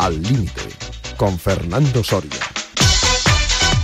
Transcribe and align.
Al 0.00 0.22
límite, 0.22 0.62
con 1.16 1.36
Fernando 1.40 2.04
Soria. 2.04 2.38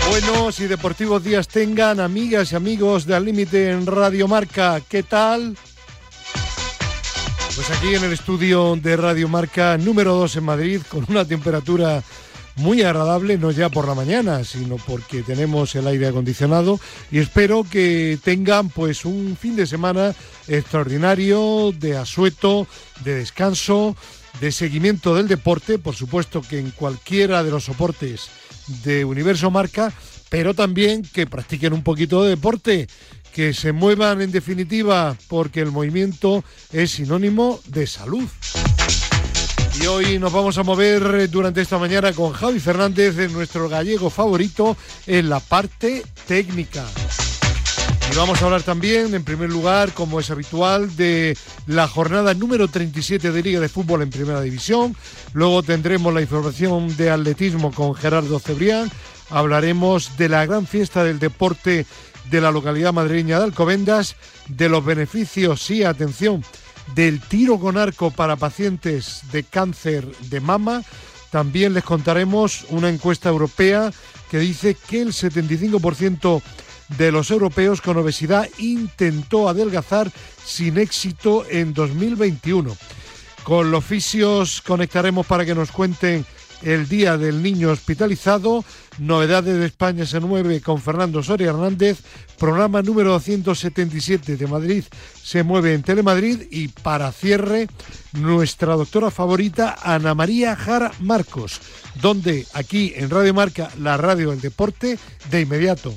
Buenos 0.08 0.60
y 0.60 0.68
deportivos 0.68 1.24
días 1.24 1.48
tengan, 1.48 1.98
amigas 1.98 2.52
y 2.52 2.54
amigos 2.54 3.04
de 3.04 3.16
Al 3.16 3.24
límite 3.24 3.70
en 3.70 3.84
Radio 3.84 4.28
Marca. 4.28 4.80
¿Qué 4.88 5.02
tal? 5.02 5.56
Pues 7.56 7.68
aquí 7.68 7.96
en 7.96 8.04
el 8.04 8.12
estudio 8.12 8.76
de 8.80 8.96
Radio 8.96 9.26
Marca 9.28 9.76
número 9.76 10.14
2 10.14 10.36
en 10.36 10.44
Madrid, 10.44 10.82
con 10.88 11.04
una 11.08 11.24
temperatura 11.24 12.00
muy 12.54 12.82
agradable, 12.82 13.36
no 13.36 13.50
ya 13.50 13.68
por 13.68 13.88
la 13.88 13.96
mañana, 13.96 14.44
sino 14.44 14.76
porque 14.76 15.24
tenemos 15.24 15.74
el 15.74 15.88
aire 15.88 16.06
acondicionado 16.06 16.78
y 17.10 17.18
espero 17.18 17.66
que 17.68 18.20
tengan 18.22 18.68
pues 18.68 19.04
un 19.04 19.36
fin 19.36 19.56
de 19.56 19.66
semana 19.66 20.14
extraordinario 20.46 21.72
de 21.72 21.96
asueto, 21.96 22.68
de 23.02 23.16
descanso, 23.16 23.96
de 24.40 24.52
seguimiento 24.52 25.14
del 25.14 25.28
deporte, 25.28 25.78
por 25.78 25.94
supuesto 25.94 26.42
que 26.42 26.58
en 26.58 26.70
cualquiera 26.70 27.42
de 27.42 27.50
los 27.50 27.64
soportes 27.64 28.28
de 28.82 29.04
Universo 29.04 29.50
Marca, 29.50 29.92
pero 30.28 30.54
también 30.54 31.02
que 31.02 31.26
practiquen 31.26 31.72
un 31.72 31.82
poquito 31.82 32.22
de 32.22 32.30
deporte, 32.30 32.88
que 33.32 33.52
se 33.52 33.72
muevan 33.72 34.20
en 34.20 34.32
definitiva, 34.32 35.16
porque 35.28 35.60
el 35.60 35.72
movimiento 35.72 36.44
es 36.72 36.92
sinónimo 36.92 37.60
de 37.66 37.86
salud. 37.86 38.28
Y 39.80 39.86
hoy 39.86 40.18
nos 40.20 40.32
vamos 40.32 40.56
a 40.56 40.62
mover 40.62 41.28
durante 41.30 41.60
esta 41.60 41.78
mañana 41.78 42.12
con 42.12 42.32
Javi 42.32 42.60
Fernández, 42.60 43.16
nuestro 43.32 43.68
gallego 43.68 44.08
favorito, 44.08 44.76
en 45.06 45.28
la 45.28 45.40
parte 45.40 46.04
técnica. 46.26 46.84
Y 48.10 48.16
vamos 48.16 48.40
a 48.40 48.44
hablar 48.44 48.62
también, 48.62 49.14
en 49.14 49.24
primer 49.24 49.50
lugar, 49.50 49.92
como 49.92 50.20
es 50.20 50.30
habitual, 50.30 50.94
de 50.96 51.36
la 51.66 51.88
jornada 51.88 52.34
número 52.34 52.68
37 52.68 53.32
de 53.32 53.42
Liga 53.42 53.60
de 53.60 53.68
Fútbol 53.68 54.02
en 54.02 54.10
Primera 54.10 54.40
División. 54.40 54.94
Luego 55.32 55.62
tendremos 55.62 56.12
la 56.12 56.20
información 56.20 56.96
de 56.96 57.10
atletismo 57.10 57.72
con 57.72 57.94
Gerardo 57.94 58.38
Cebrián. 58.38 58.90
Hablaremos 59.30 60.16
de 60.16 60.28
la 60.28 60.46
gran 60.46 60.66
fiesta 60.66 61.02
del 61.02 61.18
deporte 61.18 61.86
de 62.30 62.40
la 62.40 62.50
localidad 62.50 62.92
madrileña 62.92 63.38
de 63.38 63.44
Alcobendas, 63.44 64.16
de 64.48 64.68
los 64.68 64.84
beneficios, 64.84 65.70
y 65.70 65.84
atención, 65.84 66.44
del 66.94 67.20
tiro 67.20 67.58
con 67.58 67.76
arco 67.78 68.10
para 68.10 68.36
pacientes 68.36 69.22
de 69.32 69.44
cáncer 69.44 70.06
de 70.28 70.40
mama. 70.40 70.82
También 71.30 71.74
les 71.74 71.84
contaremos 71.84 72.66
una 72.68 72.88
encuesta 72.88 73.28
europea 73.28 73.90
que 74.30 74.38
dice 74.38 74.76
que 74.88 75.02
el 75.02 75.08
75% 75.08 76.42
de 76.96 77.12
los 77.12 77.30
europeos 77.30 77.80
con 77.80 77.96
obesidad 77.96 78.48
intentó 78.58 79.48
adelgazar 79.48 80.10
sin 80.44 80.78
éxito 80.78 81.44
en 81.48 81.74
2021. 81.74 82.76
Con 83.42 83.70
los 83.70 83.84
fisios 83.84 84.62
conectaremos 84.62 85.26
para 85.26 85.44
que 85.44 85.54
nos 85.54 85.70
cuenten 85.70 86.24
el 86.62 86.88
Día 86.88 87.18
del 87.18 87.42
Niño 87.42 87.70
Hospitalizado, 87.70 88.64
Novedades 88.98 89.58
de 89.58 89.66
España 89.66 90.06
se 90.06 90.20
mueve 90.20 90.60
con 90.60 90.80
Fernando 90.80 91.22
Soria 91.22 91.50
Hernández, 91.50 91.98
programa 92.38 92.80
número 92.80 93.10
277 93.10 94.36
de 94.36 94.46
Madrid 94.46 94.84
se 95.22 95.42
mueve 95.42 95.74
en 95.74 95.82
Telemadrid 95.82 96.42
y 96.50 96.68
para 96.68 97.10
cierre 97.10 97.68
nuestra 98.12 98.76
doctora 98.76 99.10
favorita 99.10 99.76
Ana 99.82 100.14
María 100.14 100.54
Jara 100.54 100.92
Marcos, 101.00 101.60
donde 102.00 102.46
aquí 102.54 102.92
en 102.94 103.10
Radio 103.10 103.34
Marca, 103.34 103.70
la 103.80 103.96
radio 103.96 104.30
del 104.30 104.40
deporte, 104.40 104.98
de 105.30 105.40
inmediato. 105.40 105.94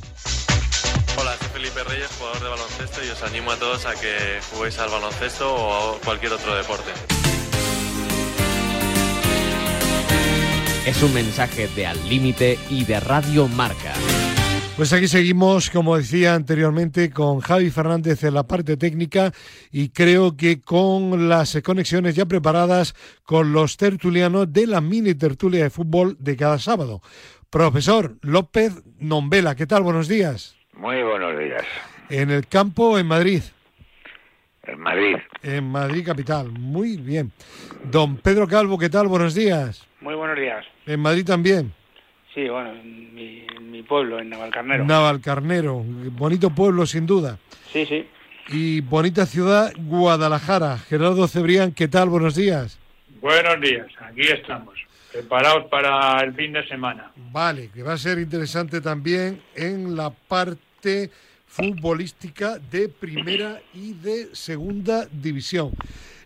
Reyes, 1.84 2.10
jugador 2.18 2.42
de 2.42 2.50
baloncesto 2.50 3.06
y 3.06 3.10
os 3.10 3.22
animo 3.24 3.52
a 3.52 3.58
todos 3.58 3.86
a 3.86 3.94
que 3.94 4.40
juguéis 4.52 4.80
al 4.80 4.90
baloncesto 4.90 5.54
o 5.54 5.96
a 5.96 6.00
cualquier 6.00 6.34
otro 6.34 6.56
deporte. 6.56 6.92
Es 10.86 11.04
un 11.04 11.14
mensaje 11.14 11.68
de 11.76 11.86
Al 11.86 12.10
Límite 12.10 12.58
y 12.70 12.86
de 12.86 13.00
Radio 13.00 13.48
Marca. 13.48 13.94
Pues 14.78 14.94
aquí 14.94 15.08
seguimos, 15.08 15.70
como 15.70 15.98
decía 15.98 16.36
anteriormente, 16.36 17.10
con 17.10 17.40
Javi 17.40 17.72
Fernández 17.72 18.24
en 18.24 18.36
la 18.36 18.46
parte 18.46 18.78
técnica 18.78 19.34
y 19.72 19.90
creo 19.90 20.38
que 20.38 20.62
con 20.62 21.28
las 21.30 21.58
conexiones 21.64 22.16
ya 22.16 22.26
preparadas 22.28 22.94
con 23.24 23.54
los 23.54 23.76
tertulianos 23.76 24.54
de 24.54 24.68
la 24.68 24.80
mini 24.80 25.16
tertulia 25.16 25.64
de 25.64 25.72
fútbol 25.72 26.16
de 26.20 26.38
cada 26.38 26.60
sábado. 26.60 27.02
Profesor 27.50 28.18
López 28.22 28.74
Nombela, 29.00 29.56
¿qué 29.56 29.66
tal? 29.66 29.82
Buenos 29.82 30.08
días. 30.08 30.57
Muy 30.78 31.02
buenos 31.02 31.40
días. 31.40 31.64
¿En 32.10 32.30
el 32.30 32.48
campo 32.48 32.92
o 32.92 33.00
en 33.00 33.08
Madrid? 33.08 33.42
En 34.64 34.80
Madrid. 34.80 35.16
En 35.42 35.64
Madrid 35.64 36.06
capital, 36.06 36.52
muy 36.52 36.98
bien. 36.98 37.32
Don 37.86 38.18
Pedro 38.18 38.48
Calvo, 38.48 38.78
¿qué 38.78 38.90
tal? 38.90 39.08
Buenos 39.08 39.34
días. 39.34 39.88
Muy 40.02 40.14
buenos 40.14 40.38
días. 40.38 40.64
¿En 40.86 41.00
Madrid 41.00 41.26
también? 41.26 41.74
Sí, 42.34 42.48
bueno, 42.48 42.74
en 42.74 43.16
mi, 43.16 43.48
en 43.56 43.72
mi 43.72 43.82
pueblo, 43.82 44.20
en 44.20 44.30
Navalcarnero. 44.30 44.86
Navalcarnero, 44.86 45.84
bonito 46.12 46.52
pueblo 46.52 46.86
sin 46.86 47.08
duda. 47.08 47.40
Sí, 47.74 47.86
sí. 47.88 48.08
Y 48.50 48.82
bonita 48.82 49.26
ciudad, 49.26 49.74
Guadalajara. 49.78 50.78
Gerardo 50.78 51.28
Cebrián, 51.28 51.72
¿qué 51.72 51.88
tal? 51.88 52.10
Buenos 52.10 52.36
días. 52.36 52.78
Buenos 53.20 53.60
días, 53.62 53.88
aquí 54.00 54.22
estamos, 54.22 54.76
preparados 55.12 55.66
para 55.72 56.20
el 56.20 56.36
fin 56.36 56.54
de 56.54 56.66
semana. 56.68 57.12
Vale, 57.32 57.72
que 57.74 57.82
va 57.82 57.94
a 57.94 57.98
ser 57.98 58.20
interesante 58.20 58.80
también 58.80 59.42
en 59.56 59.96
la 59.96 60.12
parte 60.12 60.67
futbolística 61.48 62.60
de 62.60 62.90
primera 62.90 63.62
y 63.74 63.94
de 63.94 64.30
segunda 64.34 65.08
división. 65.12 65.72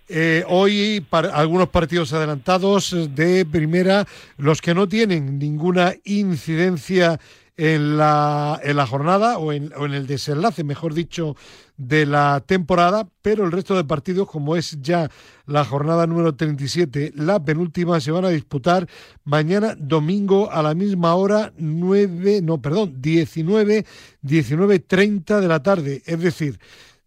Eh, 0.09 0.43
hoy 0.47 1.05
algunos 1.11 1.69
partidos 1.69 2.11
adelantados 2.11 2.93
de 3.15 3.45
primera, 3.45 4.05
los 4.37 4.61
que 4.61 4.73
no 4.73 4.89
tienen 4.89 5.39
ninguna 5.39 5.93
incidencia 6.03 7.17
en 7.55 7.97
la, 7.97 8.59
en 8.63 8.75
la 8.75 8.87
jornada 8.87 9.37
o 9.37 9.53
en, 9.53 9.71
el 9.77 10.07
desenlace, 10.07 10.63
mejor 10.63 10.93
dicho, 10.93 11.35
de 11.81 12.05
la 12.05 12.43
temporada, 12.45 13.07
pero 13.23 13.43
el 13.43 13.51
resto 13.51 13.75
de 13.75 13.83
partidos, 13.83 14.27
como 14.27 14.55
es 14.55 14.77
ya 14.81 15.09
la 15.47 15.65
jornada 15.65 16.05
número 16.05 16.35
37, 16.35 17.13
la 17.15 17.43
penúltima, 17.43 17.99
se 17.99 18.11
van 18.11 18.25
a 18.25 18.29
disputar 18.29 18.87
mañana 19.23 19.75
domingo 19.77 20.51
a 20.51 20.61
la 20.61 20.75
misma 20.75 21.15
hora, 21.15 21.53
9, 21.57 22.41
no, 22.43 22.61
perdón, 22.61 23.01
19, 23.01 23.85
19.30 24.23 25.39
de 25.39 25.47
la 25.47 25.63
tarde, 25.63 26.03
es 26.05 26.19
decir, 26.19 26.59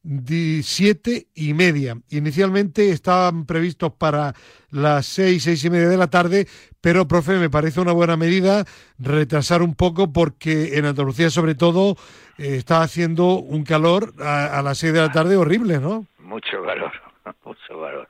17 0.05 1.29
y 1.35 1.55
media. 1.55 1.97
Inicialmente 2.11 2.91
estaban 2.91 3.47
previstos 3.47 3.93
para 3.95 4.35
las 4.71 5.07
seis, 5.07 5.43
seis 5.43 5.65
y 5.65 5.71
media 5.71 5.89
de 5.89 5.97
la 5.97 6.09
tarde, 6.09 6.47
pero, 6.81 7.09
profe, 7.09 7.39
me 7.39 7.51
parece 7.51 7.81
una 7.81 7.93
buena 7.93 8.17
medida 8.17 8.65
retrasar 8.99 9.63
un 9.63 9.75
poco 9.75 10.13
porque 10.13 10.77
en 10.79 10.85
Andalucía, 10.85 11.31
sobre 11.31 11.55
todo, 11.55 11.97
eh, 12.39 12.57
está 12.57 12.83
haciendo 12.83 13.39
un 13.39 13.65
calor 13.65 14.13
a, 14.21 14.59
a 14.59 14.63
las 14.63 14.79
seis 14.79 14.93
de 14.93 15.01
la 15.01 15.11
tarde 15.11 15.37
horrible, 15.37 15.81
¿no? 15.81 16.07
Mucho 16.19 16.63
calor, 16.65 16.93
mucho 17.45 17.69
calor. 17.69 18.09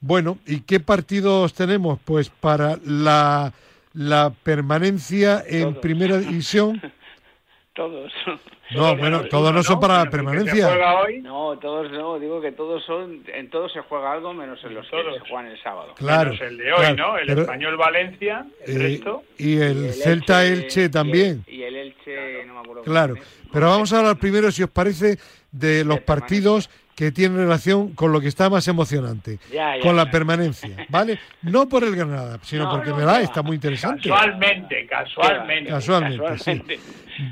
Bueno, 0.00 0.38
¿y 0.46 0.60
qué 0.60 0.80
partidos 0.80 1.54
tenemos? 1.54 1.98
Pues 2.04 2.28
para 2.28 2.78
la, 2.84 3.54
la 3.94 4.34
permanencia 4.42 5.42
en 5.46 5.62
Todos. 5.70 5.78
primera 5.78 6.18
división. 6.18 6.80
Todos. 7.76 8.12
No, 8.70 8.96
bueno, 8.96 9.24
todos 9.24 9.52
no 9.52 9.62
son 9.64 9.80
para 9.80 10.04
la 10.04 10.10
permanencia. 10.10 10.68
hoy? 11.02 11.20
No, 11.20 11.58
todos 11.58 11.90
no, 11.90 12.18
digo 12.20 12.40
que 12.40 12.52
todos 12.52 12.84
son, 12.84 13.24
en 13.34 13.50
todos 13.50 13.72
se 13.72 13.80
juega 13.80 14.12
algo 14.12 14.32
menos 14.32 14.62
en 14.64 14.74
los 14.74 14.88
Todos. 14.88 15.04
que 15.14 15.20
se 15.24 15.28
juegan 15.28 15.46
el 15.50 15.60
sábado. 15.62 15.92
Claro. 15.96 16.30
Menos 16.32 16.46
el 16.46 16.56
de 16.58 16.72
hoy, 16.72 16.78
claro, 16.78 16.96
¿no? 16.96 17.18
El 17.18 17.26
pero, 17.26 17.40
español 17.42 17.76
Valencia, 17.76 18.46
el 18.64 18.76
eh, 18.76 18.78
resto. 18.78 19.22
y 19.38 19.56
el, 19.58 19.76
Y 19.82 19.86
el 19.86 19.92
Celta 19.92 20.44
Elche- 20.44 20.52
Elche 20.62 20.80
y 20.80 20.84
el- 20.84 20.90
también. 20.92 21.44
Y 21.48 21.62
el 21.62 21.74
Elche, 21.76 22.44
no 22.46 22.54
me 22.54 22.60
acuerdo. 22.60 22.82
Claro, 22.84 23.14
pero 23.52 23.68
vamos 23.68 23.92
a 23.92 23.98
hablar 23.98 24.18
primero, 24.18 24.50
si 24.52 24.62
os 24.62 24.70
parece, 24.70 25.18
de 25.50 25.84
los 25.84 26.00
partidos 26.00 26.70
que 26.94 27.10
tienen 27.12 27.38
relación 27.38 27.90
con 27.94 28.12
lo 28.12 28.20
que 28.20 28.28
está 28.28 28.48
más 28.48 28.68
emocionante, 28.68 29.38
Ya, 29.52 29.76
ya, 29.76 29.82
con 29.82 29.96
la 29.96 30.04
ya. 30.04 30.10
permanencia, 30.10 30.86
¿vale? 30.88 31.18
No 31.42 31.68
por 31.68 31.82
el 31.84 31.96
Granada, 31.96 32.38
sino 32.42 32.64
No, 32.64 32.70
porque 32.70 32.90
no, 32.90 32.96
me 32.96 33.02
da, 33.04 33.20
está 33.20 33.42
muy 33.42 33.56
interesante. 33.56 34.08
Casualmente, 34.08 34.86
casualmente. 34.86 35.70
Casualmente, 35.70 36.24
Casualmente. 36.24 36.76
sí. 36.76 36.82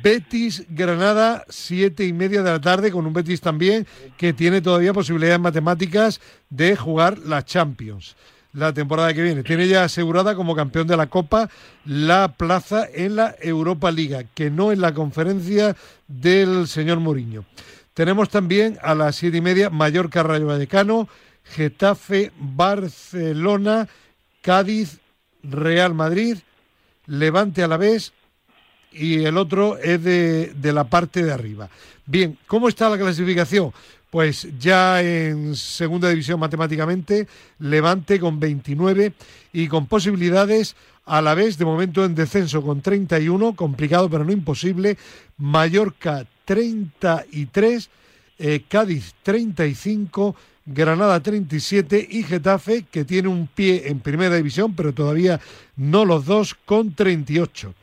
Betis 0.03 0.64
Granada, 0.69 1.44
siete 1.49 2.05
y 2.06 2.12
media 2.12 2.43
de 2.43 2.50
la 2.50 2.61
tarde, 2.61 2.91
con 2.93 3.05
un 3.06 3.12
Betis 3.12 3.41
también 3.41 3.87
que 4.17 4.32
tiene 4.32 4.61
todavía 4.61 4.93
posibilidades 4.93 5.41
matemáticas 5.41 6.20
de 6.50 6.76
jugar 6.76 7.19
la 7.19 7.44
Champions 7.44 8.17
la 8.55 8.75
temporada 8.75 9.15
que 9.15 9.23
viene. 9.23 9.43
Tiene 9.43 9.67
ya 9.67 9.85
asegurada 9.85 10.35
como 10.35 10.55
campeón 10.55 10.87
de 10.87 10.94
la 10.94 11.06
Copa 11.06 11.49
la 11.87 12.35
plaza 12.37 12.87
en 12.93 13.17
la 13.17 13.35
Europa 13.41 13.91
Liga, 13.91 14.25
que 14.35 14.50
no 14.50 14.73
en 14.73 14.82
la 14.82 14.93
conferencia 14.93 15.75
del 16.06 16.69
señor 16.69 17.00
Mourinho. 17.00 17.47
Tenemos 17.94 18.29
también 18.29 18.79
a 18.83 18.94
las 18.94 19.17
siete 19.17 19.39
y 19.39 19.41
media 19.41 19.71
Mallorca 19.71 20.23
Rayo 20.23 20.47
Vallecano, 20.47 21.09
Getafe 21.44 22.33
Barcelona, 22.39 23.89
Cádiz 24.41 24.99
Real 25.43 25.94
Madrid, 25.94 26.39
Levante 27.06 27.62
Alavés 27.62 28.12
y 28.93 29.25
el 29.25 29.37
otro 29.37 29.79
es 29.79 30.03
de, 30.03 30.53
de 30.55 30.73
la 30.73 30.85
parte 30.85 31.23
de 31.23 31.33
arriba. 31.33 31.69
Bien, 32.06 32.39
¿cómo 32.47 32.69
está 32.69 32.89
la 32.89 32.99
clasificación? 32.99 33.73
pues 34.12 34.47
ya 34.59 35.00
en 35.00 35.56
segunda 35.56 36.11
división 36.11 36.39
matemáticamente, 36.39 37.27
Levante 37.59 38.21
con 38.21 38.39
29 38.39 39.15
y 39.55 39.69
con 39.69 39.87
posibilidades 39.87 40.77
a 41.06 41.23
la 41.23 41.33
vez, 41.33 41.56
de 41.56 41.65
momento 41.65 42.05
en 42.05 42.15
descenso 42.15 42.61
con 42.61 42.83
31, 42.83 43.56
complicado 43.56 44.11
pero 44.11 44.23
no 44.27 44.33
imposible, 44.33 44.99
Mallorca 45.39 46.27
33, 46.44 47.91
eh, 48.39 48.62
Cádiz 48.69 49.15
35, 49.23 50.35
Granada 50.65 51.21
37 51.21 52.06
y 52.11 52.23
Getafe, 52.23 52.85
que 52.91 53.05
tiene 53.05 53.29
un 53.29 53.49
pie 53.49 53.89
en 53.89 54.00
primera 54.00 54.37
división, 54.37 54.75
pero 54.75 54.93
todavía 54.93 55.41
no 55.77 56.05
los 56.05 56.25
dos, 56.27 56.55
con 56.65 56.94
38. 56.94 57.75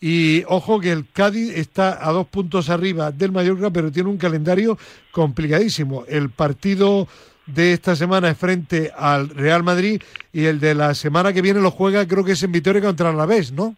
Y 0.00 0.42
ojo 0.48 0.80
que 0.80 0.90
el 0.90 1.06
Cádiz 1.12 1.56
está 1.56 2.06
a 2.06 2.10
dos 2.10 2.26
puntos 2.26 2.70
arriba 2.70 3.12
del 3.12 3.30
Mallorca, 3.30 3.70
pero 3.70 3.92
tiene 3.92 4.08
un 4.08 4.18
calendario 4.18 4.76
complicadísimo. 5.12 6.04
El 6.08 6.30
partido 6.30 7.06
de 7.46 7.72
esta 7.72 7.94
semana 7.94 8.30
es 8.30 8.38
frente 8.38 8.92
al 8.96 9.28
Real 9.28 9.62
Madrid 9.62 10.02
y 10.32 10.44
el 10.44 10.58
de 10.58 10.74
la 10.74 10.94
semana 10.94 11.32
que 11.32 11.42
viene 11.42 11.60
lo 11.60 11.70
juega, 11.70 12.06
creo 12.06 12.24
que 12.24 12.32
es 12.32 12.42
en 12.42 12.52
Vitoria 12.52 12.82
contra 12.82 13.10
Alavés, 13.10 13.52
¿no? 13.52 13.76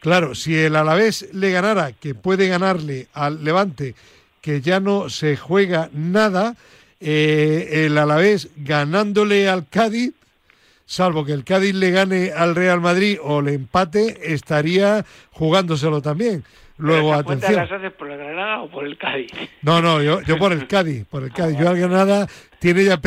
Claro, 0.00 0.34
si 0.34 0.56
el 0.56 0.76
Alavés 0.76 1.28
le 1.32 1.50
ganara, 1.50 1.92
que 1.92 2.14
puede 2.14 2.48
ganarle 2.48 3.08
al 3.12 3.44
Levante, 3.44 3.94
que 4.40 4.60
ya 4.60 4.80
no 4.80 5.10
se 5.10 5.36
juega 5.36 5.90
nada, 5.92 6.54
eh, 7.00 7.84
el 7.86 7.98
Alavés 7.98 8.48
ganándole 8.56 9.48
al 9.48 9.68
Cádiz, 9.68 10.14
salvo 10.86 11.24
que 11.24 11.32
el 11.32 11.44
Cádiz 11.44 11.74
le 11.74 11.90
gane 11.90 12.30
al 12.30 12.54
Real 12.54 12.80
Madrid 12.80 13.18
o 13.22 13.42
le 13.42 13.54
empate, 13.54 14.32
estaría 14.32 15.04
jugándoselo 15.32 16.00
también. 16.00 16.44
Luego, 16.76 17.08
¿Pero 17.10 17.20
atención. 17.20 17.56
las 17.56 17.72
haces 17.72 17.92
por 17.92 18.08
el 18.08 18.18
Granada 18.18 18.62
o 18.62 18.70
por 18.70 18.86
el 18.86 18.96
Cádiz? 18.96 19.32
No, 19.62 19.82
no, 19.82 20.00
yo, 20.00 20.20
yo 20.22 20.38
por 20.38 20.52
el 20.52 20.68
Cádiz, 20.68 21.04
por 21.06 21.24
el 21.24 21.32
Cádiz. 21.32 21.58
Yo 21.58 21.68
al 21.68 21.76
Granada 21.76 22.28
tiene 22.60 22.84
ya 22.84 23.00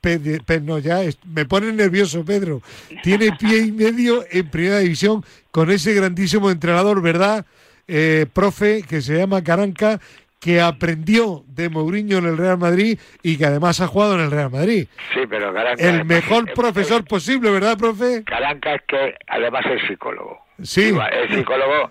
pe- 0.00 0.18
pe- 0.18 0.40
pe- 0.44 0.60
no, 0.60 0.78
ya 0.78 1.02
es- 1.02 1.18
me 1.24 1.44
pone 1.46 1.72
nervioso, 1.72 2.24
Pedro. 2.24 2.62
Tiene 3.02 3.32
pie 3.32 3.58
y 3.58 3.72
medio 3.72 4.24
en 4.30 4.48
primera 4.48 4.78
división 4.78 5.24
con 5.50 5.70
ese 5.70 5.94
grandísimo 5.94 6.50
entrenador, 6.50 7.00
¿verdad? 7.02 7.44
Eh, 7.88 8.26
profe, 8.32 8.82
que 8.88 9.00
se 9.02 9.16
llama 9.18 9.42
Caranca, 9.42 9.98
que 10.38 10.60
aprendió 10.60 11.44
de 11.48 11.68
Mourinho 11.68 12.18
en 12.18 12.24
el 12.26 12.38
Real 12.38 12.56
Madrid 12.56 12.98
y 13.22 13.36
que 13.36 13.44
además 13.46 13.80
ha 13.80 13.86
jugado 13.88 14.14
en 14.14 14.20
el 14.20 14.30
Real 14.30 14.50
Madrid. 14.50 14.86
Sí, 15.12 15.20
pero 15.28 15.52
Caranca... 15.52 15.82
El 15.86 16.04
mejor 16.06 16.52
profesor 16.54 17.04
posible, 17.04 17.50
¿verdad, 17.50 17.76
profe? 17.76 18.22
Caranca 18.24 18.74
es 18.76 18.82
que 18.88 19.14
además 19.28 19.64
es 19.66 19.86
psicólogo. 19.88 20.38
Sí. 20.62 20.94
Es 21.12 21.36
psicólogo 21.36 21.90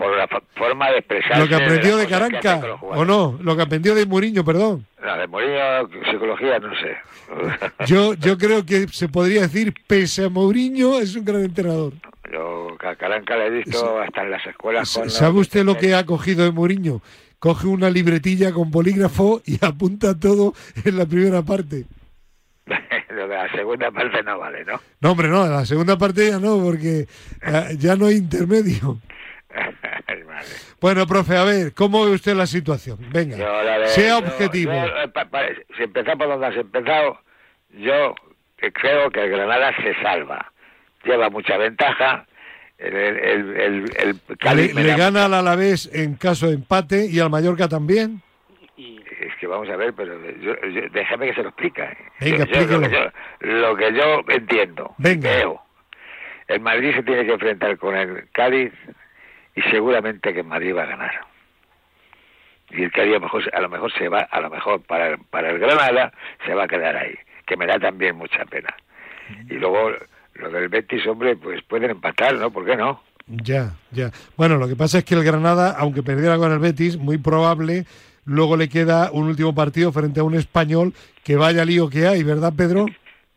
por 0.00 0.16
la 0.16 0.26
forma 0.56 0.90
de 0.90 0.98
expresarse. 0.98 1.38
Lo 1.40 1.46
que 1.46 1.54
aprendió 1.54 1.96
de 1.98 2.06
Caranca, 2.06 2.60
¿o 2.80 3.04
no? 3.04 3.38
Lo 3.42 3.54
que 3.54 3.62
aprendió 3.62 3.94
de 3.94 4.06
Mourinho, 4.06 4.42
perdón. 4.42 4.86
No, 5.04 5.16
de 5.18 5.26
Mourinho, 5.26 5.88
psicología, 6.10 6.58
no 6.58 6.70
sé. 6.74 6.96
Yo, 7.86 8.14
yo 8.14 8.38
creo 8.38 8.64
que 8.64 8.88
se 8.88 9.08
podría 9.08 9.42
decir, 9.42 9.74
pese 9.86 10.24
a 10.24 10.28
Mourinho, 10.30 10.98
es 10.98 11.14
un 11.16 11.24
gran 11.24 11.44
entrenador. 11.44 11.92
Yo 12.32 12.68
a 12.80 12.94
Caranca 12.96 13.36
le 13.36 13.46
he 13.46 13.50
visto 13.50 14.00
hasta 14.00 14.22
en 14.22 14.30
las 14.30 14.46
escuelas. 14.46 14.92
con 14.94 15.10
¿Sabe 15.10 15.34
los- 15.34 15.42
usted 15.42 15.64
lo 15.64 15.76
que 15.76 15.94
ha 15.94 16.06
cogido 16.06 16.44
de 16.44 16.50
Mourinho? 16.50 17.02
Coge 17.38 17.66
una 17.66 17.90
libretilla 17.90 18.52
con 18.52 18.70
bolígrafo 18.70 19.42
y 19.44 19.58
apunta 19.64 20.18
todo 20.18 20.54
en 20.84 20.96
la 20.96 21.04
primera 21.06 21.42
parte. 21.42 21.84
lo 23.10 23.28
de 23.28 23.34
la 23.34 23.50
segunda 23.52 23.90
parte 23.90 24.22
no 24.22 24.38
vale, 24.38 24.64
¿no? 24.64 24.80
No, 25.00 25.10
hombre, 25.12 25.28
no, 25.28 25.46
la 25.46 25.66
segunda 25.66 25.98
parte 25.98 26.28
ya 26.30 26.38
no, 26.38 26.58
porque 26.62 27.06
eh, 27.42 27.76
ya 27.78 27.96
no 27.96 28.06
hay 28.06 28.16
intermedio. 28.16 28.98
Bueno, 30.80 31.06
profe, 31.06 31.36
a 31.36 31.44
ver, 31.44 31.74
¿cómo 31.74 32.04
ve 32.06 32.12
usted 32.12 32.34
la 32.34 32.46
situación? 32.46 32.98
Venga, 33.12 33.36
Yo, 33.36 33.62
la 33.62 33.78
de- 33.80 33.86
sea 33.88 34.18
objetivo. 34.18 34.72
yo, 34.72 34.78
eh, 35.02 35.08
pa- 35.08 35.24
pa- 35.26 35.46
si 35.76 35.82
empezamos 35.82 36.18
por 36.18 36.28
donde 36.28 36.46
has 36.46 36.56
empezado, 36.56 37.18
yo 37.70 38.14
creo 38.58 39.10
que 39.10 39.20
el 39.24 39.30
Granada 39.30 39.74
se 39.82 39.94
salva. 40.02 40.52
Lleva 41.04 41.30
mucha 41.30 41.56
ventaja. 41.56 42.26
El, 42.78 42.96
el, 42.96 43.16
el, 43.18 43.56
el- 43.58 44.20
el 44.40 44.74
Le, 44.74 44.84
da- 44.84 44.96
gana 44.96 45.26
al 45.26 45.34
Alavés 45.34 45.90
en 45.92 46.14
caso 46.14 46.46
de 46.48 46.54
empate 46.54 47.06
y 47.06 47.20
al 47.20 47.28
Mallorca 47.28 47.68
también. 47.68 48.22
Es 48.78 49.34
que 49.38 49.46
vamos 49.46 49.68
a 49.68 49.76
ver, 49.76 49.92
pero 49.92 50.14
yo, 50.40 50.54
yo- 50.66 50.88
déjame 50.90 51.26
que 51.26 51.34
se 51.34 51.42
lo 51.42 51.50
explique. 51.50 51.82
Venga, 52.20 52.46
Yo- 52.46 52.62
yo- 52.62 52.78
lo, 52.80 52.88
que 52.88 53.10
lo 53.42 53.76
que 53.76 53.92
yo 53.92 54.20
entiendo, 54.28 54.94
Venga. 54.96 55.28
veo, 55.30 55.62
el 56.48 56.60
Madrid 56.60 56.94
se 56.94 57.02
tiene 57.02 57.26
que 57.26 57.32
enfrentar 57.32 57.76
con 57.76 57.94
el 57.94 58.28
Cádiz 58.32 58.72
y 59.54 59.62
seguramente 59.62 60.32
que 60.32 60.42
Madrid 60.42 60.74
va 60.76 60.82
a 60.84 60.86
ganar. 60.86 61.20
Y 62.70 62.84
el 62.84 62.92
Cádiz 62.92 63.10
a 63.10 63.14
lo 63.14 63.20
mejor, 63.20 63.50
a 63.52 63.60
lo 63.60 63.68
mejor 63.68 63.92
se 63.92 64.08
va, 64.08 64.20
a 64.20 64.40
lo 64.40 64.50
mejor 64.50 64.80
para 64.82 65.08
el, 65.08 65.18
para 65.18 65.50
el 65.50 65.58
Granada 65.58 66.12
se 66.46 66.54
va 66.54 66.64
a 66.64 66.68
quedar 66.68 66.96
ahí, 66.96 67.14
que 67.46 67.56
me 67.56 67.66
da 67.66 67.78
también 67.78 68.16
mucha 68.16 68.44
pena. 68.44 68.74
Y 69.48 69.54
luego 69.54 69.90
lo 70.34 70.50
del 70.50 70.68
Betis, 70.68 71.06
hombre, 71.06 71.36
pues 71.36 71.62
pueden 71.64 71.90
empatar, 71.90 72.34
¿no? 72.34 72.50
¿Por 72.50 72.64
qué 72.64 72.76
no? 72.76 73.02
Ya, 73.26 73.74
ya. 73.90 74.10
Bueno, 74.36 74.56
lo 74.56 74.68
que 74.68 74.76
pasa 74.76 74.98
es 74.98 75.04
que 75.04 75.14
el 75.14 75.24
Granada, 75.24 75.74
aunque 75.78 76.02
perdiera 76.02 76.36
con 76.36 76.52
el 76.52 76.58
Betis, 76.58 76.96
muy 76.96 77.18
probable, 77.18 77.84
luego 78.24 78.56
le 78.56 78.68
queda 78.68 79.10
un 79.12 79.28
último 79.28 79.54
partido 79.54 79.92
frente 79.92 80.20
a 80.20 80.24
un 80.24 80.34
español 80.34 80.94
que 81.24 81.36
vaya 81.36 81.64
lío 81.64 81.88
que 81.88 82.06
hay, 82.06 82.22
¿verdad, 82.22 82.52
Pedro? 82.56 82.86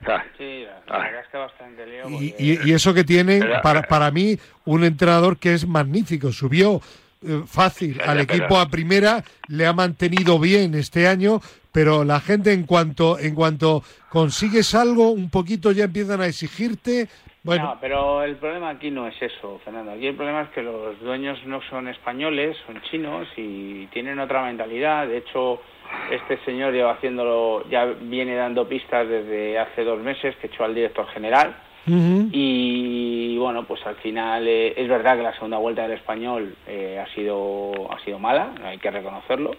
Ah, 0.05 0.23
sí, 0.37 0.52
la, 0.87 0.97
la 0.97 1.03
verdad 1.05 1.21
es 1.21 1.27
que 1.29 1.37
bastante 1.37 1.85
lío. 1.87 2.09
Y, 2.09 2.29
porque- 2.31 2.43
y- 2.43 2.69
y 2.69 2.73
eso 2.73 2.93
que 2.93 3.03
tiene, 3.03 3.39
para, 3.61 3.83
para 3.83 4.11
mí, 4.11 4.37
un 4.65 4.83
entrenador 4.83 5.37
que 5.37 5.53
es 5.53 5.67
magnífico. 5.67 6.31
Subió 6.31 6.81
eh, 7.25 7.41
fácil 7.47 7.99
al 8.05 8.19
equipo 8.19 8.57
a 8.57 8.67
primera, 8.69 9.23
le 9.47 9.65
ha 9.65 9.73
mantenido 9.73 10.39
bien 10.39 10.75
este 10.75 11.07
año, 11.07 11.39
pero 11.71 12.03
la 12.03 12.19
gente 12.19 12.51
en 12.53 12.63
cuanto, 12.65 13.17
en 13.17 13.33
cuanto 13.33 13.81
consigues 14.09 14.75
algo, 14.75 15.09
un 15.11 15.29
poquito 15.29 15.71
ya 15.71 15.85
empiezan 15.85 16.21
a 16.21 16.27
exigirte. 16.27 17.07
Bueno, 17.43 17.65
No, 17.65 17.77
pero 17.81 18.23
el 18.23 18.35
problema 18.37 18.69
aquí 18.69 18.89
no 18.91 19.07
es 19.07 19.15
eso, 19.21 19.59
Fernando. 19.65 19.91
Aquí 19.91 20.07
el 20.07 20.15
problema 20.15 20.43
es 20.43 20.49
que 20.49 20.61
los 20.61 20.99
dueños 21.01 21.37
no 21.45 21.59
son 21.69 21.87
españoles, 21.89 22.55
son 22.65 22.81
chinos 22.89 23.27
y 23.35 23.85
tienen 23.87 24.19
otra 24.19 24.43
mentalidad. 24.43 25.07
De 25.07 25.17
hecho, 25.17 25.61
este 26.11 26.37
señor 26.45 26.73
lleva 26.73 26.91
haciéndolo, 26.91 27.63
ya 27.69 27.85
viene 27.85 28.35
dando 28.35 28.67
pistas 28.67 29.07
desde 29.07 29.57
hace 29.59 29.83
dos 29.83 29.99
meses 29.99 30.35
que 30.37 30.47
echó 30.47 30.63
al 30.63 30.75
director 30.75 31.07
general. 31.07 31.55
Y 32.31 33.37
bueno, 33.37 33.63
pues 33.65 33.85
al 33.85 33.95
final 33.97 34.47
eh, 34.47 34.73
es 34.77 34.87
verdad 34.87 35.17
que 35.17 35.23
la 35.23 35.33
segunda 35.33 35.57
vuelta 35.57 35.83
del 35.83 35.97
español 35.97 36.55
eh, 36.67 36.99
ha 36.99 37.07
sido 37.13 37.71
ha 37.91 37.99
sido 38.03 38.19
mala, 38.19 38.51
hay 38.63 38.77
que 38.77 38.89
reconocerlo. 38.91 39.51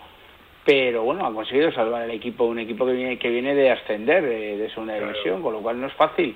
Pero 0.65 1.03
bueno, 1.03 1.27
ha 1.27 1.33
conseguido 1.35 1.71
salvar 1.73 2.03
el 2.05 2.11
equipo, 2.13 2.45
un 2.45 2.59
equipo 2.59 2.87
que 2.87 2.93
viene, 2.93 3.19
que 3.19 3.29
viene 3.29 3.55
de 3.55 3.71
ascender 3.71 4.23
de, 4.25 4.57
de 4.57 4.71
segunda 4.71 4.95
división, 4.99 5.43
con 5.43 5.53
lo 5.53 5.61
cual 5.61 5.81
no 5.81 5.87
es 5.89 5.93
fácil. 5.93 6.35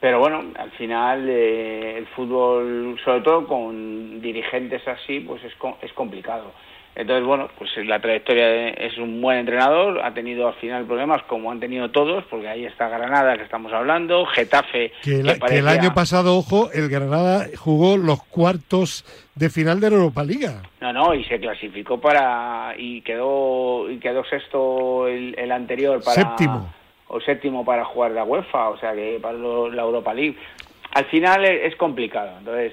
Pero 0.00 0.20
bueno, 0.20 0.42
al 0.58 0.70
final 0.72 1.26
eh, 1.28 1.98
el 1.98 2.06
fútbol, 2.08 2.98
sobre 3.04 3.20
todo 3.20 3.46
con 3.46 4.20
dirigentes 4.22 4.86
así, 4.88 5.20
pues 5.20 5.44
es, 5.44 5.54
co- 5.56 5.76
es 5.82 5.92
complicado. 5.92 6.52
Entonces, 6.98 7.24
bueno, 7.24 7.48
pues 7.56 7.70
la 7.86 8.00
trayectoria 8.00 8.48
de- 8.48 8.74
es 8.80 8.98
un 8.98 9.20
buen 9.22 9.38
entrenador, 9.38 10.00
ha 10.04 10.12
tenido 10.12 10.48
al 10.48 10.54
final 10.54 10.84
problemas 10.84 11.22
como 11.22 11.50
han 11.52 11.60
tenido 11.60 11.90
todos, 11.92 12.24
porque 12.28 12.48
ahí 12.48 12.64
está 12.66 12.88
Granada 12.88 13.36
que 13.36 13.44
estamos 13.44 13.72
hablando, 13.72 14.26
Getafe 14.26 14.90
que, 15.04 15.20
el, 15.20 15.22
que 15.22 15.22
que 15.26 15.32
el 15.34 15.38
parecía- 15.38 15.70
año 15.70 15.94
pasado, 15.94 16.36
ojo, 16.36 16.70
el 16.72 16.88
Granada 16.88 17.46
jugó 17.56 17.96
los 17.96 18.20
cuartos 18.24 19.04
de 19.36 19.48
final 19.48 19.78
de 19.80 19.90
la 19.90 19.96
Europa 19.96 20.24
Liga. 20.24 20.62
No, 20.80 20.92
no, 20.92 21.14
y 21.14 21.22
se 21.24 21.38
clasificó 21.38 22.00
para 22.00 22.74
y 22.76 23.00
quedó 23.02 23.88
y 23.88 23.98
quedó 23.98 24.24
sexto 24.24 25.06
el, 25.06 25.36
el 25.38 25.52
anterior 25.52 26.02
para 26.02 26.16
Séptimo. 26.16 26.68
o 27.06 27.20
séptimo 27.20 27.64
para 27.64 27.84
jugar 27.84 28.10
la 28.10 28.24
UEFA, 28.24 28.70
o 28.70 28.78
sea 28.78 28.92
que 28.94 29.20
para 29.22 29.38
lo- 29.38 29.70
la 29.70 29.82
Europa 29.82 30.12
League. 30.12 30.36
Al 30.94 31.04
final 31.04 31.44
es, 31.44 31.72
es 31.72 31.76
complicado. 31.76 32.30
Entonces, 32.40 32.72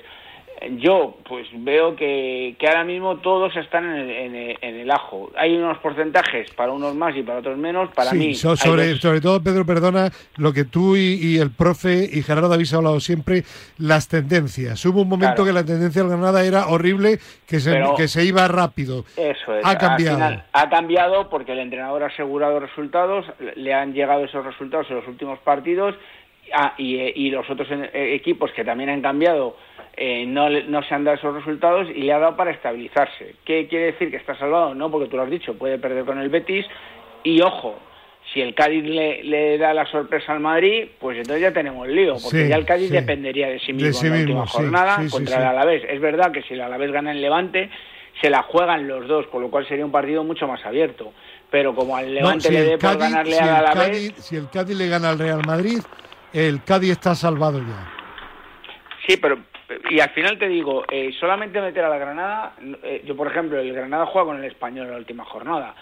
yo 0.77 1.17
pues 1.27 1.47
veo 1.53 1.95
que, 1.95 2.55
que 2.57 2.67
ahora 2.67 2.83
mismo 2.83 3.17
todos 3.17 3.55
están 3.55 3.85
en 3.85 3.95
el, 3.97 4.09
en, 4.11 4.35
el, 4.35 4.57
en 4.61 4.75
el 4.79 4.91
ajo. 4.91 5.31
Hay 5.37 5.55
unos 5.55 5.77
porcentajes 5.79 6.51
para 6.51 6.71
unos 6.71 6.95
más 6.95 7.15
y 7.15 7.23
para 7.23 7.39
otros 7.39 7.57
menos. 7.57 7.89
Para 7.93 8.11
Sí, 8.11 8.17
mí, 8.17 8.35
so- 8.35 8.55
sobre, 8.55 8.89
dos- 8.91 8.99
sobre 9.01 9.21
todo, 9.21 9.41
Pedro, 9.43 9.65
perdona, 9.65 10.09
lo 10.37 10.53
que 10.53 10.63
tú 10.65 10.95
y, 10.95 11.19
y 11.21 11.37
el 11.39 11.51
profe 11.51 12.09
y 12.11 12.21
Gerardo 12.23 12.53
habéis 12.53 12.73
hablado 12.73 12.99
siempre, 12.99 13.43
las 13.77 14.07
tendencias. 14.07 14.83
Hubo 14.85 15.01
un 15.01 15.09
momento 15.09 15.43
Claro. 15.43 15.45
que 15.45 15.53
la 15.53 15.65
tendencia 15.65 16.01
del 16.01 16.11
Granada 16.11 16.43
era 16.45 16.67
horrible, 16.67 17.19
que 17.47 17.59
se, 17.59 17.71
Pero- 17.71 17.95
que 17.95 18.07
se 18.07 18.23
iba 18.25 18.47
rápido. 18.47 19.05
Eso 19.17 19.55
es. 19.55 19.65
Ha 19.65 19.77
cambiado. 19.77 20.15
final, 20.17 20.45
ha 20.53 20.69
cambiado 20.69 21.29
porque 21.29 21.51
el 21.51 21.59
entrenador 21.59 22.03
ha 22.03 22.07
asegurado 22.07 22.59
resultados, 22.59 23.25
le 23.55 23.73
han 23.73 23.93
llegado 23.93 24.23
esos 24.25 24.45
resultados 24.45 24.87
en 24.89 24.95
los 24.97 25.07
últimos 25.07 25.39
partidos 25.39 25.95
ah, 26.53 26.73
y, 26.77 26.95
y 26.97 27.29
los 27.31 27.49
otros 27.49 27.67
eh, 27.71 28.13
equipos 28.15 28.51
que 28.55 28.63
también 28.63 28.89
han 28.89 29.01
cambiado 29.01 29.57
eh, 29.97 30.25
no, 30.25 30.49
no 30.49 30.83
se 30.83 30.93
han 30.95 31.03
dado 31.03 31.17
esos 31.17 31.33
resultados 31.35 31.87
y 31.89 32.01
le 32.01 32.13
ha 32.13 32.19
dado 32.19 32.35
para 32.35 32.51
estabilizarse. 32.51 33.35
¿Qué 33.45 33.67
quiere 33.67 33.85
decir? 33.93 34.11
¿Que 34.11 34.17
está 34.17 34.37
salvado? 34.37 34.73
No, 34.75 34.89
porque 34.91 35.07
tú 35.09 35.17
lo 35.17 35.23
has 35.23 35.29
dicho, 35.29 35.57
puede 35.57 35.77
perder 35.79 36.05
con 36.05 36.19
el 36.19 36.29
Betis 36.29 36.65
y 37.23 37.41
ojo. 37.41 37.79
Si 38.33 38.41
el 38.41 38.55
Cádiz 38.55 38.83
le, 38.83 39.23
le 39.23 39.57
da 39.59 39.73
la 39.73 39.85
sorpresa 39.85 40.33
al 40.33 40.39
Madrid, 40.39 40.87
pues 40.99 41.15
entonces 41.17 41.41
ya 41.41 41.53
tenemos 41.53 41.87
lío, 41.87 42.13
porque 42.23 42.43
Sí, 42.43 42.49
ya 42.49 42.55
el 42.55 42.65
Cádiz 42.65 42.87
sí. 42.89 42.93
dependería 42.93 43.47
de 43.47 43.59
sí 43.59 43.71
mismo 43.71 43.87
De 43.87 43.93
sí 43.93 44.07
en 44.07 44.11
la 44.11 44.17
mismo, 44.17 44.41
última 44.41 44.47
jornada 44.47 44.97
contra 45.11 45.37
el 45.37 45.45
Alavés. 45.45 45.83
Es 45.87 46.01
verdad 46.01 46.31
que 46.31 46.41
si 46.41 46.55
el 46.55 46.61
Alavés 46.61 46.91
gana 46.91 47.11
en 47.11 47.21
Levante, 47.21 47.69
se 48.21 48.29
la 48.31 48.41
juegan 48.41 48.87
los 48.87 49.07
dos, 49.07 49.27
con 49.27 49.41
lo 49.43 49.49
cual 49.51 49.67
sería 49.67 49.85
un 49.85 49.91
partido 49.91 50.23
mucho 50.23 50.47
más 50.47 50.65
abierto. 50.65 51.13
pero 51.51 51.73
como 51.75 51.95
al 51.95 52.07
No, 52.07 52.11
Levante 52.13 52.47
si 52.47 52.53
le 52.53 52.59
el 52.61 52.65
dé 52.71 52.77
por 52.79 52.97
ganarle 52.97 53.33
si 53.33 53.39
al 53.39 53.47
el 53.49 53.55
Alavés, 53.55 54.11
Cádiz- 54.13 54.15
si 54.17 54.35
el 54.35 54.49
Cádiz 54.49 54.75
le 54.75 54.87
gana 54.89 55.09
al 55.11 55.19
Real 55.19 55.41
Madrid, 55.45 55.79
el 56.33 56.63
Cádiz 56.63 56.91
está 56.91 57.13
salvado 57.15 57.59
ya. 57.59 57.91
Sí, 59.07 59.17
pero 59.17 59.37
y 59.89 59.99
al 59.99 60.09
final 60.11 60.37
te 60.37 60.47
digo, 60.47 60.83
eh, 60.89 61.11
solamente 61.19 61.59
meter 61.59 61.83
a 61.83 61.89
la 61.89 61.97
Granada, 61.97 62.53
eh, 62.83 63.03
yo 63.05 63.15
por 63.15 63.27
ejemplo, 63.27 63.59
el 63.59 63.73
Granada 63.73 64.05
juega 64.05 64.27
con 64.27 64.37
el 64.37 64.45
Español 64.45 64.85
en 64.85 64.91
la 64.91 64.97
última 64.97 65.25
jornada. 65.25 65.75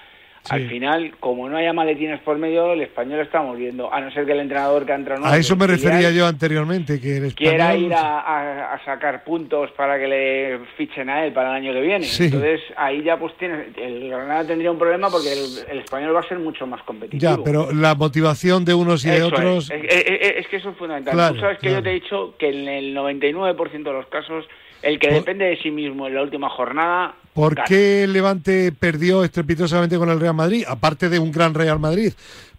Sí. 0.43 0.55
Al 0.55 0.67
final, 0.67 1.13
como 1.21 1.47
no 1.47 1.55
haya 1.55 1.71
maletines 1.71 2.19
por 2.19 2.37
medio, 2.37 2.73
el 2.73 2.81
Español 2.81 3.21
está 3.21 3.41
muriendo, 3.41 3.93
a 3.93 4.01
no 4.01 4.11
ser 4.11 4.25
que 4.25 4.33
el 4.33 4.41
entrenador 4.41 4.85
que 4.85 4.91
ha 4.91 4.95
entrado 4.95 5.25
A 5.25 5.37
eso 5.37 5.55
me 5.55 5.65
refería 5.67 6.11
yo 6.11 6.27
anteriormente, 6.27 6.99
que 6.99 7.15
el 7.17 7.33
quiera 7.33 7.67
español... 7.69 7.85
ir 7.85 7.93
a, 7.93 8.19
a- 8.19 8.73
a 8.73 8.83
sacar 8.83 9.23
puntos 9.23 9.71
para 9.71 9.97
que 9.97 10.05
le 10.07 10.59
fichen 10.75 11.09
a 11.09 11.25
él 11.25 11.31
para 11.31 11.51
el 11.51 11.63
año 11.63 11.71
que 11.73 11.79
viene. 11.79 12.03
Sí. 12.05 12.25
Entonces 12.25 12.59
ahí 12.75 13.01
ya 13.03 13.17
pues 13.17 13.33
tiene, 13.37 13.67
el 13.77 14.09
Granada 14.09 14.45
tendría 14.45 14.69
un 14.69 14.77
problema 14.77 15.09
porque 15.09 15.31
el, 15.31 15.39
el 15.71 15.79
español 15.79 16.13
va 16.13 16.19
a 16.19 16.27
ser 16.27 16.39
mucho 16.39 16.67
más 16.67 16.83
competitivo. 16.83 17.37
Ya, 17.37 17.41
pero 17.41 17.71
la 17.71 17.95
motivación 17.95 18.65
de 18.65 18.73
unos 18.73 19.05
y 19.05 19.11
de 19.11 19.23
otros... 19.23 19.71
Es. 19.71 19.81
Es, 19.83 20.05
es- 20.05 20.33
es 20.39 20.47
que 20.49 20.57
eso 20.57 20.71
es 20.71 20.77
fundamental. 20.77 21.13
Claro, 21.13 21.35
Tú 21.35 21.39
sabes 21.39 21.57
que 21.59 21.67
claro. 21.67 21.77
yo 21.77 21.83
te 21.83 21.89
he 21.89 21.93
dicho 21.93 22.35
que 22.37 22.49
en 22.49 22.67
el 22.67 22.93
99% 22.95 23.71
de 23.83 23.93
los 23.93 24.07
casos, 24.07 24.45
el 24.83 24.99
que 24.99 25.11
depende 25.11 25.45
de 25.45 25.57
sí 25.57 25.71
mismo 25.71 26.07
en 26.07 26.15
la 26.15 26.21
última 26.21 26.49
jornada. 26.49 27.15
¿Por 27.33 27.55
gana. 27.55 27.65
qué 27.67 28.03
el 28.03 28.13
Levante 28.13 28.71
perdió 28.71 29.23
estrepitosamente 29.23 29.97
con 29.97 30.09
el 30.09 30.19
Real 30.19 30.35
Madrid? 30.35 30.65
Aparte 30.67 31.09
de 31.09 31.19
un 31.19 31.31
gran 31.31 31.53
Real 31.53 31.79
Madrid. 31.79 32.13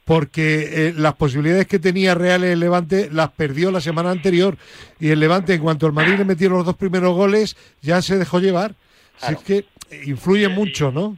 Porque 0.04 0.88
eh, 0.88 0.94
las 0.96 1.14
posibilidades 1.14 1.66
que 1.66 1.78
tenía 1.78 2.14
Real 2.14 2.44
el 2.44 2.60
Levante 2.60 3.08
las 3.10 3.30
perdió 3.30 3.70
la 3.70 3.80
semana 3.80 4.10
anterior. 4.10 4.56
Y 4.98 5.10
el 5.10 5.20
Levante, 5.20 5.54
en 5.54 5.62
cuanto 5.62 5.86
el 5.86 5.92
Madrid 5.92 6.18
le 6.18 6.24
metió 6.24 6.48
los 6.48 6.66
dos 6.66 6.76
primeros 6.76 7.14
goles, 7.14 7.56
ya 7.80 8.02
se 8.02 8.18
dejó 8.18 8.40
llevar. 8.40 8.74
Claro. 9.20 9.38
es 9.38 9.44
que 9.44 9.64
influye 10.06 10.48
mucho, 10.48 10.90
¿no? 10.90 11.16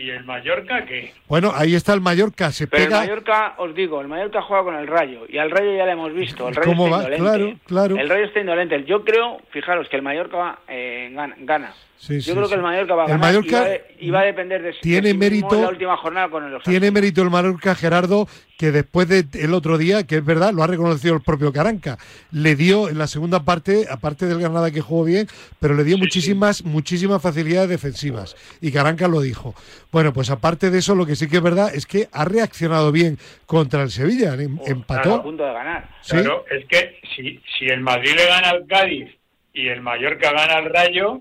¿Y 0.00 0.10
el 0.10 0.22
Mallorca 0.24 0.84
qué? 0.86 1.12
Bueno, 1.26 1.52
ahí 1.54 1.74
está 1.74 1.92
el 1.92 2.00
Mallorca, 2.00 2.52
se 2.52 2.68
Pero 2.68 2.82
el 2.84 2.88
pega. 2.88 3.00
Mallorca, 3.00 3.54
os 3.58 3.74
digo, 3.74 4.00
el 4.00 4.06
Mallorca 4.06 4.42
juega 4.42 4.62
con 4.62 4.76
el 4.76 4.86
Rayo 4.86 5.22
y 5.28 5.38
al 5.38 5.50
Rayo 5.50 5.76
ya 5.76 5.86
le 5.86 5.92
hemos 5.92 6.12
visto. 6.14 6.48
El 6.48 6.54
Rayo 6.54 6.68
¿Cómo 6.70 6.84
está 6.86 6.96
va? 7.08 7.16
indolente. 7.16 7.58
Claro, 7.66 7.94
claro. 7.94 7.96
El 8.00 8.08
Rayo 8.08 8.24
está 8.26 8.40
indolente. 8.40 8.84
Yo 8.84 9.04
creo, 9.04 9.38
fijaros, 9.50 9.88
que 9.88 9.96
el 9.96 10.02
Mallorca 10.02 10.60
eh, 10.68 11.10
gana. 11.12 11.34
gana. 11.40 11.74
Sí, 12.00 12.14
Yo 12.20 12.22
sí, 12.22 12.30
creo 12.30 12.44
sí. 12.44 12.50
que 12.50 12.54
el 12.54 12.62
Mallorca 12.62 12.94
va 12.94 13.02
a 13.02 13.06
El 13.06 13.10
ganar 13.18 13.26
Mallorca 13.26 13.50
y, 13.50 13.60
va 13.60 13.64
de- 13.68 13.84
y 13.98 14.10
va 14.10 14.20
a 14.20 14.24
depender 14.24 14.62
de, 14.62 14.68
de 14.68 14.74
tiene 14.80 15.10
sí 15.10 15.16
mismo 15.18 15.48
mérito- 15.50 15.60
la 15.62 15.68
última 15.68 15.96
jornada 15.96 16.28
con 16.28 16.44
el 16.44 16.62
Tiene 16.62 16.92
mérito 16.92 17.22
el 17.22 17.30
Mallorca, 17.30 17.74
Gerardo, 17.74 18.28
que 18.56 18.70
después 18.70 19.08
del 19.08 19.52
otro 19.52 19.78
día, 19.78 20.06
que 20.06 20.18
es 20.18 20.24
verdad, 20.24 20.52
lo 20.52 20.62
ha 20.62 20.68
reconocido 20.68 21.16
el 21.16 21.22
propio 21.22 21.52
Caranca, 21.52 21.98
le 22.30 22.54
dio 22.54 22.88
en 22.88 22.98
la 22.98 23.08
segunda 23.08 23.42
parte, 23.44 23.86
aparte 23.90 24.26
del 24.26 24.38
Granada 24.38 24.70
que 24.70 24.80
jugó 24.80 25.02
bien, 25.06 25.26
pero 25.58 25.74
le 25.74 25.82
dio 25.82 25.98
muchísimas, 25.98 26.64
muchísimas 26.64 27.20
facilidades 27.20 27.68
defensivas. 27.68 28.36
Y 28.60 28.70
Caranca 28.70 29.08
lo 29.08 29.20
dijo. 29.20 29.56
Bueno, 29.90 30.12
pues 30.12 30.28
aparte 30.30 30.70
de 30.70 30.78
eso, 30.80 30.94
lo 30.94 31.06
que 31.06 31.16
sí 31.16 31.28
que 31.28 31.36
es 31.38 31.42
verdad 31.42 31.74
es 31.74 31.86
que 31.86 32.08
ha 32.12 32.24
reaccionado 32.26 32.92
bien 32.92 33.18
contra 33.46 33.82
el 33.82 33.90
Sevilla, 33.90 34.34
em- 34.34 34.58
a 34.60 34.70
empató. 34.70 35.22
punto 35.22 35.44
de 35.44 35.52
ganar. 35.52 35.88
Sí. 36.02 36.16
Claro, 36.16 36.44
es 36.50 36.66
que 36.66 37.00
si, 37.16 37.40
si 37.58 37.66
el 37.66 37.80
Madrid 37.80 38.12
le 38.16 38.26
gana 38.26 38.50
al 38.50 38.66
Cádiz 38.66 39.08
y 39.54 39.68
el 39.68 39.80
Mallorca 39.80 40.30
gana 40.32 40.54
al 40.58 40.66
Rayo, 40.72 41.20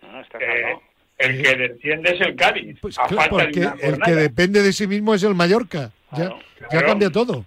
No, 0.00 0.12
no, 0.12 0.20
está 0.20 0.38
eh, 0.38 0.76
el 1.18 1.42
que 1.42 1.54
desciende 1.56 2.14
es 2.14 2.20
el 2.22 2.34
Cádiz. 2.34 2.78
Pues 2.80 2.98
a 2.98 3.02
claro, 3.04 3.30
falta 3.36 3.36
de 3.36 3.44
porque 3.44 3.86
una 3.86 3.96
el 3.96 4.00
que 4.02 4.14
depende 4.14 4.62
de 4.62 4.72
sí 4.72 4.86
mismo 4.86 5.14
es 5.14 5.22
el 5.22 5.34
Mallorca. 5.34 5.90
Ya, 6.12 6.16
Claro, 6.16 6.38
ya 6.60 6.68
claro. 6.68 6.86
cambia 6.88 7.10
todo. 7.10 7.44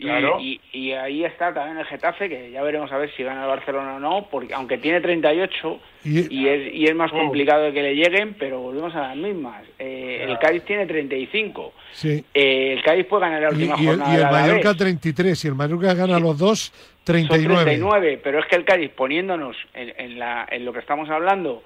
Y, 0.00 0.04
Claro. 0.04 0.38
y, 0.40 0.58
y 0.72 0.92
ahí 0.92 1.24
está 1.24 1.52
también 1.52 1.76
el 1.76 1.84
Getafe, 1.84 2.28
que 2.30 2.50
ya 2.50 2.62
veremos 2.62 2.90
a 2.90 2.96
ver 2.96 3.10
si 3.14 3.22
gana 3.22 3.42
el 3.42 3.48
Barcelona 3.48 3.96
o 3.96 4.00
no, 4.00 4.28
porque 4.30 4.54
aunque 4.54 4.78
tiene 4.78 5.00
38 5.02 5.78
Y- 6.04 6.34
y 6.34 6.48
es, 6.48 6.74
y 6.74 6.84
es 6.86 6.94
más 6.94 7.12
Oh. 7.12 7.18
complicado 7.18 7.64
de 7.64 7.72
que 7.74 7.82
le 7.82 7.94
lleguen, 7.94 8.34
pero 8.38 8.60
volvemos 8.60 8.94
a 8.94 9.08
las 9.08 9.16
mismas. 9.16 9.62
Eh, 9.78 10.24
el 10.26 10.38
Cádiz 10.38 10.62
tiene 10.64 10.86
35. 10.86 11.74
Sí. 11.92 12.24
Eh, 12.32 12.72
el 12.72 12.82
Cádiz 12.82 13.04
puede 13.06 13.24
ganar 13.24 13.42
la 13.42 13.48
última 13.50 13.74
el, 13.78 13.86
jornada. 13.86 14.12
y 14.12 14.16
el 14.16 14.24
Alavés. 14.24 14.46
Mallorca 14.48 14.74
33 14.74 15.44
y 15.44 15.48
el 15.48 15.54
Mallorca 15.54 15.92
gana 15.92 16.18
los 16.18 16.38
dos 16.38 16.72
Son 16.72 17.04
39. 17.04 17.64
39, 17.64 18.20
pero 18.24 18.38
es 18.40 18.46
que 18.46 18.56
el 18.56 18.64
Cádiz 18.64 18.90
poniéndonos 18.92 19.54
en, 19.74 19.92
en 19.98 20.18
la, 20.18 20.46
en 20.50 20.64
lo 20.64 20.72
que 20.72 20.78
estamos 20.78 21.10
hablando, 21.10 21.62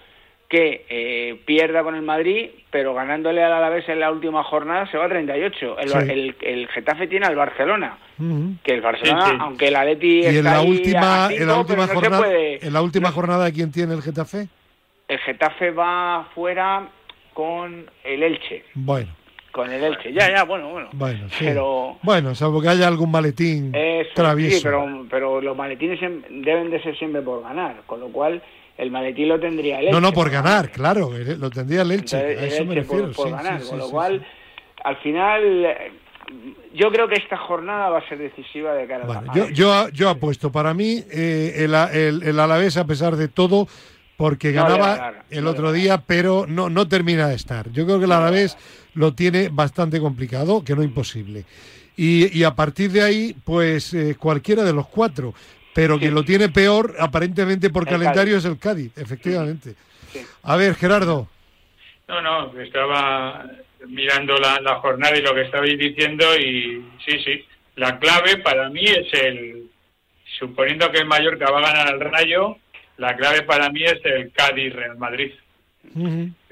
que 0.48 0.84
eh, 0.88 1.40
pierda 1.46 1.82
con 1.82 1.94
el 1.94 2.02
Madrid, 2.02 2.50
pero 2.70 2.94
ganándole 2.94 3.42
al 3.42 3.52
Alavés 3.52 3.88
en 3.88 3.98
la 4.00 4.10
última 4.12 4.44
jornada 4.44 4.88
se 4.90 4.96
va 4.98 5.06
a 5.06 5.08
38. 5.08 5.78
El, 5.78 5.88
Sí. 5.88 5.98
el, 5.98 6.36
el 6.42 6.68
Getafe 6.68 7.06
tiene 7.08 7.26
al 7.26 7.34
Barcelona, 7.34 7.98
que 8.62 8.72
el 8.74 8.80
Barcelona, 8.80 9.24
Sí, 9.26 9.30
sí. 9.32 9.36
aunque 9.40 9.68
el 9.68 9.76
Atleti 9.76 10.20
Y 10.20 10.26
en 10.26 10.36
está 10.36 10.50
la 10.52 10.58
ahí 10.58 10.70
última, 10.70 11.28
en 11.32 11.46
la 11.46 11.58
última 11.58 11.64
pero 11.64 11.76
no 11.76 11.86
se 11.86 11.94
jornada, 11.94 12.18
puede- 12.22 12.66
en 12.66 12.72
la 12.72 12.82
última 12.82 13.08
no- 13.08 13.14
jornada, 13.14 13.50
¿quién 13.50 13.72
tiene 13.72 13.94
el 13.94 14.02
Getafe? 14.02 14.48
el 15.08 15.18
Getafe 15.18 15.70
va 15.70 16.28
fuera 16.34 16.88
con 17.32 17.90
el 18.04 18.22
Elche, 18.22 18.64
Bueno, 18.74 19.10
con 19.50 19.70
el 19.72 19.82
Elche. 19.82 20.12
Ya, 20.12 20.30
ya, 20.30 20.44
bueno, 20.44 20.68
bueno. 20.70 20.88
bueno, 20.92 21.28
sí. 21.30 21.44
Pero 21.46 21.98
Bueno, 22.02 22.34
salvo 22.34 22.60
que 22.62 22.68
haya 22.68 22.86
algún 22.86 23.10
maletín 23.10 23.72
Eso, 23.74 24.10
travieso. 24.14 24.56
sí, 24.58 24.62
pero, 24.64 25.06
pero 25.10 25.40
los 25.40 25.56
maletines 25.56 25.98
deben 26.30 26.70
de 26.70 26.82
ser 26.82 26.96
siempre 26.98 27.22
por 27.22 27.42
ganar, 27.42 27.82
con 27.86 28.00
lo 28.00 28.08
cual 28.08 28.40
el 28.76 28.90
maletín 28.90 29.28
lo 29.28 29.38
tendría 29.40 29.78
el 29.78 29.86
Elche. 29.86 29.92
no, 29.92 30.00
no, 30.00 30.12
por 30.12 30.30
ganar, 30.30 30.70
claro, 30.70 31.16
eh, 31.16 31.36
lo 31.38 31.50
tendría 31.50 31.82
el 31.82 31.92
Elche, 31.92 32.16
Entonces, 32.16 32.38
a 32.38 32.44
el 32.44 32.52
eso 32.52 32.64
me 32.64 32.74
Elche 32.74 32.80
refiero. 32.82 33.12
por, 33.12 33.26
sí, 33.26 33.32
ganar, 33.32 33.60
sí, 33.60 33.68
con 33.70 33.78
lo 33.78 33.90
cual, 33.90 34.26
al 34.84 34.96
final, 34.98 35.64
eh, 35.64 35.92
yo 36.74 36.90
creo 36.90 37.06
que 37.08 37.14
esta 37.16 37.36
jornada 37.36 37.90
va 37.90 37.98
a 37.98 38.08
ser 38.08 38.18
decisiva 38.18 38.74
de 38.74 38.86
cara 38.86 39.04
a 39.04 39.22
la 39.22 39.34
yo, 39.34 39.48
yo, 39.50 39.88
yo 39.90 40.08
apuesto, 40.10 40.50
para 40.50 40.74
mí, 40.74 41.04
eh, 41.12 41.54
el, 41.58 41.74
el, 41.74 42.22
el 42.22 42.40
Alavés, 42.40 42.76
a 42.76 42.86
pesar 42.86 43.16
de 43.16 43.28
todo, 43.28 43.68
porque 44.16 44.52
No 44.52 44.62
ganaba 44.62 44.96
ganar, 44.96 45.24
el 45.30 45.44
no 45.44 45.50
otro 45.50 45.72
día, 45.72 45.98
pero 46.06 46.46
no, 46.48 46.70
no 46.70 46.88
termina 46.88 47.28
de 47.28 47.34
estar. 47.34 47.70
Yo 47.72 47.84
creo 47.84 47.98
que 47.98 48.04
el 48.06 48.12
Alavés 48.12 48.56
lo 48.94 49.12
tiene 49.14 49.48
bastante 49.50 50.00
complicado, 50.00 50.64
que 50.64 50.74
no 50.76 50.82
imposible. 50.82 51.44
Y, 51.96 52.36
y 52.36 52.44
a 52.44 52.54
partir 52.54 52.90
de 52.90 53.02
ahí, 53.02 53.36
pues 53.44 53.92
eh, 53.94 54.16
cualquiera 54.18 54.64
de 54.64 54.72
los 54.72 54.86
cuatro. 54.88 55.34
Pero 55.74 55.98
quien 55.98 56.14
lo 56.14 56.24
tiene 56.24 56.48
peor, 56.48 56.94
aparentemente 56.98 57.68
por 57.70 57.82
El 57.82 57.88
calendario, 57.90 58.34
Cádiz. 58.34 58.44
es 58.44 58.50
el 58.50 58.58
Cádiz, 58.58 58.92
efectivamente. 58.96 59.74
Sí. 60.12 60.20
A 60.44 60.56
ver, 60.56 60.74
Gerardo. 60.76 61.28
No, 62.06 62.20
no, 62.20 62.60
estaba 62.60 63.44
mirando 63.88 64.34
la, 64.36 64.60
la 64.60 64.76
jornada 64.76 65.16
y 65.16 65.22
lo 65.22 65.34
que 65.34 65.42
estabais 65.42 65.78
diciendo 65.78 66.24
y 66.38 66.84
sí, 67.06 67.18
sí. 67.24 67.44
La 67.76 67.98
clave 67.98 68.38
para 68.38 68.68
mí 68.70 68.84
es 68.84 69.12
el, 69.20 69.64
suponiendo 70.38 70.90
que 70.90 70.98
el 70.98 71.06
Mallorca 71.06 71.50
va 71.50 71.58
a 71.58 71.72
ganar 71.72 71.88
al 71.88 72.00
Rayo, 72.00 72.56
la 72.98 73.16
clave 73.16 73.42
para 73.42 73.68
mí 73.70 73.82
es 73.82 73.98
el 74.04 74.30
Cádiz-Real 74.32 74.96
Madrid. 74.96 75.32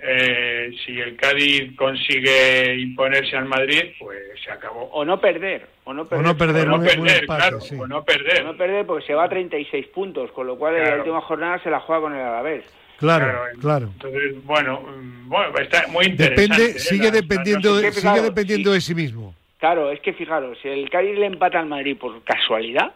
Eh, 0.05 0.71
si 0.85 0.99
el 1.01 1.17
Cádiz 1.17 1.75
consigue 1.77 2.75
imponerse 2.77 3.37
al 3.37 3.45
Madrid, 3.47 3.83
pues 3.99 4.19
se 4.45 4.51
acabó. 4.51 4.85
O 4.93 5.05
no 5.05 5.21
perder, 5.21 5.67
o 5.85 5.93
no 5.95 6.05
perder. 6.07 6.27
no 6.27 6.37
perder, 6.37 6.69
O 6.69 6.79
no 6.79 6.85
perder, 6.85 7.27
claro, 7.27 7.61
sí. 7.61 7.77
o 7.79 7.87
no 7.87 7.99
O 7.99 8.05
perder. 8.05 8.45
no 8.45 8.57
perder 8.57 8.85
porque 8.87 9.07
se 9.07 9.15
va 9.15 9.25
a 9.25 9.29
36 9.29 9.87
puntos, 9.89 10.31
con 10.33 10.47
lo 10.47 10.57
cual 10.59 10.75
en 10.75 10.81
la 10.81 10.87
Claro. 10.87 11.03
última 11.03 11.21
jornada 11.21 11.59
se 11.62 11.71
la 11.71 11.81
juega 11.81 12.03
con 12.03 12.15
el 12.15 12.21
Alavés. 12.21 12.65
Claro, 12.99 13.33
claro. 13.61 13.89
Entonces, 13.95 14.45
bueno, 14.45 14.81
mm, 14.83 15.29
bueno, 15.29 15.59
está 15.59 15.87
muy 15.89 16.07
interesante. 16.07 16.43
Depende, 16.43 16.65
¿eh? 16.77 16.79
sigue 16.79 17.11
dependiendo, 17.11 17.77
de, 17.77 17.91
sigue 17.91 18.01
claro, 18.03 18.23
dependiendo 18.23 18.71
sí. 18.71 18.75
de 18.75 18.81
sí 18.81 18.95
mismo. 18.95 19.35
Claro, 19.59 19.91
es 19.91 20.01
que 20.01 20.12
fijaros, 20.12 20.59
si 20.62 20.69
el 20.69 20.89
Cádiz 20.91 21.17
le 21.19 21.27
empata 21.27 21.59
al 21.61 21.67
Madrid 21.67 21.97
por 21.97 22.23
casualidad, 22.25 22.93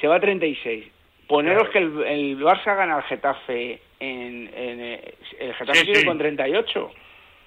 se 0.00 0.06
va 0.08 0.16
a 0.16 0.20
36. 0.20 0.84
Poneros 1.28 1.68
que 1.70 1.78
el, 1.78 2.02
el 2.06 2.38
Barça 2.38 2.76
gana 2.76 2.96
al 2.96 3.02
Getafe 3.04 3.80
en, 4.00 4.50
en, 4.54 4.80
eh, 4.80 5.14
el 5.40 5.54
Getafe 5.54 5.78
Sí, 5.80 5.86
sigue 5.86 6.00
sí. 6.00 6.06
con 6.06 6.18
38. 6.18 6.90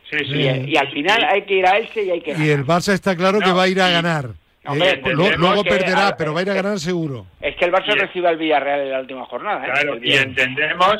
Sí, 0.10 0.18
sí. 0.20 0.34
Y, 0.36 0.72
y 0.74 0.78
al 0.78 0.90
final 0.92 1.24
hay 1.26 1.42
que 1.44 1.54
ir 1.56 1.66
a 1.68 1.78
Elche 1.78 2.04
y 2.04 2.12
hay 2.12 2.22
que 2.22 2.32
Y 2.32 2.34
ganar. 2.34 2.50
el 2.50 2.66
Barça 2.66 2.94
está 2.94 3.16
claro 3.16 3.40
que 3.40 3.52
va 3.52 3.64
a 3.64 3.68
ir 3.68 3.82
a 3.82 3.90
y- 3.90 3.94
ganar. 3.94 4.26
Hombre, 4.66 4.90
Eh, 4.92 4.98
pues 5.02 5.14
luego 5.16 5.64
perderá, 5.64 6.08
a- 6.10 6.18
pero 6.18 6.34
va 6.34 6.40
a 6.40 6.44
ir 6.44 6.50
a 6.50 6.54
ganar 6.54 6.78
seguro. 6.80 7.26
Es 7.42 7.56
que 7.56 7.66
el 7.66 7.72
Barça 7.72 7.96
Y- 7.96 8.00
recibe 8.00 8.28
al 8.28 8.38
Villarreal 8.38 8.82
en 8.82 8.92
la 8.92 9.00
última 9.00 9.26
jornada. 9.26 9.66
¿eh? 9.66 9.70
Claro, 9.72 9.94
El 9.94 10.06
y 10.06 10.14
entendemos 10.14 10.98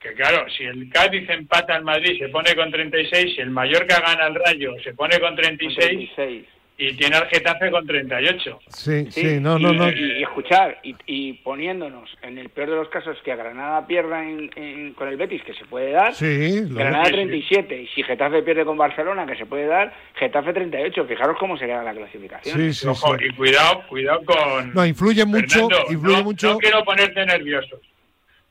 que, 0.00 0.12
claro, 0.14 0.46
si 0.56 0.64
el 0.64 0.88
Cádiz 0.90 1.28
empata 1.28 1.74
al 1.74 1.84
Madrid, 1.84 2.18
se 2.18 2.28
pone 2.28 2.54
con 2.54 2.70
36, 2.70 3.34
si 3.34 3.40
el 3.42 3.50
Mallorca 3.50 4.00
gana 4.00 4.26
al 4.26 4.34
Rayo, 4.34 4.72
se 4.84 4.94
pone 4.94 5.18
con 5.18 5.30
Con 5.30 5.36
36 5.36 6.10
36. 6.14 6.44
Y 6.80 6.92
tiene 6.94 7.16
al 7.16 7.26
Getafe 7.26 7.72
con 7.72 7.84
38. 7.84 8.60
Sí, 8.68 9.06
sí, 9.10 9.20
Sí, 9.20 9.40
no, 9.40 9.58
no, 9.58 9.72
y, 9.72 9.76
no. 9.76 9.90
Y, 9.90 10.18
y 10.18 10.22
escuchar, 10.22 10.78
y, 10.84 10.94
y 11.06 11.32
poniéndonos 11.34 12.08
en 12.22 12.38
el 12.38 12.50
peor 12.50 12.70
de 12.70 12.76
los 12.76 12.88
casos 12.88 13.18
que 13.24 13.32
a 13.32 13.36
Granada 13.36 13.84
pierda 13.88 14.22
en- 14.22 14.48
en- 14.54 14.92
con 14.94 15.08
el 15.08 15.16
Betis, 15.16 15.42
que 15.42 15.54
se 15.54 15.64
puede 15.64 15.90
dar, 15.90 16.14
Sí, 16.14 16.60
lo- 16.68 16.76
Granada 16.76 17.06
sí. 17.06 17.12
37, 17.12 17.82
y 17.82 17.86
si 17.88 18.04
Getafe 18.04 18.42
pierde 18.44 18.64
con 18.64 18.76
Barcelona, 18.78 19.26
que 19.26 19.34
se 19.34 19.44
puede 19.46 19.66
dar, 19.66 19.92
Getafe 20.14 20.52
38. 20.52 21.04
Fijaros 21.06 21.36
cómo 21.40 21.58
se 21.58 21.66
queda 21.66 21.82
la 21.82 21.94
clasificación. 21.94 22.56
sí, 22.56 22.72
sí, 22.72 22.86
Ojo, 22.86 23.18
sí. 23.18 23.24
y 23.28 23.34
cuidado, 23.34 23.82
cuidado 23.88 24.24
con... 24.24 24.72
No, 24.72 24.86
influye 24.86 25.24
mucho, 25.24 25.68
Fernando, 25.68 25.92
influye 25.92 26.16
no, 26.18 26.22
mucho. 26.24 26.52
no 26.52 26.58
quiero 26.58 26.84
ponerte 26.84 27.26
nervioso, 27.26 27.80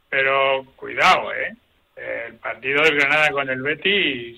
pero 0.09 0.65
cuidado, 0.75 1.31
¿eh? 1.33 1.53
El 2.27 2.35
partido 2.35 2.83
del 2.83 2.95
Granada 2.95 3.29
con 3.31 3.49
el 3.49 3.61
Betis 3.61 4.37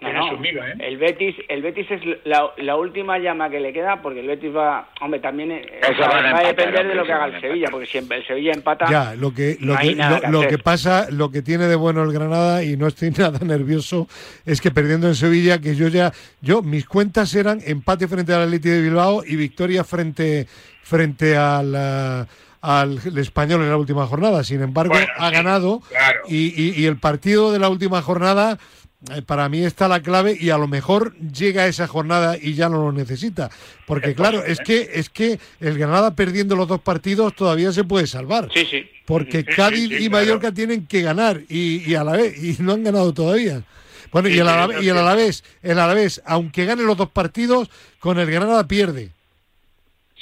No, 0.00 0.12
no. 0.12 0.42
¿eh? 0.44 0.74
El 0.78 0.96
Betis, 0.96 1.34
el 1.48 1.60
Betis 1.60 1.90
es 1.90 2.00
la, 2.24 2.50
la 2.58 2.76
última 2.76 3.18
llama 3.18 3.50
que 3.50 3.58
le 3.58 3.72
queda 3.72 4.00
porque 4.00 4.20
el 4.20 4.28
Betis 4.28 4.54
va, 4.54 4.90
hombre, 5.00 5.18
también 5.18 5.50
eh, 5.50 5.66
va, 5.82 6.06
a 6.06 6.08
va 6.08 6.16
a 6.16 6.20
empatar, 6.28 6.46
depender 6.46 6.86
de 6.88 6.94
lo 6.94 7.04
que 7.04 7.12
haga 7.12 7.24
el 7.26 7.40
Sevilla, 7.40 7.66
porque 7.70 7.86
si 7.86 7.98
el 7.98 8.26
Sevilla 8.26 8.52
empata, 8.52 8.86
Ya, 8.88 9.14
lo 9.16 9.34
que, 9.34 9.56
lo, 9.60 9.72
no 9.72 9.78
hay 9.78 9.88
que, 9.90 9.94
nada 9.96 10.10
lo, 10.16 10.20
que 10.20 10.28
lo 10.30 10.38
hacer. 10.38 10.50
que 10.50 10.58
pasa, 10.58 11.06
lo 11.10 11.30
que 11.32 11.42
tiene 11.42 11.66
de 11.66 11.74
bueno 11.74 12.04
el 12.04 12.12
Granada, 12.12 12.62
y 12.62 12.76
no 12.76 12.86
estoy 12.86 13.10
nada 13.18 13.40
nervioso, 13.44 14.06
es 14.46 14.60
que 14.60 14.70
perdiendo 14.70 15.08
en 15.08 15.16
Sevilla, 15.16 15.60
que 15.60 15.74
yo 15.74 15.88
ya, 15.88 16.12
yo, 16.40 16.62
mis 16.62 16.86
cuentas 16.86 17.34
eran 17.34 17.58
empate 17.66 18.06
frente 18.06 18.32
al 18.32 18.42
Atleti 18.42 18.68
de 18.68 18.80
Bilbao 18.82 19.24
y 19.26 19.34
victoria 19.34 19.82
frente, 19.82 20.46
frente 20.82 21.36
al, 21.36 21.74
ah, 21.74 22.26
al 22.60 22.98
español 23.18 23.62
en 23.62 23.70
la 23.70 23.76
última 23.76 24.06
jornada. 24.06 24.44
Sin 24.44 24.62
embargo, 24.62 24.92
Bueno, 24.94 25.08
ha 25.16 25.28
sí, 25.30 25.34
ganado 25.34 25.80
claro. 25.88 26.20
y, 26.28 26.54
y- 26.56 26.80
y 26.82 26.86
el 26.86 26.98
partido 26.98 27.50
de 27.52 27.58
la 27.58 27.68
última 27.68 28.00
jornada. 28.00 28.58
Eh, 29.14 29.22
Para 29.22 29.48
mí 29.48 29.64
está 29.64 29.86
la 29.88 30.00
clave 30.02 30.36
y 30.38 30.50
a 30.50 30.58
lo 30.58 30.66
mejor 30.66 31.14
llega 31.16 31.66
esa 31.66 31.86
jornada 31.86 32.36
y 32.40 32.54
ya 32.54 32.68
no 32.68 32.78
lo 32.84 32.92
necesita. 32.92 33.48
Porque 33.86 34.10
Es 34.10 34.16
claro, 34.16 34.38
posible, 34.38 34.52
es 34.52 34.60
que 34.60 34.88
es 34.98 35.08
que 35.10 35.38
el 35.60 35.78
Granada 35.78 36.14
perdiendo 36.14 36.56
los 36.56 36.66
dos 36.68 36.80
partidos 36.80 37.34
todavía 37.34 37.70
se 37.72 37.84
puede 37.84 38.06
salvar. 38.06 38.48
sí, 38.52 38.64
sí. 38.66 38.90
Porque 39.06 39.38
Sí, 39.40 39.44
Cádiz 39.56 39.88
sí, 39.88 39.94
y 40.04 40.08
claro. 40.08 40.10
Mallorca 40.26 40.52
tienen 40.52 40.86
que 40.86 41.00
ganar 41.02 41.40
y, 41.48 41.90
y 41.90 41.94
a 41.94 42.04
la 42.04 42.12
vez 42.12 42.36
y 42.42 42.62
no 42.62 42.72
han 42.72 42.84
ganado 42.84 43.14
todavía. 43.14 43.62
Bueno, 44.10 44.28
Sí, 44.28 44.34
y 44.34 44.38
el 44.38 44.48
Alavés, 44.48 44.82
y 44.82 44.88
el. 44.88 44.96
Alavés, 44.98 45.44
el 45.62 45.78
Alavés, 45.78 46.22
aunque 46.26 46.64
gane 46.64 46.82
los 46.82 46.96
dos 46.96 47.10
partidos, 47.10 47.70
con 48.00 48.18
el 48.18 48.30
Granada 48.30 48.66
pierde. 48.66 49.10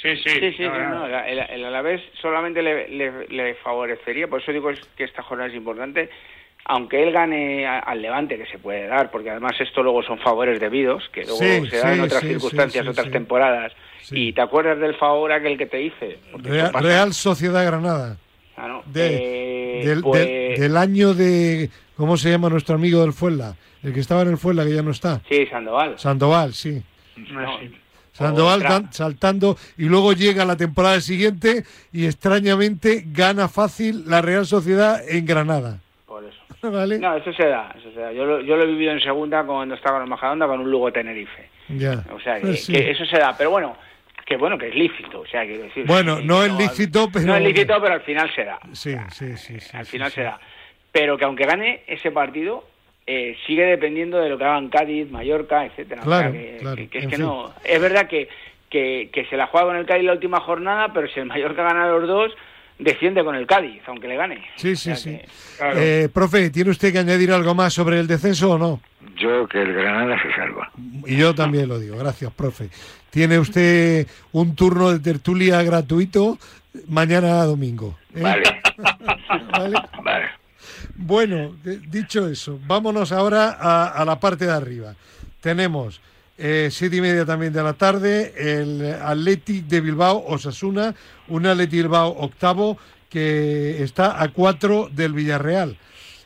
Sí, 0.01 0.09
sí. 0.17 0.29
Sí, 0.29 0.39
sí, 0.39 0.53
sí, 0.57 0.63
no, 0.63 0.77
no. 0.77 0.89
no, 0.99 1.07
la- 1.07 1.27
el, 1.27 1.39
el 1.39 1.65
Alavés 1.65 2.01
solamente 2.21 2.61
le, 2.61 2.87
le- 2.89 3.27
le 3.29 3.55
favorecería, 3.55 4.27
por 4.27 4.41
eso 4.41 4.51
digo 4.51 4.69
que 4.95 5.03
esta 5.05 5.23
jornada 5.23 5.49
es 5.49 5.55
importante, 5.55 6.09
aunque 6.67 7.01
él 7.03 7.11
gane 7.11 7.65
al 7.65 8.01
Levante, 8.01 8.37
que 8.37 8.45
se 8.47 8.59
puede 8.59 8.87
dar, 8.87 9.09
porque 9.09 9.29
además 9.31 9.53
esto 9.59 9.81
luego 9.83 10.03
son 10.03 10.19
favores 10.19 10.59
debidos, 10.59 11.03
que 11.13 11.21
luego 11.23 11.37
Sí, 11.39 11.69
se 11.69 11.77
dan 11.77 11.93
en 11.95 12.01
otras 12.01 12.21
sí, 12.21 12.27
circunstancias, 12.27 12.81
sí, 12.83 12.85
sí, 12.87 12.89
otras 12.91 13.05
sí. 13.07 13.11
temporadas. 13.11 13.73
Sí. 14.01 14.15
Y 14.27 14.33
te 14.33 14.41
acuerdas 14.41 14.79
del 14.79 14.95
favor 14.95 15.31
aquel 15.31 15.57
que 15.57 15.65
te 15.65 15.81
hice. 15.81 16.19
Real. 16.37 16.71
Real 16.73 17.13
Sociedad 17.13 17.65
Granada. 17.65 18.17
Ah, 18.55 18.67
no. 18.67 18.83
De- 18.85 19.81
Eh, 19.81 19.85
del, 19.85 20.01
pues- 20.01 20.25
del- 20.25 20.59
del 20.59 20.77
año 20.77 21.13
de. 21.13 21.69
¿Cómo 21.95 22.15
se 22.17 22.29
llama 22.29 22.49
nuestro 22.49 22.75
amigo 22.75 23.01
del 23.01 23.13
Fuenla? 23.13 23.55
El 23.83 23.93
que 23.93 23.99
estaba 23.99 24.21
en 24.23 24.29
el 24.29 24.37
Fuenla, 24.37 24.63
que 24.65 24.73
ya 24.75 24.81
no 24.81 24.91
está. 24.91 25.21
Sí, 25.29 25.45
Sandoval. 25.47 25.97
Sandoval, 25.99 26.53
sí. 26.53 26.81
Sí. 27.15 27.23
Sandoval 28.13 28.87
saltando 28.91 29.57
y 29.77 29.85
luego 29.85 30.13
llega 30.13 30.43
la 30.45 30.55
temporada 30.55 30.99
siguiente 31.01 31.63
y 31.91 32.05
extrañamente 32.05 33.03
gana 33.11 33.47
fácil 33.47 34.03
la 34.07 34.21
Real 34.21 34.45
Sociedad 34.47 35.01
en 35.07 35.25
Granada. 35.25 35.79
Por 36.17 36.25
eso. 36.25 36.39
¿Vale? 36.71 36.97
No, 36.99 37.15
eso 37.15 37.31
se 37.33 37.45
da, 37.47 37.73
eso 37.77 37.91
se 37.91 37.99
da. 37.99 38.11
Yo 38.11 38.25
lo, 38.25 38.41
yo 38.41 38.55
lo 38.57 38.63
he 38.63 38.67
vivido 38.67 38.91
en 38.91 38.99
segunda 38.99 39.43
cuando 39.43 39.75
estaba 39.75 39.97
con 39.97 40.03
el 40.03 40.09
Majadahonda 40.09 40.47
con 40.47 40.59
un 40.61 40.71
Lugo 40.71 40.91
Tenerife. 40.91 41.49
Ya. 41.69 42.03
O 42.11 42.19
sea, 42.19 42.35
que, 42.35 42.41
Pues 42.47 42.65
sí. 42.65 42.73
que 42.73 42.89
eso 42.91 43.05
se 43.05 43.17
da. 43.19 43.35
Pero 43.37 43.51
bueno, 43.51 43.77
que 44.25 44.35
bueno, 44.37 44.57
que 44.57 44.69
es 44.69 44.75
lícito. 44.75 45.19
O 45.21 45.25
sea, 45.27 45.41
decir. 45.45 45.85
Bueno, 45.85 46.17
que- 46.17 46.23
no 46.25 46.39
que 46.39 46.45
es 46.47 46.53
lícito, 46.57 47.09
pero- 47.13 47.25
No 47.27 47.35
es 47.35 47.41
lícito, 47.43 47.79
pero 47.81 47.93
al 47.93 48.01
final 48.01 48.33
se 48.33 48.43
da. 48.45 48.57
Sí, 48.73 48.95
sí, 49.09 49.37
sí, 49.37 49.59
sí, 49.59 49.77
al 49.77 49.85
final 49.85 50.09
sí. 50.09 50.15
se 50.15 50.23
da. 50.23 50.39
Pero 50.91 51.17
que 51.17 51.25
aunque 51.25 51.45
gane 51.45 51.83
ese 51.85 52.09
partido, 52.11 52.63
eh, 53.05 53.37
sigue 53.45 53.63
dependiendo 53.65 54.17
de 54.19 54.29
lo 54.29 54.37
que 54.39 54.45
hagan 54.45 54.69
Cádiz, 54.69 55.09
Mallorca, 55.11 55.65
etcétera. 55.65 56.01
O 56.01 56.05
sea, 56.09 56.17
Claro, 56.19 56.31
que, 56.33 56.57
claro, 56.59 56.75
que- 56.77 56.87
que 56.89 56.97
es 56.97 57.03
en 57.03 57.09
que 57.11 57.15
fin. 57.17 57.25
no. 57.25 57.53
Es 57.63 57.79
verdad 57.79 58.07
que, 58.07 58.27
que, 58.69 59.09
que 59.13 59.25
se 59.25 59.37
la 59.37 59.47
juega 59.47 59.67
con 59.67 59.75
el 59.75 59.85
Cádiz 59.85 60.03
la 60.05 60.13
última 60.13 60.39
jornada, 60.39 60.91
pero 60.93 61.07
si 61.09 61.19
el 61.19 61.25
Mallorca 61.27 61.63
gana 61.63 61.87
los 61.87 62.07
dos, 62.07 62.33
defiende 62.79 63.23
con 63.23 63.35
el 63.35 63.45
Cádiz, 63.47 63.81
aunque 63.87 64.07
le 64.07 64.15
gane. 64.15 64.43
Sí, 64.55 64.71
O 64.73 64.75
sí, 64.75 64.83
sea 64.83 64.95
sí. 64.95 65.09
que- 65.11 65.25
Claro. 65.57 65.79
Eh, 65.79 66.09
profe, 66.13 66.49
¿tiene 66.51 66.69
usted 66.71 66.91
que 66.91 66.99
añadir 66.99 67.31
algo 67.31 67.55
más 67.55 67.73
sobre 67.73 67.99
el 67.99 68.07
descenso 68.07 68.51
o 68.51 68.57
no? 68.57 68.81
Yo 69.17 69.47
que 69.47 69.61
el 69.61 69.73
Granada 69.73 70.21
se 70.21 70.31
salva. 70.35 70.71
Y 71.05 71.15
yo 71.17 71.33
también 71.33 71.67
lo 71.67 71.79
digo, 71.79 71.97
gracias, 71.97 72.31
profe. 72.33 72.69
Tiene 73.09 73.39
usted 73.39 74.05
un 74.33 74.55
turno 74.55 74.91
de 74.91 74.99
tertulia 74.99 75.63
gratuito 75.63 76.37
mañana 76.87 77.43
domingo. 77.45 77.97
¿eh? 78.13 78.21
Vale, 78.21 78.61
¿Vale? 79.51 79.79
vale. 80.03 80.25
Bueno, 80.95 81.55
dicho 81.63 82.27
eso, 82.27 82.59
vámonos 82.67 83.11
ahora 83.11 83.57
a, 83.59 83.87
a 83.89 84.05
la 84.05 84.19
parte 84.19 84.45
de 84.45 84.51
arriba. 84.51 84.93
Tenemos 85.41 86.01
eh, 86.37 86.69
siete 86.71 86.97
y 86.97 87.01
media 87.01 87.25
también 87.25 87.53
de 87.53 87.63
la 87.63 87.73
tarde, 87.73 88.33
el 88.37 88.95
Athletic 89.01 89.65
de 89.65 89.81
Bilbao, 89.81 90.23
Osasuna, 90.27 90.93
un 91.27 91.45
Athletic 91.45 91.81
Bilbao 91.81 92.09
octavo 92.19 92.77
que 93.09 93.81
está 93.83 94.21
a 94.21 94.27
cuatro 94.29 94.89
del 94.91 95.13
Villarreal 95.13 95.77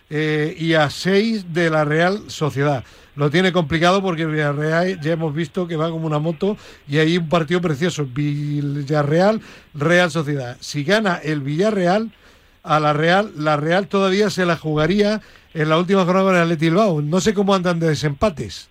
eh, 0.09 0.55
y 0.57 0.73
a 0.73 0.89
seis 0.89 1.53
de 1.53 1.69
la 1.69 1.85
Real 1.85 2.23
Sociedad. 2.27 2.83
Lo 3.15 3.29
tiene 3.29 3.51
complicado 3.51 4.01
porque 4.01 4.23
el 4.23 4.31
Villarreal 4.31 4.99
ya 5.01 5.13
hemos 5.13 5.33
visto 5.33 5.67
que 5.67 5.75
va 5.75 5.89
como 5.89 6.07
una 6.07 6.19
moto 6.19 6.57
y 6.87 6.97
hay 6.97 7.17
un 7.17 7.29
partido 7.29 7.61
precioso, 7.61 8.05
Villarreal, 8.05 9.41
Real 9.73 10.11
Sociedad. 10.11 10.57
Si 10.59 10.83
gana 10.83 11.17
el 11.23 11.41
Villarreal, 11.41 12.11
a 12.63 12.79
la 12.79 12.93
Real, 12.93 13.31
la 13.37 13.57
Real 13.57 13.87
todavía 13.87 14.29
se 14.29 14.45
la 14.45 14.55
jugaría 14.55 15.21
en 15.53 15.69
la 15.69 15.77
última 15.77 16.05
jornada 16.05 16.25
con 16.25 16.35
el 16.35 16.41
Atleti 16.43 16.65
Bilbao. 16.65 17.01
No 17.01 17.19
sé 17.21 17.33
cómo 17.33 17.55
andan 17.55 17.79
de 17.79 17.89
desempates. 17.89 18.70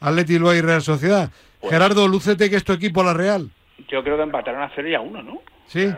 Atleti 0.00 0.34
Bilbao 0.34 0.54
y 0.54 0.60
Real 0.60 0.82
Sociedad. 0.82 1.30
Gerardo, 1.68 2.06
lúcete 2.06 2.48
que 2.50 2.56
es 2.56 2.64
tu 2.64 2.72
equipo 2.72 3.02
la 3.02 3.14
Real. 3.14 3.50
Yo 3.88 4.02
creo 4.02 4.16
que 4.16 4.22
empataron 4.22 4.62
a 4.62 4.70
cero 4.74 4.88
y 4.88 4.94
a 4.94 5.00
uno, 5.00 5.22
¿no? 5.22 5.40
¿Sí? 5.66 5.88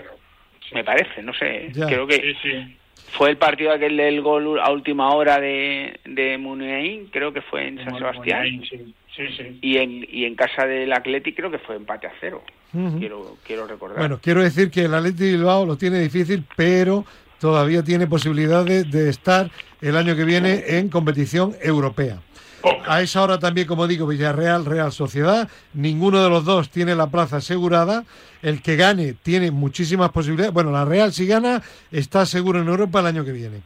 Me 0.72 0.84
parece, 0.84 1.22
no 1.22 1.32
sé. 1.34 1.70
Ya. 1.72 1.86
Creo 1.86 2.06
que 2.06 2.16
Sí, 2.16 2.34
sí. 2.42 2.76
fue 3.12 3.30
el 3.30 3.36
partido 3.36 3.72
aquel 3.72 3.96
del 3.96 4.20
gol 4.22 4.60
a 4.60 4.70
última 4.70 5.12
hora 5.14 5.40
de, 5.40 5.98
de 6.04 6.38
Muniain, 6.38 7.06
creo 7.06 7.32
que 7.32 7.40
fue 7.42 7.68
en 7.68 7.84
San 7.84 7.96
Sebastián. 7.98 8.42
ahí, 8.42 8.62
Sí, 8.68 8.94
sí, 9.16 9.24
sí. 9.36 9.58
Y 9.60 9.78
en, 9.78 10.06
y 10.10 10.24
en 10.24 10.34
casa 10.36 10.66
del 10.66 10.92
Atleti 10.92 11.32
creo 11.32 11.50
que 11.50 11.58
fue 11.58 11.76
empate 11.76 12.06
a 12.06 12.12
cero. 12.20 12.42
Quiero, 13.00 13.36
quiero 13.44 13.66
recordar. 13.66 13.98
Bueno, 13.98 14.20
quiero 14.22 14.42
decir 14.44 14.70
que 14.70 14.84
el 14.84 14.94
Atleti 14.94 15.24
Bilbao 15.32 15.66
lo 15.66 15.76
tiene 15.76 15.98
difícil, 15.98 16.44
pero 16.56 17.04
todavía 17.40 17.82
tiene 17.82 18.06
posibilidades 18.06 18.88
de 18.92 19.08
estar 19.10 19.50
el 19.80 19.96
año 19.96 20.14
que 20.14 20.24
viene 20.24 20.62
en 20.68 20.88
competición 20.88 21.56
europea. 21.60 22.20
A 22.87 23.01
esa 23.01 23.23
hora 23.23 23.38
también, 23.38 23.66
como 23.66 23.87
digo, 23.87 24.07
Villarreal, 24.07 24.64
Real 24.64 24.92
Sociedad. 24.92 25.49
Ninguno 25.75 26.23
de 26.23 26.29
los 26.29 26.44
dos 26.44 26.70
tiene 26.70 26.94
la 26.94 27.09
plaza 27.09 27.37
asegurada. 27.37 28.05
El 28.42 28.62
que 28.62 28.77
gane 28.77 29.14
tiene 29.14 29.51
muchísimas 29.51 30.11
posibilidades. 30.11 30.53
Bueno, 30.53 30.70
la 30.70 30.85
Real 30.85 31.12
si 31.12 31.27
gana 31.27 31.62
está 31.90 32.27
seguro 32.27 32.61
en 32.61 32.68
Europa 32.68 33.01
el 33.01 33.07
año 33.07 33.25
que 33.25 33.33
viene. 33.33 33.62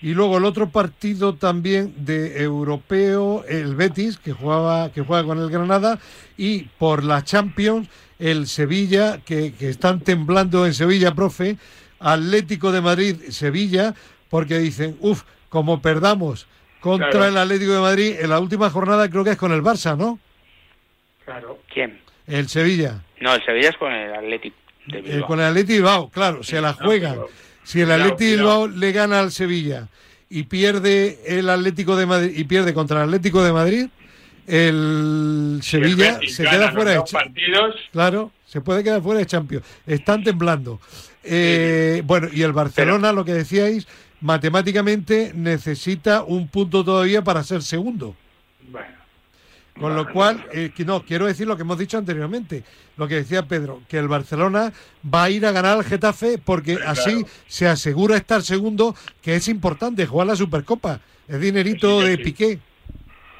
Y 0.00 0.14
luego 0.14 0.38
el 0.38 0.44
otro 0.44 0.68
partido 0.68 1.34
también 1.34 1.94
de 1.98 2.42
europeo, 2.42 3.44
el 3.48 3.76
Betis, 3.76 4.18
que 4.18 4.32
que 4.32 5.02
juega 5.02 5.24
con 5.24 5.38
el 5.38 5.48
Granada, 5.48 6.00
y 6.36 6.62
por 6.62 7.04
la 7.04 7.22
Champions, 7.22 7.88
el 8.18 8.48
Sevilla, 8.48 9.20
que, 9.24 9.54
que 9.54 9.68
están 9.68 10.00
temblando 10.00 10.66
en 10.66 10.74
Sevilla, 10.74 11.14
profe, 11.14 11.56
Atlético 12.00 12.72
de 12.72 12.80
Madrid, 12.80 13.16
Sevilla, 13.30 13.94
porque 14.28 14.58
dicen, 14.58 14.96
uff, 15.00 15.22
como 15.48 15.80
perdamos 15.80 16.48
contra 16.82 17.08
Claro. 17.10 17.28
el 17.28 17.36
Atlético 17.38 17.72
de 17.72 17.80
Madrid, 17.80 18.16
en 18.20 18.28
la 18.28 18.38
última 18.40 18.68
jornada 18.68 19.08
creo 19.08 19.24
que 19.24 19.30
es 19.30 19.36
con 19.38 19.52
el 19.52 19.62
Barça, 19.62 19.96
¿no? 19.96 20.18
Claro. 21.24 21.60
¿Quién? 21.72 22.00
El 22.26 22.48
Sevilla. 22.48 23.00
No, 23.20 23.34
el 23.34 23.42
Sevilla 23.44 23.70
es 23.70 23.76
con 23.76 23.90
el 23.92 24.12
Atleti 24.14 24.52
de 24.88 24.98
Eh, 25.18 25.22
con 25.26 25.38
el 25.40 25.46
Atleti 25.46 25.74
Bilbao, 25.74 26.10
claro, 26.10 26.42
se 26.42 26.60
la 26.60 26.72
no, 26.72 26.84
juegan. 26.86 27.12
pero- 27.14 27.28
Si 27.64 27.80
el 27.80 27.90
Atleti 27.92 28.16
cuidado. 28.16 28.66
Bilbao 28.66 28.68
le 28.68 28.92
gana 28.92 29.20
al 29.20 29.30
Sevilla 29.32 29.86
y 30.28 30.42
pierde 30.42 31.20
el 31.26 31.48
Atlético 31.48 31.94
de 31.96 32.06
Madrid 32.06 32.32
y 32.36 32.44
pierde 32.44 32.74
contra 32.74 32.98
el 32.98 33.04
Atlético 33.04 33.42
de 33.44 33.52
Madrid, 33.52 33.88
el 34.46 35.60
Sevilla 35.62 36.18
se 36.26 36.42
queda 36.44 36.72
fuera 36.72 36.90
de 36.92 37.02
partidos, 37.10 37.76
Claro, 37.92 38.32
se 38.46 38.60
puede 38.60 38.82
quedar 38.82 39.00
fuera 39.02 39.20
de 39.20 39.26
Champions. 39.26 39.64
Están 39.86 40.24
temblando. 40.24 40.80
Eh, 41.24 42.02
bueno, 42.04 42.28
y 42.32 42.42
el 42.42 42.52
Barcelona, 42.52 43.12
lo 43.12 43.24
que 43.24 43.32
decíais, 43.32 43.86
matemáticamente 44.22 45.32
necesita 45.34 46.22
un 46.22 46.48
punto 46.48 46.82
todavía 46.84 47.22
para 47.22 47.44
ser 47.44 47.62
segundo. 47.62 48.16
bueno. 48.70 49.02
Con 49.78 49.96
lo 49.96 50.12
cual, 50.12 50.46
eh, 50.52 50.70
que 50.76 50.84
no, 50.84 51.02
quiero 51.02 51.24
decir 51.26 51.46
lo 51.46 51.56
que 51.56 51.62
hemos 51.62 51.78
dicho 51.78 51.96
anteriormente, 51.96 52.62
lo 52.98 53.08
que 53.08 53.14
decía 53.16 53.48
Pedro, 53.48 53.80
que 53.88 53.98
el 53.98 54.06
Barcelona 54.06 54.70
va 55.12 55.24
a 55.24 55.30
ir 55.30 55.46
a 55.46 55.50
ganar 55.50 55.78
al 55.78 55.84
Getafe 55.84 56.36
porque 56.36 56.78
así 56.86 57.24
se 57.48 57.66
asegura 57.66 58.18
estar 58.18 58.42
segundo, 58.42 58.94
que 59.22 59.34
es 59.34 59.48
importante 59.48 60.06
jugar 60.06 60.26
la 60.26 60.36
Supercopa. 60.36 61.00
Es 61.26 61.40
dinerito 61.40 62.00
Sí, 62.00 62.06
sí, 62.06 62.10
de. 62.10 62.18
Piqué. 62.18 62.58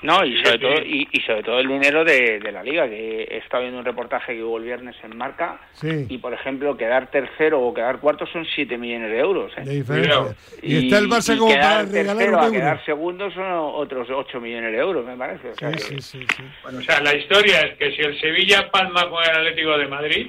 No, 0.02 0.24
y 0.24 0.36
sobre, 0.44 0.58
todo, 0.58 0.74
y, 0.84 1.08
y 1.12 1.20
sobre 1.20 1.42
todo 1.44 1.60
el 1.60 1.68
dinero 1.68 2.04
de, 2.04 2.40
de 2.40 2.50
la 2.52 2.62
liga, 2.62 2.88
que 2.88 3.22
he 3.22 3.36
estado 3.38 3.62
viendo 3.62 3.78
un 3.78 3.84
reportaje 3.84 4.34
que 4.34 4.42
hubo 4.42 4.58
el 4.58 4.64
viernes 4.64 4.96
en 5.04 5.16
Marca, 5.16 5.60
Sí, 5.74 6.06
y 6.08 6.18
por 6.18 6.34
ejemplo, 6.34 6.76
quedar 6.76 7.10
tercero 7.10 7.60
o 7.60 7.72
quedar 7.72 7.98
cuarto 8.00 8.26
son 8.26 8.44
7 8.44 8.76
millones 8.78 9.10
de 9.12 9.18
euros. 9.20 9.52
¿eh? 9.58 9.62
de. 9.62 10.34
Y, 10.62 10.84
está 10.86 10.98
el 10.98 11.08
Barça 11.08 11.34
y 11.34 11.38
como 11.38 11.52
quedar 11.52 11.86
para 11.86 11.92
regalar 11.92 12.16
tercero 12.16 12.36
un 12.38 12.44
euro. 12.44 12.52
quedar 12.52 12.84
segundo 12.84 13.30
son 13.30 13.44
otros 13.52 14.08
8 14.10 14.40
millones 14.40 14.72
de 14.72 14.78
euros, 14.78 15.06
me 15.06 15.16
parece. 15.16 15.50
O 15.50 15.54
sea 15.54 15.70
Sí, 15.70 15.76
que- 15.76 15.82
sí, 16.02 16.18
sí, 16.20 16.26
sí. 16.36 16.42
Bueno, 16.64 16.78
o 16.78 16.82
sea, 16.82 17.00
la 17.00 17.14
historia 17.14 17.60
es 17.60 17.78
que 17.78 17.92
si 17.92 18.02
el 18.02 18.20
Sevilla 18.20 18.70
palma 18.70 19.08
con 19.08 19.22
el 19.22 19.30
Atlético 19.30 19.78
de 19.78 19.86
Madrid 19.86 20.26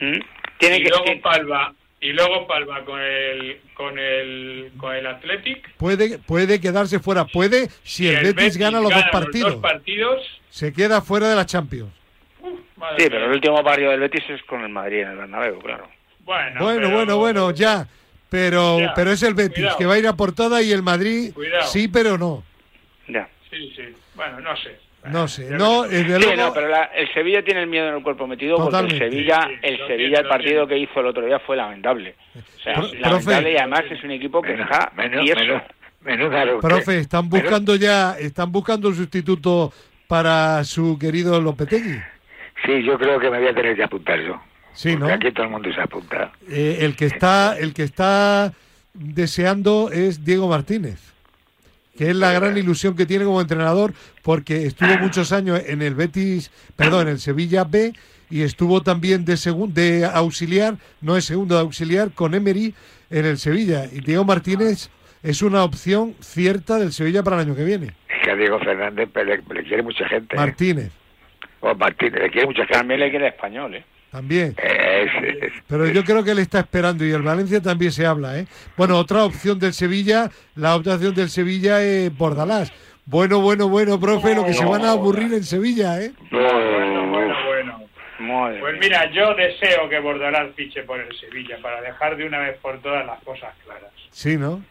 ¿Mm? 0.00 0.18
Tiene 0.58 0.78
y 0.78 0.82
que 0.82 0.88
luego 0.88 1.04
palma 1.22 1.74
y 2.00 2.12
luego 2.12 2.46
palma 2.46 2.84
con 2.84 3.00
el 3.00 3.60
con 3.74 3.98
el 3.98 4.72
con 4.78 4.94
el 4.94 5.06
Athletic. 5.06 5.74
Puede, 5.76 6.18
puede 6.18 6.60
quedarse 6.60 6.98
fuera. 6.98 7.24
Puede 7.26 7.68
si 7.82 8.08
el, 8.08 8.32
Betis, 8.34 8.56
gana 8.56 8.80
los 8.80 8.90
dos 8.92 9.04
partidos. 9.12 9.52
dos 9.52 9.60
partidos. 9.62 10.22
Se 10.48 10.72
queda 10.72 11.00
fuera 11.02 11.28
de 11.28 11.36
la 11.36 11.46
Champions. 11.46 11.92
Sí, 12.96 13.06
pero 13.10 13.26
el 13.26 13.32
último 13.32 13.62
partido 13.62 13.90
del 13.90 14.00
Betis 14.00 14.24
es 14.30 14.42
con 14.44 14.62
el 14.62 14.70
Madrid 14.70 15.00
en 15.02 15.08
el 15.10 15.16
Bernabéu, 15.18 15.58
claro. 15.58 15.88
Bueno, 16.24 16.60
Bueno, 16.62 16.80
pero- 16.80 16.90
bueno, 16.96 17.16
bueno, 17.18 17.50
ya. 17.50 17.86
Pero, 18.30 18.78
Ya, 18.78 18.94
pero 18.94 19.10
es 19.10 19.22
el 19.24 19.34
Betis, 19.34 19.56
cuidado. 19.56 19.76
que 19.78 19.86
va 19.86 19.94
a 19.94 19.98
ir 19.98 20.06
a 20.06 20.12
por 20.14 20.32
todas 20.32 20.62
y 20.64 20.70
el 20.72 20.82
Madrid 20.82 21.32
Cuidado. 21.34 21.66
sí, 21.66 21.88
pero 21.88 22.16
no. 22.16 22.44
Ya. 23.08 23.28
Sí, 23.50 23.72
sí. 23.74 23.82
Bueno, 24.14 24.38
no 24.40 24.56
sé. 24.56 24.78
No 25.06 25.26
sé. 25.28 25.50
No, 25.50 25.82
veremos. 25.82 25.90
desde 25.90 26.20
Sí, 26.30 26.36
no, 26.36 26.52
pero 26.52 26.68
la- 26.68 26.84
el 26.94 27.12
Sevilla 27.14 27.42
tiene 27.42 27.62
el 27.62 27.66
miedo 27.68 27.88
en 27.88 27.94
el 27.96 28.02
cuerpo 28.02 28.26
metido 28.26 28.56
Totalmente. 28.56 28.94
porque 28.98 29.06
el 29.06 29.12
Sevilla, 29.12 29.48
el 29.62 29.78
Sevilla, 29.86 30.20
el 30.20 30.28
partido 30.28 30.66
que 30.66 30.78
hizo 30.78 31.00
el 31.00 31.06
otro 31.06 31.24
día 31.24 31.38
fue 31.38 31.56
lamentable. 31.56 32.14
O 32.36 32.62
sea, 32.62 32.74
Pro- 32.74 32.82
lamentable 32.94 33.36
profe. 33.36 33.52
y 33.52 33.56
además 33.56 33.82
es 33.90 34.04
un 34.04 34.10
equipo 34.10 34.42
que 34.42 34.52
Menos- 34.52 34.70
está 34.70 34.92
menos- 34.96 35.24
menos- 35.36 35.62
menuda 36.02 36.44
lo 36.44 36.60
que- 36.60 36.68
Profe, 36.68 36.98
están 36.98 37.28
menos- 37.28 37.42
buscando 37.42 37.76
ya, 37.76 38.16
están 38.18 38.52
buscando 38.52 38.88
un 38.88 38.94
sustituto 38.94 39.72
para 40.06 40.62
su 40.64 40.98
querido 40.98 41.40
Lopetegui. 41.40 41.98
Sí, 42.66 42.82
yo 42.82 42.98
creo 42.98 43.18
que 43.18 43.30
me 43.30 43.38
voy 43.38 43.48
a 43.48 43.54
tener 43.54 43.74
que 43.76 43.84
apuntar 43.84 44.20
yo. 44.20 44.38
Sí, 44.74 44.96
¿no? 44.96 45.06
Aquí 45.08 45.32
todo 45.32 45.44
el 45.46 45.50
mundo 45.52 45.72
se 45.72 45.80
apunta. 45.80 46.30
Eh, 46.48 46.78
el 46.82 46.94
que 46.94 47.06
está, 47.06 47.56
el 47.58 47.72
que 47.74 47.82
está 47.84 48.52
deseando 48.92 49.90
es 49.92 50.24
Diego 50.24 50.46
Martínez, 50.48 51.12
que 52.00 52.08
es 52.08 52.16
la 52.16 52.32
gran 52.32 52.56
ilusión 52.56 52.96
que 52.96 53.04
tiene 53.04 53.26
como 53.26 53.42
entrenador, 53.42 53.92
porque 54.22 54.64
estuvo 54.64 54.88
muchos 55.00 55.32
años 55.32 55.60
en 55.66 55.82
el 55.82 55.94
Betis, 55.94 56.50
perdón, 56.74 57.02
en 57.02 57.08
el 57.08 57.18
Sevilla 57.20 57.64
B 57.64 57.92
y 58.30 58.40
estuvo 58.40 58.80
también 58.82 59.26
de 59.26 59.34
segun- 59.34 59.74
de 59.74 60.06
auxiliar, 60.06 60.76
no 61.02 61.18
es 61.18 61.26
segundo 61.26 61.56
de 61.56 61.60
auxiliar, 61.60 62.10
con 62.12 62.34
Emery 62.34 62.72
en 63.10 63.26
el 63.26 63.36
Sevilla. 63.36 63.84
Y 63.92 64.00
Diego 64.00 64.24
Martínez 64.24 64.88
es 65.22 65.42
una 65.42 65.62
opción 65.62 66.14
cierta 66.20 66.78
del 66.78 66.92
Sevilla 66.92 67.22
para 67.22 67.36
el 67.36 67.42
año 67.48 67.54
que 67.54 67.64
viene. 67.64 67.88
Es 68.08 68.24
que 68.24 68.30
a 68.30 68.34
Diego 68.34 68.58
Fernández 68.60 69.10
le, 69.14 69.24
le 69.54 69.62
quiere 69.64 69.82
mucha 69.82 70.08
gente. 70.08 70.36
¿eh? 70.36 70.38
Martínez, 70.38 70.90
O 71.60 71.74
Martínez, 71.74 72.14
le 72.22 72.30
quiere 72.30 72.46
mucha 72.46 72.60
gente. 72.62 72.72
También 72.78 73.00
le 73.00 73.10
quiere 73.10 73.26
español, 73.28 73.74
¿eh? 73.74 73.84
También. 74.10 74.54
Es- 74.58 75.24
es- 75.42 75.52
Pero 75.68 75.86
yo 75.88 76.04
creo 76.04 76.22
que 76.24 76.32
él 76.32 76.38
está 76.40 76.60
esperando 76.60 77.04
y 77.04 77.10
el 77.12 77.22
Valencia 77.22 77.60
también 77.60 77.92
se 77.92 78.06
habla, 78.06 78.38
¿eh? 78.38 78.46
Bueno, 78.76 78.96
otra 78.98 79.24
opción 79.24 79.58
del 79.58 79.72
Sevilla, 79.72 80.30
la 80.56 80.74
otra 80.76 80.94
opción 80.94 81.14
del 81.14 81.30
Sevilla 81.30 81.82
es 81.82 82.16
Bordalás. 82.16 82.72
Bueno, 83.06 83.40
bueno, 83.40 83.68
bueno, 83.68 83.98
profe, 83.98 84.34
lo 84.34 84.44
que 84.44 84.52
se 84.54 84.64
van 84.64 84.84
a 84.84 84.92
aburrir 84.92 85.32
en 85.34 85.42
Sevilla, 85.44 86.00
¿eh? 86.00 86.12
Bueno, 86.30 87.10
bueno, 87.10 87.44
bueno. 87.46 87.80
Madre 88.20 88.60
Pues 88.60 88.78
mira, 88.78 89.10
yo 89.12 89.34
deseo 89.34 89.88
que 89.88 89.98
Bordalás 89.98 90.54
fiche 90.54 90.82
por 90.82 91.00
el 91.00 91.08
Sevilla 91.18 91.56
para 91.62 91.80
dejar 91.80 92.16
de 92.16 92.26
una 92.26 92.38
vez 92.40 92.58
por 92.58 92.78
todas 92.82 93.04
las 93.06 93.18
cosas 93.24 93.54
claras. 93.64 93.90
Sí, 94.10 94.36
¿no? 94.36 94.62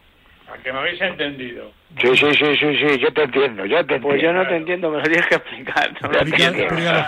A 0.52 0.58
que 0.62 0.72
me 0.72 0.78
habéis 0.80 1.00
entendido. 1.00 1.70
sí, 2.00 2.08
sí, 2.16 2.34
sí, 2.34 2.56
sí, 2.56 2.76
sí, 2.76 2.98
yo 2.98 3.12
te 3.12 3.22
entiendo, 3.22 3.64
yo 3.66 3.76
te 3.76 3.94
entiendo. 3.96 4.08
Pues 4.08 4.22
yo 4.22 4.32
no 4.32 4.46
te 4.48 4.56
entiendo, 4.56 4.90
me 4.90 4.96
lo 4.98 5.02
tienes 5.04 5.26
que 5.26 5.34
explicar. 5.36 5.92
¿no? 6.02 6.10
Explica- 6.10 6.52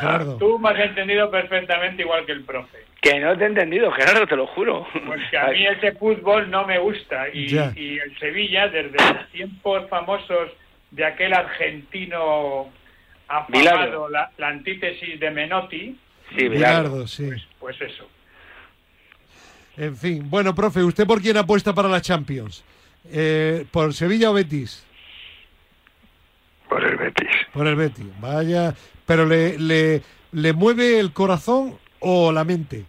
Gerardo. 0.00 0.36
Tú 0.38 0.58
me 0.58 0.68
has 0.70 0.78
entendido 0.80 1.30
perfectamente 1.30 2.02
igual 2.02 2.24
que 2.24 2.32
el 2.32 2.44
profe. 2.44 2.78
Que 3.00 3.18
no 3.18 3.36
te 3.36 3.42
he 3.44 3.46
entendido, 3.48 3.90
Gerardo, 3.90 4.26
te 4.28 4.36
lo 4.36 4.46
juro. 4.46 4.86
Porque 5.06 5.36
a 5.36 5.48
mí 5.48 5.66
ese 5.66 5.92
fútbol 5.92 6.48
no 6.50 6.64
me 6.66 6.78
gusta. 6.78 7.28
Y, 7.32 7.56
el 7.56 8.16
Sevilla, 8.20 8.68
desde 8.68 8.92
los 8.92 9.28
tiempos 9.32 9.88
famosos 9.88 10.50
de 10.92 11.04
aquel 11.04 11.32
argentino 11.32 12.70
afamado, 13.26 14.08
la, 14.08 14.30
la 14.38 14.48
antítesis 14.48 15.18
de 15.18 15.30
Menotti, 15.30 15.96
Sí, 16.36 16.48
Bilardo, 16.48 16.90
Bilardo. 16.90 17.06
sí. 17.08 17.28
pues 17.58 17.80
eso. 17.80 18.08
En 19.76 19.96
fin, 19.96 20.28
bueno, 20.30 20.54
profe, 20.54 20.82
¿usted 20.82 21.06
por 21.06 21.20
quién 21.20 21.36
apuesta 21.36 21.72
para 21.74 21.88
la 21.88 22.00
Champions? 22.00 22.62
Eh, 23.10 23.66
¿Por 23.70 23.94
Sevilla 23.94 24.30
o 24.30 24.34
Betis? 24.34 24.84
Por 26.68 26.84
el 26.84 26.96
Betis. 26.96 27.28
Por 27.52 27.66
el 27.66 27.76
Betis, 27.76 28.06
vaya. 28.20 28.74
¿Pero 29.06 29.26
le, 29.26 29.58
le, 29.58 30.02
le 30.32 30.52
mueve 30.52 30.98
el 30.98 31.12
corazón 31.12 31.76
o 32.00 32.32
la 32.32 32.44
mente? 32.44 32.84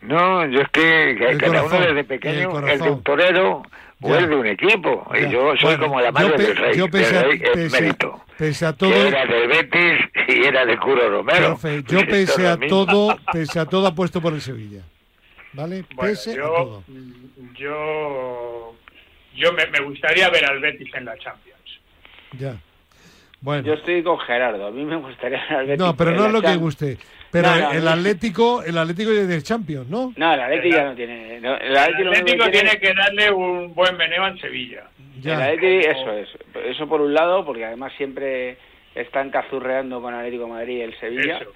No, 0.00 0.46
yo 0.46 0.60
es 0.62 0.68
que, 0.70 0.80
que 1.18 1.26
El 1.30 1.38
cada 1.38 1.60
corazón, 1.60 1.76
uno 1.78 1.86
desde 1.86 2.00
el 2.00 2.06
pequeño 2.06 2.38
es 2.40 2.46
corazón. 2.48 2.80
de 2.86 2.90
un 2.90 3.02
torero 3.02 3.62
de 4.00 4.34
un 4.36 4.46
equipo. 4.46 5.06
Ya. 5.14 5.20
Y 5.20 5.30
yo 5.32 5.52
soy 5.56 5.76
Bueno, 5.76 5.82
como 5.84 6.00
la 6.00 6.06
yo 6.08 6.12
madre 6.12 6.36
pe- 6.36 6.42
del 6.42 6.56
rey. 6.56 6.76
yo 6.76 6.88
pese 6.88 7.14
del 7.14 7.24
rey 7.24 7.38
pese 7.38 7.76
a- 7.76 7.78
emérito. 7.78 8.24
pese 8.36 8.66
a 8.66 8.72
todo- 8.72 8.90
Que 8.90 9.08
era 9.08 9.26
del 9.26 9.48
Betis 9.48 9.98
y 10.28 10.44
era 10.44 10.64
de 10.66 10.78
Curo 10.78 11.08
Romero. 11.08 11.46
Profe, 11.48 11.82
yo 11.86 12.00
pese 12.08 12.42
es 12.42 12.48
a 12.48 12.56
todo, 12.58 13.16
pese 13.32 13.60
a 13.60 13.66
todo 13.66 13.86
apuesto 13.86 14.20
por 14.20 14.32
el 14.32 14.40
Sevilla. 14.40 14.82
¿Vale? 15.52 15.84
Bueno, 15.94 16.10
Pese 16.10 16.32
a 16.32 16.36
todo. 16.46 16.82
yo, 17.58 18.74
yo 19.34 19.52
me, 19.52 19.66
me 19.66 19.80
gustaría 19.84 20.28
ver 20.30 20.44
al 20.44 20.60
Betis 20.60 20.92
en 20.94 21.04
la 21.04 21.16
Champions. 21.18 21.80
Ya. 22.38 22.56
Bueno. 23.40 23.64
Yo 23.66 23.74
estoy 23.74 24.02
con 24.02 24.18
Gerardo, 24.20 24.66
a 24.68 24.70
mí 24.70 24.84
me 24.84 24.96
gustaría 24.96 25.42
ver 25.48 25.58
al 25.58 25.66
Betis 25.66 25.78
No, 25.84 25.96
pero 25.96 26.10
en 26.10 26.16
no 26.16 26.26
es 26.26 26.32
lo 26.32 26.40
que 26.40 26.46
Champions. 26.48 26.62
guste. 26.62 26.98
Pero 27.30 27.48
No, 27.48 27.58
no, 27.60 27.72
el. 27.72 27.88
Atlético, 27.88 28.62
el 28.62 28.76
Atlético 28.78 29.10
es 29.10 29.26
del 29.28 29.42
Champions, 29.42 29.88
¿no? 29.88 30.12
No, 30.16 30.34
el 30.34 30.40
Atlético 30.40 30.76
ya 30.76 30.84
no 30.84 30.94
tiene... 30.94 31.40
no, 31.40 31.56
el 31.56 31.68
El 31.68 31.76
Atlético, 31.78 32.08
Atlético 32.10 32.44
que 32.44 32.50
tiene 32.50 32.78
que 32.78 32.92
darle 32.94 33.30
un 33.32 33.74
buen 33.74 33.96
meneo 33.96 34.22
al 34.24 34.38
Sevilla. 34.38 34.84
Ya. 35.20 35.34
El 35.34 35.54
Atleti, 35.58 35.88
eso 35.88 36.12
es. 36.12 36.28
Eso 36.66 36.86
por 36.86 37.00
un 37.00 37.14
lado, 37.14 37.44
porque 37.44 37.64
además 37.64 37.92
siempre 37.96 38.58
están 38.94 39.30
cazurreando 39.30 40.02
con 40.02 40.12
Atlético 40.14 40.44
de 40.44 40.50
Madrid 40.50 40.76
y 40.76 40.80
el 40.82 41.00
Sevilla. 41.00 41.38
Eso. 41.38 41.50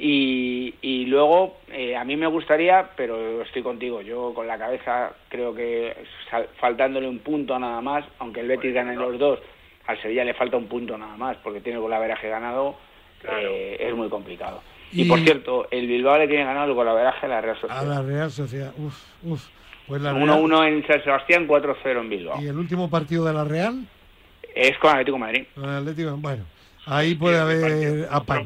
Y, 0.00 0.74
y 0.80 1.06
luego, 1.06 1.56
eh, 1.72 1.96
a 1.96 2.04
mí 2.04 2.16
me 2.16 2.28
gustaría, 2.28 2.90
pero 2.96 3.42
estoy 3.42 3.62
contigo, 3.62 4.00
yo 4.00 4.32
con 4.32 4.46
la 4.46 4.56
cabeza 4.56 5.10
creo 5.28 5.52
que 5.54 5.92
sal- 6.30 6.48
faltándole 6.60 7.08
un 7.08 7.18
punto 7.18 7.58
nada 7.58 7.80
más, 7.80 8.04
aunque 8.20 8.40
el 8.40 8.46
Betis 8.48 8.72
gane 8.72 8.94
los 8.94 9.18
dos, 9.18 9.40
al 9.86 10.00
Sevilla 10.00 10.24
le 10.24 10.34
falta 10.34 10.56
un 10.56 10.68
punto 10.68 10.96
nada 10.96 11.16
más, 11.16 11.36
porque 11.38 11.60
tiene 11.60 11.80
con 11.80 11.90
la 11.90 11.98
veraje 11.98 12.28
ganado, 12.28 12.76
Claro. 13.20 13.38
eh, 13.42 13.76
es 13.80 13.94
muy 13.94 14.08
complicado. 14.08 14.62
Y, 14.92 15.02
Y- 15.02 15.08
por 15.08 15.18
cierto, 15.18 15.66
el 15.72 15.88
Bilbao 15.88 16.16
le 16.16 16.28
tiene 16.28 16.44
ganado 16.44 16.66
el 16.68 16.74
golaveraje 16.74 17.26
a 17.26 17.28
la 17.28 17.40
Real 17.40 17.56
A 17.56 17.60
Sociedad. 17.60 17.86
la 17.86 18.02
Real 18.02 18.30
Sociedad. 18.30 18.72
Uf, 18.78 18.94
uf. 19.24 19.48
Pues 19.88 20.00
la 20.00 20.12
Real- 20.12 20.22
1-1 20.28 20.64
en 20.68 20.86
San 20.86 21.02
Sebastián, 21.02 21.46
4-0 21.48 22.00
en 22.02 22.08
Bilbao. 22.08 22.40
¿Y 22.40 22.46
el 22.46 22.56
último 22.56 22.88
partido 22.88 23.24
de 23.24 23.32
la 23.32 23.42
Real? 23.44 23.84
Es 24.54 24.78
con 24.78 24.90
Atlético 24.90 25.16
de 25.16 25.20
Madrid. 25.20 25.44
Con 25.54 25.64
el 25.64 25.76
Atlético, 25.76 26.14
bueno, 26.18 26.44
ahí 26.88 27.14
puede 27.14 27.38
haber 27.38 28.08
apaño. 28.10 28.44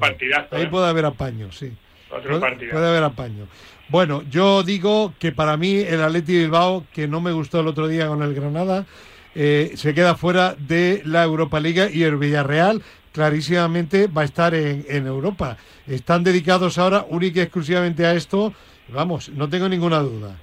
Ahí 0.50 0.62
¿eh? 0.62 0.66
puede 0.66 0.88
haber 0.88 1.04
apaño, 1.06 1.52
sí. 1.52 1.72
Otro 2.10 2.40
Puede, 2.40 2.70
puede 2.70 2.88
haber 2.88 3.04
apaño. 3.04 3.46
Bueno, 3.88 4.22
yo 4.30 4.62
digo 4.62 5.14
que 5.18 5.32
para 5.32 5.56
mí 5.56 5.76
el 5.76 6.02
Atleti 6.02 6.38
Bilbao, 6.38 6.84
que 6.92 7.08
no 7.08 7.20
me 7.20 7.32
gustó 7.32 7.60
el 7.60 7.68
otro 7.68 7.88
día 7.88 8.06
con 8.06 8.22
el 8.22 8.34
Granada, 8.34 8.86
eh, 9.34 9.72
se 9.76 9.94
queda 9.94 10.14
fuera 10.14 10.54
de 10.58 11.02
la 11.04 11.24
Europa 11.24 11.58
Liga 11.58 11.90
y 11.90 12.02
el 12.02 12.16
Villarreal 12.16 12.82
clarísimamente 13.12 14.06
va 14.06 14.22
a 14.22 14.24
estar 14.24 14.54
en, 14.54 14.84
en 14.88 15.06
Europa. 15.06 15.56
Están 15.86 16.24
dedicados 16.24 16.78
ahora 16.78 17.06
única 17.08 17.40
y 17.40 17.42
exclusivamente 17.42 18.04
a 18.04 18.14
esto. 18.14 18.52
Vamos, 18.88 19.30
no 19.30 19.48
tengo 19.48 19.68
ninguna 19.68 20.00
duda. 20.00 20.36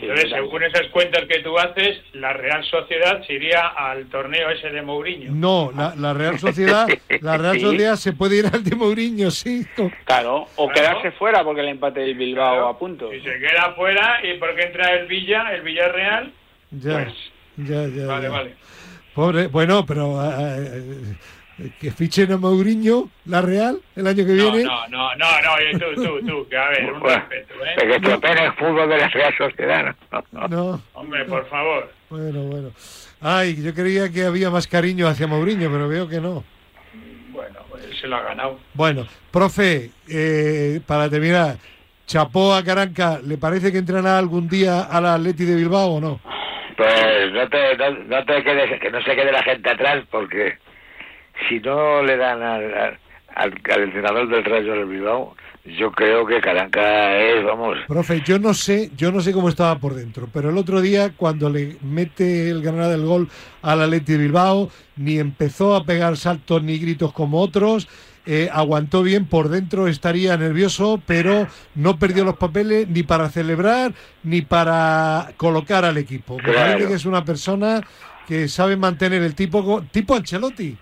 Entonces, 0.00 0.30
según 0.30 0.62
esas 0.64 0.88
cuentas 0.88 1.24
que 1.28 1.38
tú 1.40 1.56
haces, 1.58 1.98
la 2.14 2.32
Real 2.32 2.64
Sociedad 2.64 3.22
se 3.26 3.34
iría 3.34 3.68
al 3.68 4.06
torneo 4.06 4.50
ese 4.50 4.70
de 4.70 4.82
Mourinho. 4.82 5.30
No, 5.32 5.72
la, 5.74 5.94
la 5.96 6.12
Real 6.12 6.38
Sociedad, 6.38 6.86
la 7.20 7.36
Real 7.38 7.54
Sí. 7.54 7.60
Sociedad 7.60 7.94
se 7.96 8.12
puede 8.12 8.38
ir 8.38 8.46
al 8.52 8.64
de 8.64 8.74
Mourinho, 8.74 9.30
sí. 9.30 9.64
Claro, 10.04 10.46
o 10.56 10.68
Claro. 10.68 10.72
quedarse 11.00 11.12
fuera 11.12 11.44
porque 11.44 11.60
el 11.60 11.68
empate 11.68 12.00
del 12.00 12.14
Bilbao 12.16 12.52
Claro. 12.54 12.68
a 12.68 12.78
punto. 12.78 13.10
Si 13.10 13.20
se 13.20 13.38
queda 13.38 13.72
fuera, 13.76 14.18
¿y 14.24 14.36
por 14.38 14.54
qué 14.56 14.62
entra 14.62 14.92
el 14.94 15.06
Villa, 15.06 15.54
el 15.54 15.62
Villarreal? 15.62 16.32
Ya, 16.72 16.92
Pues, 17.04 17.14
ya, 17.68 17.86
ya. 17.88 18.06
Vale, 18.06 18.22
ya. 18.24 18.30
vale. 18.30 18.54
Pobre, 19.14 19.46
bueno, 19.46 19.86
pero 19.86 20.20
eh, 20.24 20.34
eh, 20.74 21.14
que 21.80 21.90
fichen 21.92 22.32
a 22.32 22.36
Mourinho, 22.36 23.10
la 23.26 23.40
Real, 23.40 23.78
el 23.94 24.06
año 24.06 24.24
que 24.26 24.32
No, 24.32 24.50
viene. 24.52 24.64
no, 24.64 24.88
no, 24.88 25.14
no, 25.16 25.26
no, 25.42 25.52
oye, 25.54 25.72
tú, 25.78 26.02
tú, 26.02 26.26
tú, 26.26 26.48
que 26.48 26.56
a 26.56 26.68
ver, 26.70 26.92
un 26.92 27.00
respeto, 27.00 27.54
¿eh? 27.64 27.76
que 27.86 27.94
estropea 27.96 28.46
el 28.46 28.52
fútbol 28.54 28.88
de 28.88 28.98
la 28.98 29.08
Real 29.08 29.34
Sociedad. 29.38 29.94
¿no? 30.10 30.24
No. 30.32 30.48
No, 30.48 30.82
Hombre, 30.94 31.24
por 31.26 31.48
favor. 31.48 31.92
bueno, 32.10 32.42
bueno. 32.44 32.70
Ay, 33.20 33.62
yo 33.62 33.72
creía 33.72 34.10
que 34.10 34.24
había 34.24 34.50
más 34.50 34.66
cariño 34.66 35.06
hacia 35.06 35.26
Mourinho, 35.26 35.70
pero 35.70 35.88
veo 35.88 36.08
que 36.08 36.20
no. 36.20 36.44
Bueno, 37.30 37.60
pues 37.70 37.84
se 38.00 38.06
lo 38.08 38.16
ha 38.16 38.22
ganado. 38.22 38.58
Bueno, 38.74 39.06
profe, 39.30 39.90
eh, 40.08 40.80
para 40.86 41.08
terminar, 41.08 41.56
Chapó 42.06 42.54
a 42.54 42.62
Caranca, 42.62 43.18
¿le 43.24 43.38
parece 43.38 43.72
que 43.72 43.78
entrará 43.78 44.18
algún 44.18 44.46
día 44.48 44.82
al 44.82 45.06
Atleti 45.06 45.44
de 45.44 45.54
Bilbao 45.56 45.94
o 45.94 46.00
no? 46.00 46.20
Pues 46.76 47.32
no 47.32 47.48
te, 47.48 47.76
no, 47.78 47.90
no 47.90 48.24
te 48.24 48.42
quedes, 48.44 48.80
que 48.80 48.90
no 48.90 49.00
se 49.02 49.14
quede 49.16 49.32
la 49.32 49.42
gente 49.42 49.70
atrás, 49.70 50.04
porque 50.10 50.58
si 51.48 51.60
no 51.60 52.02
le 52.02 52.16
dan 52.16 52.42
al, 52.42 52.64
al, 52.74 52.98
al- 53.36 53.82
entrenador 53.82 54.28
del 54.28 54.44
Rayo 54.44 54.72
del 54.72 54.86
Bilbao, 54.86 55.34
yo 55.78 55.90
creo 55.92 56.26
que 56.26 56.40
Caranca 56.42 57.16
es, 57.16 57.42
vamos, 57.44 57.78
Profe, 57.88 58.20
yo 58.20 58.38
no 58.38 58.52
sé, 58.52 58.90
yo 58.96 59.10
no 59.10 59.20
sé 59.22 59.32
cómo 59.32 59.48
estaba 59.48 59.78
por 59.78 59.94
dentro, 59.94 60.28
pero 60.32 60.50
el 60.50 60.58
otro 60.58 60.80
día 60.82 61.12
cuando 61.16 61.48
le 61.48 61.76
mete 61.82 62.50
el 62.50 62.60
Granada 62.62 62.90
del 62.90 63.06
gol 63.06 63.28
al 63.62 63.80
Atleti 63.82 64.12
de 64.12 64.18
Bilbao, 64.18 64.68
ni 64.96 65.18
empezó 65.18 65.74
a 65.74 65.84
pegar 65.84 66.16
saltos 66.18 66.62
ni 66.62 66.78
gritos 66.78 67.12
como 67.12 67.40
otros 67.40 67.88
eh, 68.26 68.48
aguantó 68.52 69.02
bien, 69.02 69.26
por 69.26 69.50
dentro 69.50 69.86
estaría 69.86 70.34
nervioso, 70.38 70.98
pero 71.06 71.46
no 71.74 71.98
perdió 71.98 72.24
los 72.24 72.36
papeles 72.38 72.88
ni 72.88 73.02
para 73.02 73.28
celebrar 73.28 73.92
ni 74.22 74.40
para 74.40 75.32
colocar 75.36 75.84
al 75.84 75.98
equipo. 75.98 76.36
Me 76.38 76.42
Claro. 76.44 76.58
parece 76.72 76.88
que 76.88 76.94
es 76.94 77.04
una 77.04 77.22
persona 77.22 77.82
que 78.26 78.48
sabe 78.48 78.76
mantener 78.78 79.22
el 79.22 79.34
tipo, 79.34 79.84
tipo 79.90 80.14
Ancelotti. 80.14 80.74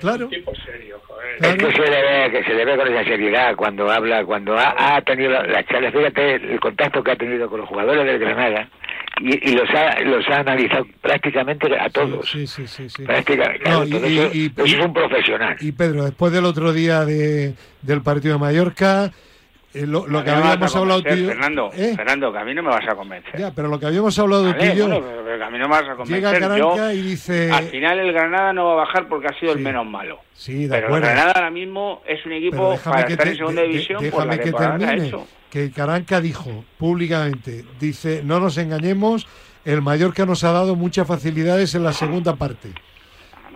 Claro. 0.00 0.24
Un 0.26 0.30
tipo 0.30 0.52
serio, 0.64 1.00
joder. 1.06 1.36
Es 1.40 1.54
que 1.56 1.72
se 1.72 1.90
le 1.90 2.02
ve, 2.02 2.30
que 2.30 2.44
se 2.44 2.54
le 2.54 2.64
ve 2.64 2.76
con 2.76 2.88
esa 2.88 3.04
seriedad 3.04 3.56
cuando 3.56 3.90
habla, 3.90 4.24
cuando 4.24 4.56
ha, 4.56 4.96
ha 4.96 5.02
tenido 5.02 5.30
la- 5.30 5.42
las 5.46 5.66
charlas, 5.66 5.92
fíjate 5.92 6.34
el 6.36 6.60
contacto 6.60 7.02
que 7.02 7.10
ha 7.12 7.16
tenido 7.16 7.48
con 7.48 7.60
los 7.60 7.68
jugadores 7.68 8.04
del 8.06 8.18
Granada 8.18 8.68
y, 9.20 9.50
y 9.50 9.54
los 9.56 9.68
ha 9.70 10.00
los 10.00 10.28
ha 10.28 10.36
analizado 10.38 10.86
prácticamente 11.00 11.68
a 11.78 11.88
todos. 11.90 12.28
Sí, 12.30 12.46
sí, 12.46 12.66
sí, 12.66 12.88
sí. 12.88 13.04
Prácticamente, 13.04 13.58
No, 13.68 13.82
claro, 13.82 13.84
y- 13.86 13.90
todo 13.90 14.06
y- 14.06 14.18
eso, 14.18 14.30
y- 14.34 14.46
eso 14.56 14.76
es 14.78 14.84
un 14.86 14.92
profesional. 14.94 15.56
Y 15.60 15.72
Pedro, 15.72 16.04
después 16.04 16.32
del 16.32 16.44
otro 16.44 16.72
día 16.72 17.04
de, 17.04 17.54
del 17.82 18.02
partido 18.02 18.34
de 18.34 18.40
Mallorca, 18.40 19.10
eh, 19.74 19.86
lo, 19.86 20.06
lo 20.06 20.24
que 20.24 20.30
habíamos 20.30 20.74
hablado 20.76 21.02
tú 21.02 21.08
y 21.08 21.10
convencer, 21.10 21.24
yo- 21.24 21.28
Fernando, 21.28 21.70
¿Eh? 21.74 21.92
Fernando, 21.96 22.32
que 22.32 22.38
a 22.38 22.44
mí 22.44 22.54
no 22.54 22.62
me 22.62 22.68
vas 22.70 22.88
a 22.88 22.94
convencer. 22.94 23.38
Ya, 23.38 23.50
pero 23.52 23.68
lo 23.68 23.78
que 23.78 23.86
habíamos 23.86 24.18
hablado 24.18 24.44
tú 24.44 24.58
Vale, 24.58 24.72
y 24.72 24.76
yo, 24.76 24.86
bueno, 24.88 25.04
pero, 25.06 25.22
pero 25.24 25.38
que 25.38 25.44
a 25.44 25.50
mí 25.50 25.58
no 25.58 25.64
me 25.68 25.70
vas 25.70 25.82
a 25.88 25.94
convencer. 25.96 26.16
llega 26.16 26.32
Caranca 26.32 26.58
Yo, 26.58 26.92
y 26.92 27.02
dice... 27.02 27.52
al 27.52 27.64
final 27.66 27.98
el 27.98 28.12
Granada 28.12 28.52
no 28.52 28.64
va 28.66 28.72
a 28.72 28.76
bajar 28.76 29.08
porque 29.08 29.26
ha 29.28 29.38
sido 29.38 29.52
Sí. 29.52 29.58
el 29.58 29.64
menos 29.64 29.86
malo. 29.86 30.18
Sí, 30.32 30.62
de 30.62 30.68
Pero 30.68 30.78
el 30.78 30.84
acuerdo. 30.86 31.06
Granada 31.06 31.32
ahora 31.32 31.50
mismo 31.50 32.02
es 32.06 32.24
un 32.24 32.32
equipo 32.32 32.78
para 32.82 33.04
que 33.04 33.12
estar 33.12 33.26
te- 33.26 33.32
en 33.32 33.36
segunda 33.38 33.60
de- 33.62 33.66
de- 33.68 33.72
división 33.74 33.98
por 34.10 34.26
la 34.26 34.32
déjame 34.32 34.36
que 34.38 34.42
temporada 34.44 34.78
que 34.78 34.84
termine. 34.86 35.06
hecho. 35.08 35.26
Que 35.50 35.70
Caranca 35.72 36.20
dijo 36.20 36.64
públicamente, 36.78 37.64
dice, 37.80 38.22
no 38.24 38.38
nos 38.40 38.56
engañemos, 38.58 39.26
el 39.64 39.82
Mallorca 39.82 40.24
nos 40.26 40.44
ha 40.44 40.52
dado 40.52 40.76
muchas 40.76 41.06
facilidades 41.06 41.74
en 41.74 41.84
la 41.84 41.92
segunda 41.92 42.36
parte. 42.36 42.70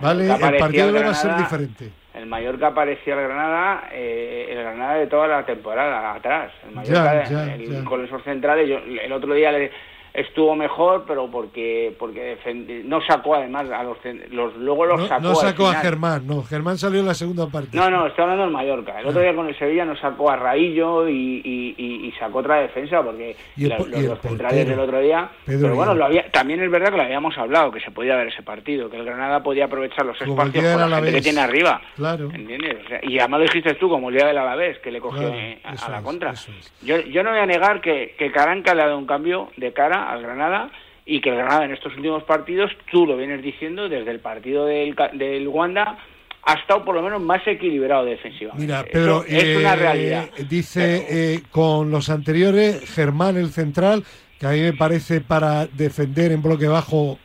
¿Vale? 0.01 0.25
Mallorca 0.29 0.49
El 0.51 0.57
partido 0.59 0.93
va 0.93 1.11
a 1.11 1.15
ser 1.15 1.37
diferente. 1.37 1.91
El 2.23 2.29
Mallorca 2.29 2.73
parecía 2.73 3.15
el 3.15 3.23
Granada, 3.25 3.89
eh, 3.91 4.47
el 4.51 4.59
Granada 4.59 4.95
de 4.95 5.09
toda 5.09 5.27
la 5.27 5.45
temporada 5.45 6.15
atrás. 6.15 6.53
El 6.65 6.71
Mallorca, 6.73 7.25
Ya, 7.25 7.29
ya, 7.47 7.55
el- 7.55 7.69
ya. 7.83 7.85
con 7.85 8.05
esos 8.05 8.23
centrales, 8.23 8.69
yo, 8.69 8.79
el 8.79 9.11
otro 9.13 9.35
día 9.35 9.51
le- 9.51 9.73
estuvo 10.15 10.55
mejor, 10.55 11.05
pero 11.07 11.31
porque 11.31 11.95
porque 11.99 12.37
no 12.85 13.01
sacó 13.03 13.35
además 13.37 13.71
a 13.71 13.83
los, 13.83 13.97
los 14.31 14.55
luego 14.57 14.87
los 14.87 15.01
No, 15.01 15.07
sacó. 15.09 15.23
no 15.23 15.35
sacó 15.35 15.67
a. 15.69 15.75
Germán, 15.77 16.27
no, 16.27 16.43
Germán 16.43 16.79
salió 16.79 17.01
en 17.01 17.07
la 17.07 17.15
segunda 17.15 17.47
parte. 17.47 17.77
No, 17.77 17.89
no, 17.91 18.07
estoy 18.07 18.23
hablando 18.23 18.45
del 18.45 18.53
Mallorca. 18.53 19.01
El 19.01 19.07
otro 19.07 19.21
día 19.21 19.35
con 19.35 19.49
el 19.49 19.59
Sevilla 19.59 19.85
nos 19.85 19.99
sacó 20.01 20.31
a 20.31 20.37
Raillo 20.37 21.09
y, 21.09 21.41
y- 21.45 21.75
y- 21.77 22.07
y 22.09 22.13
sacó 22.13 22.39
otra 22.39 22.57
defensa 22.61 23.03
porque 23.03 23.37
el 23.57 23.69
los, 23.69 23.81
el 23.93 24.07
los 24.07 24.19
centrales 24.21 24.69
del 24.69 24.79
otro 24.79 25.01
día. 25.01 25.31
Pedro 25.47 25.61
pero 25.63 25.75
bueno, 25.77 25.95
lo 25.95 26.05
había, 26.05 26.31
también 26.31 26.63
es 26.63 26.71
verdad 26.71 26.91
que 26.91 26.97
lo 26.99 27.03
habíamos 27.05 27.37
hablado, 27.39 27.71
que 27.73 27.81
se 27.81 27.91
podía 27.91 28.17
ver 28.17 28.29
ese 28.29 28.43
partido, 28.43 28.91
que 28.91 28.97
el 28.99 29.05
Granada 29.05 29.43
podía 29.43 29.65
aprovechar 29.67 30.05
los 30.07 30.21
espacios 30.21 30.65
del 30.65 30.91
la 30.91 30.97
gente 30.97 31.13
que 31.13 31.21
tiene 31.23 31.41
arriba. 31.41 31.81
Claro. 31.97 32.29
¿Entiendes? 32.33 32.85
O 32.85 32.89
sea, 32.89 33.01
y 33.03 33.19
además 33.19 33.41
lo 33.41 33.45
dijiste 33.45 33.75
tú, 33.75 33.89
como 33.89 34.09
el 34.11 34.17
día 34.17 34.27
del 34.27 34.39
Alavés, 34.39 34.79
que 34.81 34.91
le 34.91 35.01
cogió 35.01 35.29
Claro, 35.29 35.35
a, 35.65 35.91
la 35.91 35.99
es, 35.99 36.05
contra. 36.05 36.31
es. 36.33 36.73
Yo, 36.83 36.99
yo 37.01 37.23
no 37.23 37.31
voy 37.31 37.39
a 37.39 37.47
negar 37.47 37.81
que, 37.81 38.15
que 38.19 38.31
Caranca 38.33 38.75
le 38.75 38.83
ha 38.83 38.87
dado 38.87 38.99
un 38.99 39.07
cambio 39.07 39.51
de 39.57 39.73
cara 39.73 40.02
al 40.11 40.23
Granada 40.23 40.71
y 41.05 41.21
que 41.21 41.31
el 41.31 41.37
Granada 41.37 41.65
en 41.65 41.73
estos 41.73 41.95
últimos 41.97 42.23
partidos, 42.25 42.71
tú 42.91 43.07
lo 43.07 43.17
vienes 43.17 43.43
diciendo, 43.43 43.89
desde 43.89 44.11
el 44.11 44.21
partido 44.21 44.67
del, 44.67 44.95
del 45.15 45.49
Wanda, 45.49 45.99
ha 46.45 46.55
estado 46.55 46.85
por 46.85 46.95
lo 46.95 47.03
menos 47.03 47.21
más 47.23 47.47
equilibrado 47.47 48.05
defensivamente. 48.05 48.67
Mira, 48.67 48.81
Eso 48.81 48.91
Pedro, 48.93 49.25
es 49.27 49.57
una 49.59 49.75
eh, 49.75 49.77
realidad. 49.77 50.25
dice 50.49 51.07
eh, 51.09 51.43
con 51.51 51.91
los 51.91 52.11
anteriores, 52.11 52.89
Germán 52.91 53.37
el 53.37 53.51
central, 53.51 54.05
que 54.39 54.47
a 54.47 54.51
mí 54.51 54.61
me 54.61 54.73
parece 54.73 55.21
para 55.21 55.67
defender 55.67 56.33
en 56.33 56.43
bloque 56.43 56.67
bajo 56.67 57.19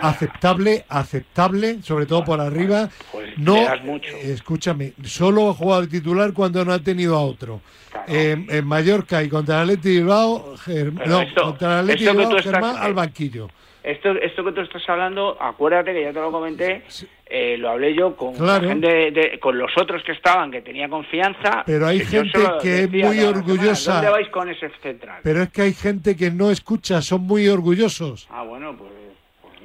aceptable, 0.00 0.84
aceptable, 0.88 1.82
sobre 1.82 2.06
todo 2.06 2.24
por 2.24 2.40
arriba. 2.40 2.88
pues 3.12 3.36
No, 3.38 3.56
mucho. 3.84 4.10
eh, 4.16 4.32
escúchame, 4.32 4.92
solo 5.04 5.50
ha 5.50 5.54
jugado 5.54 5.86
titular 5.88 6.32
cuando 6.32 6.64
no 6.64 6.72
ha 6.72 6.78
tenido 6.78 7.16
a 7.16 7.20
otro. 7.20 7.60
Claro. 7.90 8.06
Eh, 8.08 8.46
en 8.48 8.66
Mallorca 8.66 9.22
y 9.22 9.28
contra 9.28 9.56
el 9.62 9.70
Atleti 9.70 9.88
Bilbao, 9.98 10.56
Germ- 10.58 11.02
no, 11.06 11.20
esto- 11.22 11.42
contra 11.42 11.80
el 11.80 11.90
Atleti 11.90 12.04
Bilbao, 12.06 12.36
estás- 12.36 12.52
Germán 12.52 12.76
al 12.78 12.94
banquillo. 12.94 13.48
Esto, 13.82 14.10
esto 14.20 14.42
que 14.44 14.50
tú 14.50 14.62
estás 14.62 14.82
hablando, 14.88 15.36
acuérdate 15.40 15.92
que 15.92 16.02
ya 16.02 16.12
te 16.12 16.18
lo 16.20 16.32
comenté, 16.32 16.82
eh, 17.24 17.56
lo 17.56 17.70
hablé 17.70 17.94
yo 17.94 18.16
con 18.16 18.34
Claro. 18.34 18.62
la 18.64 18.68
gente 18.70 18.88
de- 18.88 19.10
de- 19.12 19.38
con 19.38 19.56
los 19.56 19.70
otros 19.80 20.02
que 20.02 20.10
estaban, 20.10 20.50
que 20.50 20.60
tenía 20.60 20.88
confianza. 20.88 21.62
Pero 21.64 21.86
hay 21.86 22.00
que 22.00 22.04
gente 22.06 22.40
que 22.60 22.80
es 22.82 22.90
muy 22.90 23.20
orgullosa. 23.20 23.92
¿Dónde 23.94 24.10
vais 24.10 24.28
con 24.30 24.48
ese 24.48 24.70
central? 24.82 25.20
Pero 25.22 25.42
es 25.42 25.50
que 25.50 25.62
hay 25.62 25.72
gente 25.72 26.16
que 26.16 26.32
no 26.32 26.50
escucha, 26.50 27.00
son 27.00 27.22
muy 27.22 27.46
orgullosos. 27.48 28.26
Ah, 28.28 28.42
bueno, 28.42 28.74
pues 28.76 28.90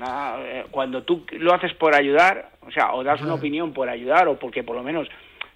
nada, 0.02 0.40
eh, 0.42 0.66
cuando 0.72 1.04
tú 1.04 1.26
lo 1.32 1.54
haces 1.54 1.74
por 1.76 1.96
ayudar, 1.96 2.50
o 2.68 2.72
sea, 2.72 2.94
o 2.94 3.04
das 3.04 3.22
una 3.22 3.36
opinión 3.36 3.72
por 3.74 3.88
ayudar 3.88 4.28
o 4.28 4.38
porque 4.38 4.64
por 4.64 4.76
lo 4.76 4.84
menos 4.84 5.08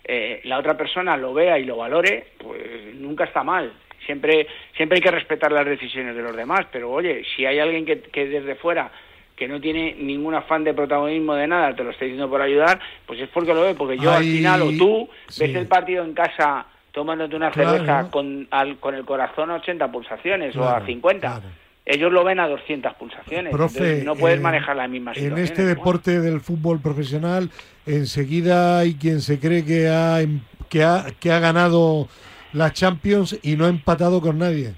eh, 0.05 0.39
la 0.45 0.57
otra 0.59 0.77
persona 0.77 1.17
lo 1.17 1.33
vea 1.33 1.59
y 1.59 1.65
lo 1.65 1.75
valore, 1.77 2.27
pues 2.37 2.95
nunca 2.95 3.25
está 3.25 3.43
mal. 3.43 3.73
Siempre, 4.05 4.47
siempre 4.77 4.97
hay 4.97 5.01
que 5.01 5.11
respetar 5.11 5.51
las 5.51 5.65
decisiones 5.65 6.15
de 6.15 6.21
los 6.21 6.35
demás, 6.35 6.67
pero 6.71 6.91
oye, 6.91 7.23
si 7.35 7.45
hay 7.45 7.57
alguien 7.59 7.85
que, 7.85 8.01
que 8.01 8.27
desde 8.27 8.55
fuera 8.55 8.91
que 9.35 9.47
no 9.49 9.59
tiene 9.59 9.95
ningún 9.95 10.33
afán 10.35 10.63
de 10.63 10.73
protagonismo 10.73 11.33
de 11.35 11.47
nada, 11.47 11.75
te 11.75 11.83
lo 11.83 11.89
está 11.89 12.05
diciendo 12.05 12.29
por 12.29 12.41
ayudar, 12.41 12.79
pues 13.05 13.19
es 13.19 13.27
porque 13.29 13.53
lo 13.53 13.63
ve, 13.63 13.73
porque 13.75 13.97
yo 13.97 14.11
al 14.13 14.23
final 14.23 14.61
o 14.61 14.71
tú 14.77 15.09
sí. 15.27 15.45
ves 15.45 15.55
el 15.55 15.67
partido 15.67 16.05
en 16.05 16.13
casa 16.13 16.67
tomándote 16.93 17.35
una 17.35 17.51
Claro. 17.51 17.71
cerveza 17.71 18.09
con, 18.11 18.47
al- 18.51 18.77
con 18.77 18.95
el 18.95 19.03
corazón 19.03 19.51
a 19.51 19.55
80 19.55 19.91
pulsaciones 19.91 20.55
o 20.55 20.63
a 20.69 20.85
50. 20.85 21.19
claro. 21.27 21.43
Ellos 21.85 22.11
lo 22.11 22.23
ven 22.23 22.39
a 22.39 22.47
200 22.47 22.93
pulsaciones. 22.95 23.51
Profe, 23.51 23.77
entonces 23.77 24.05
no 24.05 24.15
puedes 24.15 24.39
eh, 24.39 24.41
manejar 24.41 24.75
las 24.75 24.89
mismas 24.89 25.17
En 25.17 25.23
situaciones. 25.23 25.51
este 25.51 25.61
¿no? 25.63 25.67
deporte 25.69 26.19
del 26.19 26.41
fútbol 26.41 26.81
profesional, 26.81 27.51
enseguida 27.85 28.79
hay 28.79 28.95
quien 28.95 29.21
se 29.21 29.39
cree 29.39 29.63
que 29.63 29.87
ha, 29.89 30.21
em- 30.21 30.41
que 30.69 30.83
ha, 30.83 31.05
que 31.19 31.31
ha 31.31 31.39
ganado 31.39 32.07
la 32.53 32.73
Champions 32.73 33.37
y 33.43 33.55
no 33.55 33.65
ha 33.65 33.69
empatado 33.69 34.19
con 34.19 34.39
nadie. 34.39 34.73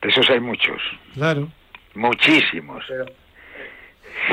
De 0.00 0.08
esos 0.08 0.28
hay 0.30 0.40
muchos, 0.40 0.80
Claro. 1.14 1.48
muchísimos. 1.94 2.82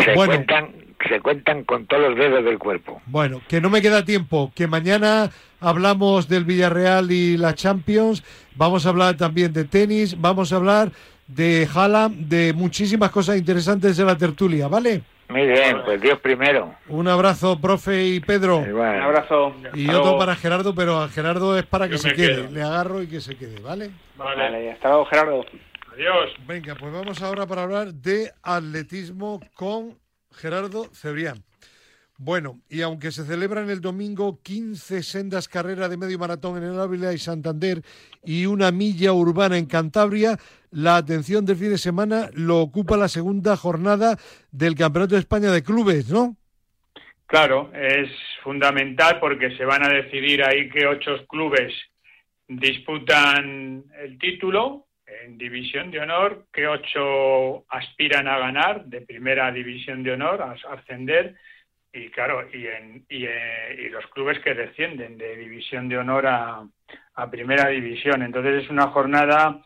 Se, 0.04 0.14
Bueno. 0.14 0.34
cuentan, 0.34 0.76
se 1.10 1.20
cuentan 1.20 1.64
con 1.64 1.86
todos 1.88 2.10
los 2.10 2.18
dedos 2.18 2.44
del 2.46 2.58
cuerpo. 2.58 3.02
Bueno, 3.08 3.42
que 3.50 3.60
no 3.62 3.70
me 3.70 3.82
queda 3.82 4.06
tiempo, 4.06 4.52
que 4.56 4.68
mañana 4.68 5.30
hablamos 5.60 6.28
del 6.30 6.46
Villarreal 6.46 7.12
y 7.12 7.36
la 7.38 7.54
Champions, 7.54 8.24
vamos 8.56 8.86
a 8.86 8.90
hablar 8.90 9.18
también 9.18 9.52
de 9.54 9.66
tenis, 9.66 10.20
vamos 10.20 10.54
a 10.54 10.58
hablar 10.58 10.92
de 11.28 11.68
Haaland, 11.74 12.28
de 12.28 12.54
muchísimas 12.54 13.12
cosas 13.12 13.38
interesantes 13.38 13.98
de 13.98 14.06
la 14.06 14.18
tertulia, 14.18 14.68
¿vale? 14.68 15.02
Muy 15.30 15.46
bien, 15.46 15.82
pues 15.84 16.00
Dios 16.02 16.20
primero. 16.22 16.74
Un 16.88 17.08
abrazo, 17.10 17.60
profe 17.60 18.06
y 18.06 18.20
Pedro. 18.22 18.66
Igual. 18.66 18.96
Un 18.96 19.02
abrazo. 19.02 19.54
Y 19.74 19.82
Hasta 19.86 19.92
otro 20.00 20.04
luego. 20.04 20.20
para 20.20 20.36
Gerardo, 20.38 20.74
pero 20.74 21.02
a 21.02 21.10
Gerardo 21.10 21.58
es 21.58 21.66
para 21.66 21.88
que 21.88 21.94
Yo 21.94 21.98
se 21.98 22.14
quede. 22.14 22.36
quedo. 22.44 22.52
Le 22.52 22.64
agarro 22.64 23.02
y 23.04 23.08
que 23.08 23.20
se 23.20 23.36
quede, 23.36 23.60
¿vale? 23.60 23.92
Vale. 24.16 24.42
Vale, 24.42 24.72
hasta 24.72 24.88
luego, 24.88 25.06
Gerardo. 25.06 25.46
Adiós. 25.94 26.30
Venga, 26.48 26.76
pues 26.76 26.94
vamos 26.94 27.22
ahora 27.22 27.46
para 27.46 27.64
hablar 27.64 27.94
de 27.94 28.32
atletismo 28.42 29.42
con 29.54 29.98
Gerardo 30.34 30.86
Cebrián. 30.94 31.44
Bueno, 32.20 32.62
y 32.68 32.82
aunque 32.82 33.12
se 33.12 33.26
celebran 33.26 33.70
el 33.70 33.80
domingo 33.80 34.42
15 34.42 35.04
sendas 35.04 35.48
carreras 35.48 35.88
de 35.88 35.98
medio 35.98 36.18
maratón 36.18 36.58
en 36.58 36.64
el 36.64 36.80
Ávila 36.80 37.14
y 37.14 37.20
Santander 37.20 37.84
y 38.24 38.48
una 38.48 38.72
milla 38.72 39.14
urbana 39.14 39.56
en 39.56 39.68
Cantabria, 39.68 40.36
la 40.72 40.98
atención 40.98 41.46
del 41.46 41.58
fin 41.58 41.70
de 41.70 41.78
semana 41.78 42.30
lo 42.34 42.58
ocupa 42.60 42.98
la 42.98 43.08
segunda 43.08 43.56
jornada 43.56 44.18
del 44.52 44.74
Campeonato 44.74 45.14
de 45.14 45.20
España 45.20 45.52
de 45.52 45.62
Clubes, 45.62 46.10
¿no? 46.10 46.36
Claro, 47.28 47.72
es 47.76 48.10
fundamental 48.42 49.20
porque 49.20 49.56
se 49.56 49.66
van 49.66 49.86
a 49.86 49.94
decidir 49.94 50.44
ahí 50.44 50.70
que 50.70 50.88
ocho 50.88 51.24
clubes 51.28 51.72
disputan 52.48 53.84
el 54.02 54.18
título 54.18 54.88
en 55.06 55.38
división 55.38 55.92
de 55.92 56.00
honor, 56.00 56.48
que 56.52 56.68
ocho 56.68 57.66
aspiran 57.70 58.28
a 58.28 58.40
ganar 58.40 58.86
de 58.86 59.02
primera 59.02 59.52
división 59.52 60.02
de 60.02 60.14
honor, 60.14 60.42
a 60.42 60.56
ascender, 60.74 61.36
y 61.98 62.10
claro, 62.10 62.48
y, 62.54 62.68
en, 62.68 63.06
y, 63.10 63.26
eh, 63.26 63.76
y 63.80 63.90
los 63.90 64.06
clubes 64.08 64.40
que 64.40 64.54
descienden 64.54 65.18
de 65.18 65.36
división 65.36 65.90
de 65.90 65.98
honor 65.98 66.28
a, 66.28 66.68
primera 67.32 67.70
división. 67.70 68.22
Entonces 68.22 68.64
es 68.64 68.70
una 68.70 68.88
jornada, 68.90 69.60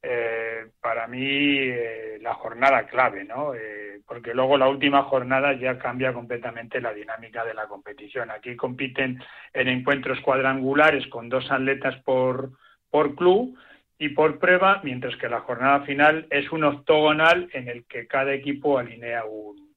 eh, 0.00 0.66
para 0.80 1.08
mí, 1.08 1.56
eh, 1.58 2.18
la 2.20 2.34
jornada 2.34 2.86
clave, 2.86 3.24
¿no? 3.24 3.54
Eh, 3.54 4.00
porque 4.06 4.32
luego 4.32 4.56
la 4.56 4.68
última 4.68 5.02
jornada 5.02 5.52
ya 5.54 5.78
cambia 5.78 6.12
completamente 6.12 6.80
la 6.80 6.94
dinámica 6.94 7.44
de 7.44 7.54
la 7.54 7.66
competición. 7.66 8.30
Aquí 8.30 8.54
compiten 8.54 9.20
en 9.52 9.68
encuentros 9.68 10.20
cuadrangulares 10.20 11.06
con 11.08 11.28
dos 11.28 11.50
atletas 11.50 12.00
por, 12.04 12.52
por 12.88 13.16
club 13.16 13.58
y 13.98 14.10
por 14.10 14.38
prueba, 14.38 14.80
mientras 14.84 15.16
que 15.16 15.28
la 15.28 15.40
jornada 15.40 15.80
final 15.80 16.26
es 16.30 16.52
un 16.52 16.62
octogonal 16.64 17.48
en 17.52 17.68
el 17.68 17.84
que 17.86 18.06
cada 18.06 18.32
equipo 18.32 18.78
alinea 18.78 19.24
un, 19.24 19.71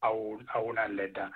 a, 0.00 0.10
un, 0.10 0.46
a 0.52 0.58
un 0.60 0.78
atleta. 0.78 1.30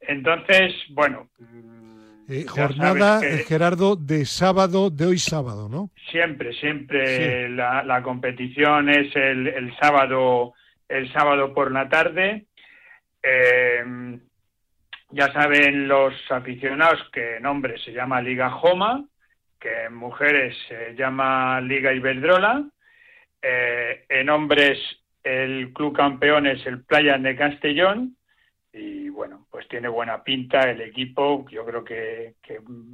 Entonces, 0.00 0.72
bueno. 0.90 1.28
mm, 1.38 1.96
Eh, 2.28 2.44
jornada, 2.48 3.20
que- 3.20 3.34
eh, 3.36 3.38
Gerardo, 3.44 3.94
de 3.96 4.24
sábado, 4.24 4.90
de 4.90 5.06
hoy 5.06 5.18
sábado, 5.18 5.68
¿no? 5.68 5.90
Siempre, 6.10 6.52
siempre 6.54 7.48
la, 7.48 7.82
la 7.84 8.02
competición 8.02 8.88
es 8.88 9.14
el, 9.14 9.46
el 9.46 9.76
sábado, 9.78 10.52
el 10.88 11.12
sábado 11.12 11.54
por 11.54 11.70
la 11.70 11.88
tarde. 11.88 12.46
Eh, 13.22 14.18
Ya 15.10 15.32
saben 15.32 15.86
los 15.86 16.12
aficionados 16.30 16.98
que 17.12 17.36
en 17.36 17.46
hombres 17.46 17.80
se 17.84 17.92
llama 17.92 18.20
Liga 18.20 18.50
Joma, 18.50 19.04
que 19.60 19.84
en 19.84 19.94
mujeres 19.94 20.56
se 20.68 20.94
llama 20.96 21.60
Liga 21.60 21.92
Iberdrola. 21.92 22.64
Eh, 23.40 24.04
en 24.08 24.28
hombres 24.30 24.78
el 25.26 25.72
club 25.72 25.96
campeón 25.96 26.46
es 26.46 26.64
el 26.66 26.84
Playa 26.84 27.18
de 27.18 27.34
Castellón 27.34 28.16
y 28.72 29.08
bueno, 29.08 29.48
pues 29.50 29.66
tiene 29.66 29.88
buena 29.88 30.22
pinta 30.22 30.70
el 30.70 30.80
equipo, 30.80 31.44
yo 31.50 31.64
creo 31.64 31.82
que, 31.82 32.34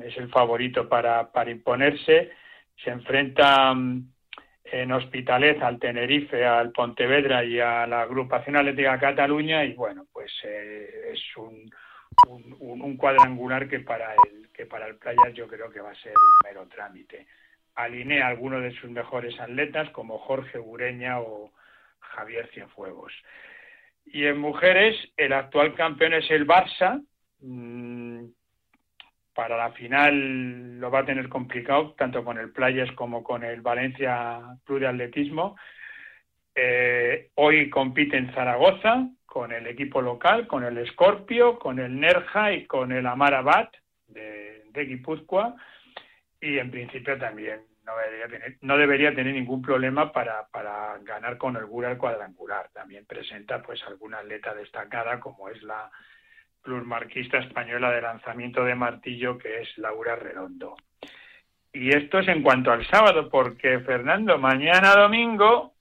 es 0.03 0.17
el 0.17 0.31
favorito 0.31 0.89
para, 0.89 1.31
para 1.31 1.51
imponerse. 1.51 2.31
Se 2.83 2.89
enfrenta 2.89 3.75
mm, 3.75 4.09
en 4.65 4.93
Hospitalet 4.93 5.61
al 5.63 5.79
Tenerife, 5.79 6.47
al 6.47 6.73
Pontevedra 6.73 7.45
y 7.45 7.61
a 7.61 7.87
la 7.87 8.01
Agrupación 8.01 8.57
Atlética 8.57 8.99
Cataluña 8.99 9.63
y 9.67 9.75
bueno, 9.75 10.07
pues 10.11 10.33
eh, 10.45 11.11
es 11.13 11.37
un, 11.37 11.71
un, 12.61 12.97
cuadrangular 12.97 13.69
que 13.69 13.81
para 13.81 14.15
el 14.15 14.49
que 14.53 14.65
para 14.65 14.87
el 14.87 14.97
Playas 14.97 15.35
yo 15.35 15.47
creo 15.49 15.71
que 15.71 15.81
va 15.81 15.91
a 15.91 15.97
ser 15.97 16.13
un 16.13 16.49
mero 16.49 16.67
trámite. 16.69 17.27
Alinea 17.75 18.27
a 18.27 18.29
algunos 18.29 18.63
de 18.63 18.73
sus 18.73 18.91
mejores 18.91 19.39
atletas 19.39 19.91
como 19.91 20.19
Jorge 20.19 20.59
Bureña 20.59 21.21
o 21.21 21.51
Javier 22.03 22.49
Cienfuegos. 22.53 23.13
Y 24.05 24.27
en 24.27 24.39
mujeres, 24.39 24.97
el 25.17 25.33
actual 25.33 25.75
campeón 25.75 26.15
es 26.15 26.31
el 26.31 26.47
Barça. 26.47 27.03
Mm, 27.41 28.27
para 29.35 29.57
la 29.57 29.73
final 29.73 30.79
lo 30.79 30.91
va 30.91 31.01
a 31.01 31.07
tener 31.07 31.29
complicado, 31.29 31.95
tanto 31.97 32.25
con 32.25 32.39
el 32.39 32.53
Playas 32.53 32.91
como 32.93 33.23
con 33.23 33.45
el 33.45 33.63
Valencia 33.63 34.41
Club 34.65 34.81
de 34.81 34.89
Atletismo. 34.89 35.57
Eh, 36.55 37.31
hoy 37.37 37.71
compite 37.71 38.19
en 38.19 38.33
Zaragoza 38.35 39.09
con 39.25 39.53
el 39.53 39.67
equipo 39.67 40.03
local, 40.03 40.47
con 40.47 40.65
el 40.65 40.87
Scorpio, 40.89 41.59
con 41.59 41.79
el 41.79 41.99
Nerja 41.99 42.53
y 42.53 42.67
con 42.67 42.93
el 42.93 43.07
Amarabat 43.07 43.75
de, 44.09 44.65
de 44.71 44.85
Guipúzcoa. 44.85 45.57
Y 46.39 46.59
en 46.59 46.71
principio 46.71 47.17
también 47.19 47.72
no 47.85 47.97
debería 47.97 48.29
tener, 48.29 48.59
no 48.61 48.77
debería 48.77 49.15
tener 49.15 49.35
ningún 49.35 49.63
problema 49.63 50.13
para, 50.13 50.47
para 50.49 50.99
ganar 50.99 51.37
con 51.37 51.57
el 51.57 51.65
el 51.65 51.99
cuadrangular. 51.99 52.69
También 52.73 53.05
presenta 53.07 53.63
pues 53.63 53.83
alguna 53.85 54.19
atleta 54.19 54.55
destacada 54.55 55.19
como 55.19 55.49
es 55.49 55.63
la 55.63 55.91
plusmarquista 56.63 57.39
española 57.39 57.91
de 57.91 58.03
lanzamiento 58.03 58.65
de 58.65 58.75
martillo 58.75 59.37
que 59.37 59.63
es 59.63 59.79
Laura 59.79 60.17
Redondo. 60.17 60.77
Y 61.73 61.89
esto 61.89 62.19
es 62.19 62.29
en 62.29 62.43
cuanto 62.43 62.71
al 62.71 62.87
sábado, 62.87 63.29
porque 63.31 63.81
Fernando, 63.81 64.39
mañana 64.39 64.95
domingo 64.95 65.75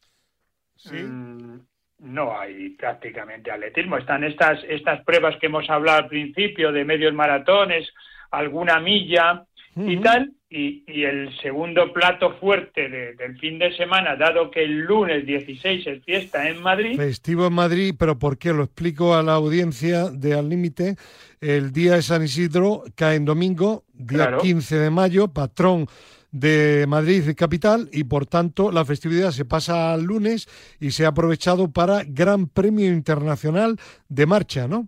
mm, 0.85 1.57
no 1.99 2.39
hay 2.39 2.69
prácticamente 2.71 3.51
atletismo. 3.51 3.97
Están 3.97 4.23
estas, 4.23 4.63
estas 4.63 5.03
pruebas 5.03 5.35
que 5.37 5.47
hemos 5.47 5.69
hablado 5.69 5.99
al 5.99 6.07
principio 6.07 6.71
de 6.71 6.85
medios 6.85 7.13
maratones, 7.13 7.93
alguna 8.31 8.79
milla 8.79 9.45
y 9.75 10.01
tal, 10.01 10.33
y, 10.49 10.83
el 11.03 11.29
segundo 11.41 11.93
plato 11.93 12.33
fuerte 12.39 12.89
del 12.89 13.39
fin 13.39 13.57
de 13.57 13.75
semana, 13.75 14.15
dado 14.15 14.51
que 14.51 14.63
el 14.63 14.79
lunes 14.79 15.25
16 15.25 15.87
es 15.87 16.03
fiesta 16.03 16.49
en 16.49 16.61
Madrid. 16.61 16.97
Festivo 16.97 17.47
en 17.47 17.53
Madrid, 17.53 17.95
pero 17.97 18.19
¿por 18.19 18.37
qué? 18.37 18.51
Lo 18.51 18.63
explico 18.63 19.15
a 19.15 19.23
la 19.23 19.33
audiencia 19.33 20.09
de 20.09 20.33
Al 20.33 20.49
Límite. 20.49 20.95
El 21.39 21.71
día 21.71 21.95
de 21.95 22.01
San 22.01 22.23
Isidro 22.23 22.83
cae 22.95 23.15
en 23.15 23.25
domingo, 23.25 23.85
día 23.93 24.37
15 24.41 24.77
de 24.77 24.89
mayo, 24.89 25.29
patrón 25.29 25.87
de 26.31 26.85
Madrid 26.87 27.27
y 27.27 27.35
capital 27.35 27.89
y 27.91 28.05
por 28.05 28.25
tanto 28.25 28.71
la 28.71 28.85
festividad 28.85 29.31
se 29.31 29.43
pasa 29.45 29.93
al 29.93 30.03
lunes 30.03 30.47
y 30.79 30.91
se 30.91 31.05
ha 31.05 31.09
aprovechado 31.09 31.71
para 31.71 32.03
Gran 32.05 32.47
Premio 32.47 32.87
Internacional 32.87 33.77
de 34.07 34.25
Marcha, 34.25 34.67
¿no? 34.67 34.87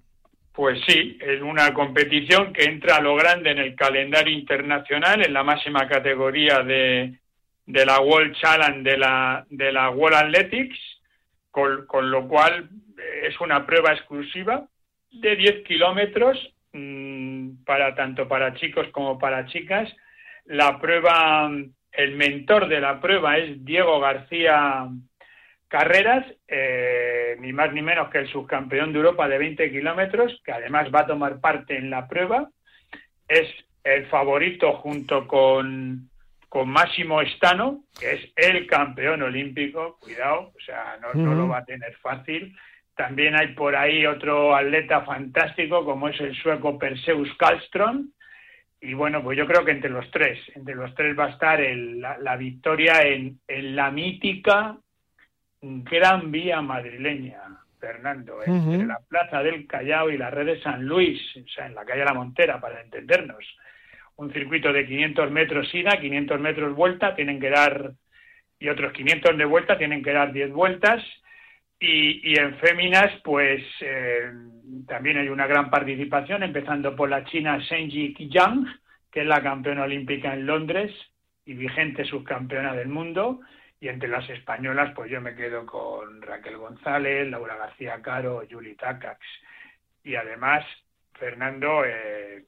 Pues 0.53 0.79
sí, 0.87 1.17
es 1.19 1.41
una 1.41 1.73
competición 1.73 2.53
que 2.53 2.65
entra 2.65 2.97
a 2.97 3.01
lo 3.01 3.15
grande 3.15 3.49
en 3.49 3.57
el 3.57 3.75
calendario 3.75 4.37
internacional, 4.37 5.25
en 5.25 5.33
la 5.33 5.43
máxima 5.43 5.87
categoría 5.87 6.61
de, 6.61 7.17
de 7.65 7.85
la 7.85 7.99
World 7.99 8.35
Challenge 8.35 8.87
de 8.87 8.97
la, 8.97 9.45
de 9.49 9.71
la 9.71 9.89
World 9.89 10.17
Athletics, 10.17 10.77
con, 11.49 11.87
con 11.87 12.11
lo 12.11 12.27
cual 12.27 12.69
eh, 12.97 13.27
es 13.29 13.41
una 13.41 13.65
prueba 13.65 13.93
exclusiva 13.93 14.67
de 15.11 15.35
10 15.35 15.63
kilómetros 15.65 16.37
mm, 16.73 17.63
para 17.65 17.95
tanto 17.95 18.27
para 18.27 18.53
chicos 18.53 18.87
como 18.91 19.17
para 19.17 19.47
chicas. 19.47 19.91
La 20.45 20.79
prueba, 20.79 21.49
el 21.91 22.15
mentor 22.15 22.67
de 22.67 22.79
la 22.79 23.01
prueba 23.01 23.37
es 23.37 23.65
Diego 23.65 23.99
García 23.99 24.87
Carreras, 25.73 26.23
eh, 26.47 27.35
ni 27.39 27.51
más 27.51 27.73
ni 27.73 27.81
menos 27.81 28.11
que 28.11 28.19
el 28.19 28.27
subcampeón 28.27 28.93
de 28.93 28.99
Europa 28.99 29.27
de 29.27 29.39
20 29.39 29.71
kilómetros, 29.71 30.39
que 30.45 30.51
además 30.51 30.89
va 30.93 30.99
a 30.99 31.07
tomar 31.07 31.41
parte 31.41 31.75
en 31.75 31.89
la 31.89 32.07
prueba. 32.07 32.47
Es 33.27 33.49
el 33.83 34.05
favorito 34.05 34.73
junto 34.73 35.27
con, 35.27 36.11
con 36.47 36.69
Máximo 36.69 37.21
Estano, 37.21 37.85
que 37.99 38.11
es 38.11 38.31
el 38.35 38.67
campeón 38.67 39.23
olímpico, 39.23 39.97
cuidado, 39.99 40.51
o 40.55 40.59
sea, 40.63 40.99
no, 41.01 41.19
no 41.19 41.33
lo 41.33 41.47
va 41.47 41.57
a 41.57 41.65
tener 41.65 41.95
fácil. 41.95 42.55
También 42.95 43.35
hay 43.35 43.55
por 43.55 43.75
ahí 43.75 44.05
otro 44.05 44.55
atleta 44.55 45.01
fantástico, 45.01 45.83
como 45.83 46.07
es 46.07 46.21
el 46.21 46.35
sueco 46.35 46.77
Perseus 46.77 47.35
Karlström. 47.39 48.11
Y 48.79 48.93
bueno, 48.93 49.23
pues 49.23 49.39
yo 49.39 49.47
creo 49.47 49.65
que 49.65 49.71
entre 49.71 49.89
los 49.89 50.11
tres, 50.11 50.37
entre 50.53 50.75
los 50.75 50.93
tres 50.93 51.17
va 51.17 51.25
a 51.25 51.29
estar 51.29 51.59
la, 51.59 52.37
victoria 52.37 53.01
en, 53.01 53.39
en 53.47 53.75
la 53.75 53.89
mítica 53.89 54.77
gran 55.63 56.29
vía 56.29 56.61
madrileña, 56.61 57.41
Fernando, 57.79 58.39
entre 58.45 58.85
la 58.85 58.99
Plaza 59.07 59.41
del 59.41 59.65
Callao 59.65 60.09
y 60.09 60.17
la 60.17 60.29
red 60.29 60.45
de 60.45 60.61
San 60.61 60.85
Luis, 60.85 61.19
o 61.37 61.47
sea, 61.47 61.67
en 61.67 61.75
la 61.75 61.85
calle 61.85 62.03
La 62.03 62.13
Montera, 62.13 62.59
para 62.59 62.81
entendernos. 62.81 63.45
Un 64.17 64.31
circuito 64.31 64.73
de 64.73 64.85
500 64.85 65.31
metros 65.31 65.73
ida, 65.73 65.99
500 65.99 66.39
metros 66.39 66.75
vuelta, 66.75 67.15
tienen 67.15 67.39
que 67.39 67.49
dar, 67.49 67.93
y 68.59 68.69
otros 68.69 68.91
500 68.91 69.37
de 69.37 69.45
vuelta, 69.45 69.77
tienen 69.77 70.03
que 70.03 70.11
dar 70.11 70.33
10 70.33 70.51
vueltas. 70.51 71.01
Y, 71.79 72.37
en 72.39 72.55
féminas, 72.57 73.11
pues 73.23 73.61
eh, 73.81 74.31
también 74.87 75.17
hay 75.17 75.29
una 75.29 75.47
gran 75.47 75.69
participación, 75.69 76.43
empezando 76.43 76.95
por 76.95 77.09
la 77.09 77.23
china 77.25 77.61
Senji 77.67 78.15
Yang, 78.29 78.67
que 79.11 79.21
es 79.21 79.27
la 79.27 79.41
campeona 79.41 79.83
olímpica 79.83 80.33
en 80.33 80.45
Londres 80.45 80.91
y 81.45 81.53
vigente 81.53 82.05
subcampeona 82.05 82.73
del 82.73 82.87
mundo 82.87 83.41
y 83.83 83.89
entre 83.89 84.07
las 84.07 84.29
españolas, 84.29 84.93
pues 84.95 85.11
yo 85.11 85.19
me 85.19 85.35
quedo 85.35 85.65
con 85.65 86.21
Raquel 86.21 86.55
González, 86.55 87.27
Laura 87.27 87.57
García 87.57 88.01
Caro, 88.01 88.41
Juli 88.49 88.75
Takax. 88.75 89.19
Y 90.05 90.15
además, 90.15 90.63
Fernando 91.19 91.83
eh, 91.83 92.45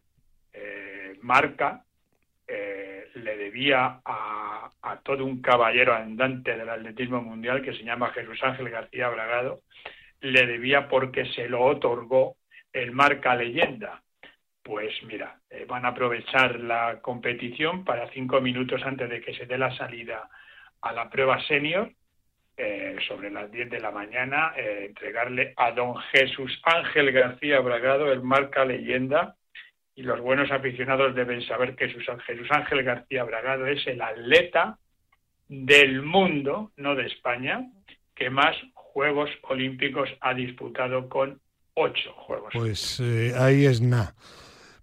eh, 0.54 1.20
Marca 1.24 1.84
eh, 2.48 3.10
le 3.16 3.36
debía 3.36 4.00
a, 4.06 4.70
a, 4.82 5.00
todo 5.02 5.26
un 5.26 5.42
caballero 5.42 5.94
andante 5.94 6.56
del 6.56 6.70
atletismo 6.70 7.22
mundial 7.22 7.62
que 7.62 7.74
se 7.74 7.84
llama 7.84 8.12
Jesús 8.12 8.42
Ángel 8.42 8.70
García 8.70 9.10
Bragado, 9.10 9.60
le 10.22 10.46
debía 10.46 10.88
porque 10.88 11.26
se 11.34 11.50
lo 11.50 11.66
otorgó 11.66 12.38
el 12.72 12.94
Marca 12.94 13.36
Leyenda. 13.36 14.02
Pues 14.64 14.94
mira, 15.04 15.38
van 15.68 15.84
a 15.84 15.90
aprovechar 15.90 16.62
la 16.62 17.02
competición 17.02 17.84
para 17.84 18.10
cinco 18.12 18.40
minutos 18.40 18.82
antes 18.86 19.10
de 19.10 19.20
que 19.20 19.34
se 19.34 19.46
dé 19.46 19.58
la 19.58 19.76
salida 19.76 20.30
a 20.86 20.94
la 20.94 21.10
prueba 21.10 21.42
senior 21.48 21.92
eh, 22.56 22.96
sobre 23.08 23.32
las 23.32 23.52
10 23.52 23.72
de 23.72 23.80
la 23.80 23.92
mañana, 23.92 24.54
eh, 24.56 24.86
entregarle 24.88 25.54
a 25.58 25.72
don 25.72 25.96
Jesús 26.14 26.62
Ángel 26.64 27.12
García 27.12 27.60
Bragado 27.60 28.12
el 28.12 28.22
marca 28.22 28.64
leyenda. 28.64 29.36
Y 29.96 30.04
los 30.04 30.22
buenos 30.22 30.52
aficionados 30.52 31.16
deben 31.16 31.42
saber 31.48 31.76
que 31.76 31.90
Jesús 31.90 32.52
Ángel 32.52 32.84
García 32.84 33.24
Bragado 33.24 33.66
es 33.66 33.86
el 33.88 34.02
atleta 34.02 34.78
del 35.48 36.04
mundo, 36.04 36.72
no 36.78 36.96
de 36.96 37.08
España, 37.08 37.66
que 38.14 38.30
más 38.30 38.56
Juegos 38.74 39.30
Olímpicos 39.44 40.10
ha 40.22 40.34
disputado 40.34 41.10
con 41.10 41.40
ocho 41.74 42.14
Juegos. 42.14 42.54
Pues 42.54 43.00
eh, 43.00 43.34
ahí 43.38 43.66
es 43.66 43.82
nada. 43.82 44.14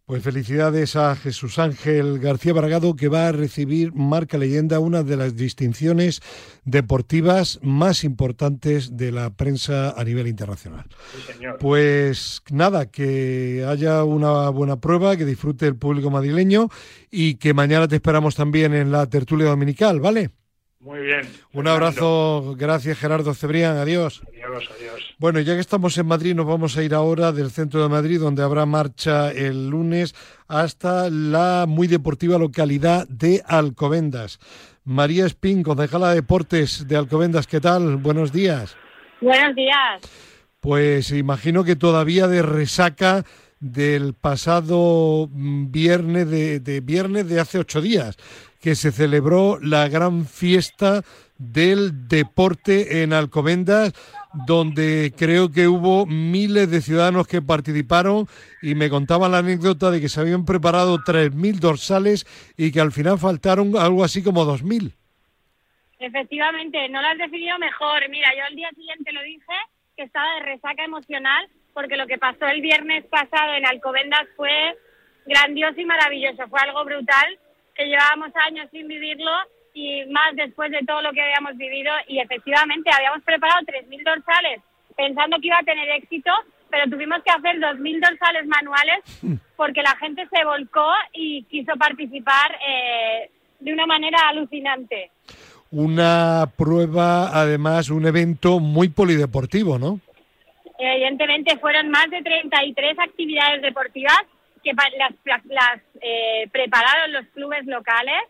Pues 0.05 0.25
felicidades 0.25 0.97
a 0.97 1.15
Jesús 1.15 1.61
Ángel 1.61 2.19
García 2.19 2.53
Bragado 2.53 2.97
que 2.97 3.07
va 3.07 3.29
a 3.29 3.33
recibir 3.33 3.95
Marca 3.95 4.37
Leyenda, 4.37 4.81
una 4.81 5.05
de 5.05 5.17
las 5.17 5.37
distinciones 5.37 6.21
deportivas 6.65 7.61
más 7.63 8.03
importantes 8.03 8.97
de 8.97 9.13
la 9.13 9.31
prensa 9.31 9.91
a 9.91 10.03
nivel 10.03 10.27
internacional. 10.27 10.87
Pues 11.61 12.43
nada, 12.51 12.91
que 12.91 13.65
haya 13.67 14.03
una 14.03 14.49
buena 14.49 14.81
prueba, 14.81 15.17
que 15.17 15.25
disfrute 15.25 15.69
el 15.69 15.77
público 15.77 16.11
madrileño 16.11 16.69
y 17.09 17.37
que 17.37 17.55
mañana 17.55 17.87
te 17.87 17.95
esperamos 17.97 18.35
también 18.35 18.75
en 18.75 18.91
la 18.91 19.07
tertulia 19.07 19.47
dominical, 19.47 20.01
¿vale? 20.01 20.31
Muy 20.83 21.01
bien. 21.01 21.23
Un 21.53 21.69
abrazo, 21.69 22.57
gracias 22.59 22.99
Gerardo 22.99 23.35
Cebrián, 23.35 23.77
adiós. 23.77 24.21
Adiós, 24.27 24.69
adiós. 24.77 25.15
Bueno, 25.19 25.39
ya 25.39 25.55
que 25.55 25.61
estamos 25.61 25.97
en 25.97 26.07
Madrid, 26.07 26.35
nos 26.35 26.47
vamos 26.47 26.77
a 26.77 26.83
ir 26.83 26.93
ahora 26.93 27.31
del 27.31 27.53
centro 27.53 27.81
de 27.85 27.89
Madrid, 27.89 28.19
donde 28.19 28.43
habrá 28.43 28.67
marcha 28.67 29.31
el 29.31 29.69
lunes, 29.69 30.13
hasta 30.49 31.09
la 31.09 31.67
muy 31.69 31.87
deportiva 31.87 32.37
localidad 32.37 33.07
de 33.07 33.45
Alcobendas. 33.47 34.41
María 34.85 35.25
Espín, 35.25 35.63
concejala 35.63 36.09
de 36.09 36.17
Deportes 36.17 36.89
de 36.89 36.97
Alcobendas, 36.97 37.47
¿qué 37.47 37.61
tal? 37.61 37.99
Buenos 37.99 38.33
días. 38.33 38.77
Buenos 39.21 39.55
días. 39.55 40.03
Pues 40.59 41.13
imagino 41.13 41.63
que 41.63 41.77
todavía 41.77 42.27
de 42.27 42.43
resaca 42.43 43.25
del 43.61 44.15
pasado 44.15 45.29
mm, 45.31 45.71
viernes 45.71 46.29
de, 46.29 46.59
de 46.59 46.81
viernes 46.81 47.29
de 47.29 47.39
hace 47.39 47.61
ocho 47.61 47.81
días, 47.81 48.17
que 48.63 48.77
se 48.77 48.93
celebró 48.93 49.59
la 49.61 49.89
gran 49.89 50.25
fiesta 50.25 51.03
del 51.37 52.07
deporte 52.07 53.03
en 53.03 53.13
Alcobendas, 53.13 53.93
donde 54.47 55.13
creo 55.19 55.51
que 55.51 55.67
hubo 55.67 56.07
miles 56.07 56.71
de 56.71 56.81
ciudadanos 56.81 57.27
que 57.27 57.43
participaron 57.43 58.29
y 58.63 58.77
me 58.77 58.89
contaban 58.89 59.33
la 59.33 59.39
anécdota 59.39 59.91
de 59.91 60.01
que 60.01 60.09
se 60.09 60.21
habían 60.21 60.45
preparado 60.45 60.99
3.000 60.99 61.59
dorsales 61.59 62.25
y 62.57 62.71
que 62.71 62.81
al 62.81 62.93
final 62.93 63.19
faltaron 63.19 63.77
algo 63.77 64.05
así 64.05 64.23
como 64.23 64.45
2.000. 64.45 64.93
Efectivamente, 65.99 66.89
no 66.89 67.03
lo 67.03 67.09
has 67.09 67.19
definido 67.19 67.59
mejor. 67.59 68.09
Mira, 68.11 68.29
yo 68.37 68.45
el 68.49 68.57
día 68.57 68.71
siguiente 68.71 69.13
lo 69.13 69.23
dije, 69.23 69.55
que 69.97 70.05
estaba 70.05 70.35
de 70.35 70.53
resaca 70.55 70.85
emocional, 70.85 71.49
porque 71.75 71.97
lo 71.97 72.07
que 72.07 72.19
pasó 72.19 72.47
el 72.47 72.61
viernes 72.61 73.05
pasado 73.07 73.55
en 73.55 73.67
Alcobendas 73.67 74.27
fue 74.37 74.77
grandioso 75.27 75.81
y 75.81 75.85
maravilloso. 75.85 76.49
Fue 76.49 76.61
algo 76.61 76.85
brutal, 76.85 77.39
que 77.75 77.87
llevábamos 77.87 78.31
años 78.47 78.69
sin 78.71 78.89
vivirlo 78.89 79.31
y 79.75 80.05
más 80.07 80.35
después 80.37 80.71
de 80.71 80.85
todo 80.87 81.03
lo 81.03 81.13
que 81.13 81.23
habíamos 81.23 81.57
vivido. 81.57 81.93
Y 82.09 82.19
efectivamente, 82.19 82.91
habíamos 82.93 83.23
preparado 83.23 83.61
3.000 83.63 84.05
dorsales 84.05 84.61
pensando 84.97 85.39
que 85.41 85.47
iba 85.47 85.59
a 85.59 85.65
tener 85.65 85.89
éxito, 85.91 86.31
pero 86.71 86.89
tuvimos 86.91 87.23
que 87.23 87.31
hacer 87.31 87.57
2.000 87.57 88.01
dorsales 88.01 88.47
manuales 88.47 89.01
porque 89.57 89.83
la 89.83 89.97
gente 89.97 90.27
se 90.31 90.45
volcó 90.45 90.91
y 91.13 91.45
quiso 91.45 91.73
participar 91.77 92.59
eh, 92.67 93.31
de 93.61 93.73
una 93.73 93.87
manera 93.87 94.29
alucinante 94.29 95.11
una 95.73 96.53
prueba, 96.57 97.31
además, 97.33 97.89
un 97.89 98.07
evento 98.07 98.61
muy 98.61 98.91
polideportivo, 98.91 99.79
¿no? 99.79 100.01
Evidentemente 100.79 101.57
fueron 101.59 101.89
más 101.91 102.11
de 102.11 102.23
33 102.23 102.99
actividades 102.99 103.63
deportivas 103.63 104.21
que 104.63 104.73
las, 104.75 105.45
las 105.47 105.81
eh, 106.01 106.49
prepararon 106.51 107.13
los 107.13 107.27
clubes 107.29 107.67
locales. 107.67 108.23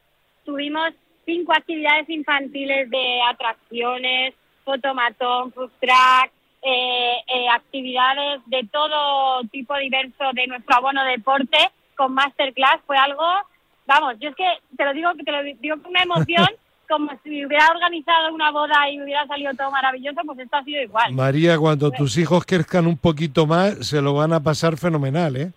Tuvimos 0.45 0.93
cinco 1.25 1.53
actividades 1.53 2.09
infantiles 2.09 2.91
de 2.91 3.21
atracciones, 3.29 4.35
fotomatón, 4.65 5.53
food 5.53 5.71
track, 5.81 6.33
eh, 6.63 7.17
eh, 7.27 7.49
actividades 7.49 8.41
de 8.47 8.67
todo 8.71 9.43
tipo 9.51 9.77
diverso 9.77 10.25
de 10.35 10.47
nuestro 10.47 10.77
abono 10.77 11.05
deporte 11.05 11.59
con 11.97 12.15
masterclass. 12.15 12.81
Fue 12.87 12.97
algo, 12.97 13.25
vamos, 13.87 14.15
yo 14.21 14.31
es 14.31 14.37
que 14.37 14.47
te 14.77 14.85
lo 14.85 14.93
digo, 14.93 15.11
te 15.25 15.33
lo 15.33 15.43
digo 15.43 15.77
con 15.83 15.91
una 15.91 16.03
emoción 16.03 16.47
como 16.89 17.11
si 17.25 17.45
hubiera 17.45 17.69
organizado 17.69 18.35
una 18.35 18.51
boda 18.51 18.91
y 18.91 19.01
hubiera 19.01 19.27
salido 19.27 19.53
todo 19.55 19.71
maravilloso, 19.71 20.21
pues 20.27 20.41
esto 20.41 20.57
ha 20.57 20.65
sido 20.65 20.83
igual. 20.83 21.13
María, 21.15 21.59
cuando 21.59 21.91
tus 21.91 22.19
hijos 22.19 22.45
crezcan 22.45 22.87
un 22.87 22.99
poquito 22.99 23.47
más, 23.47 23.87
se 23.87 24.03
lo 24.03 24.15
van 24.15 24.35
a 24.35 24.41
pasar 24.41 24.77
fenomenal, 24.77 25.37
¿eh? 25.37 25.53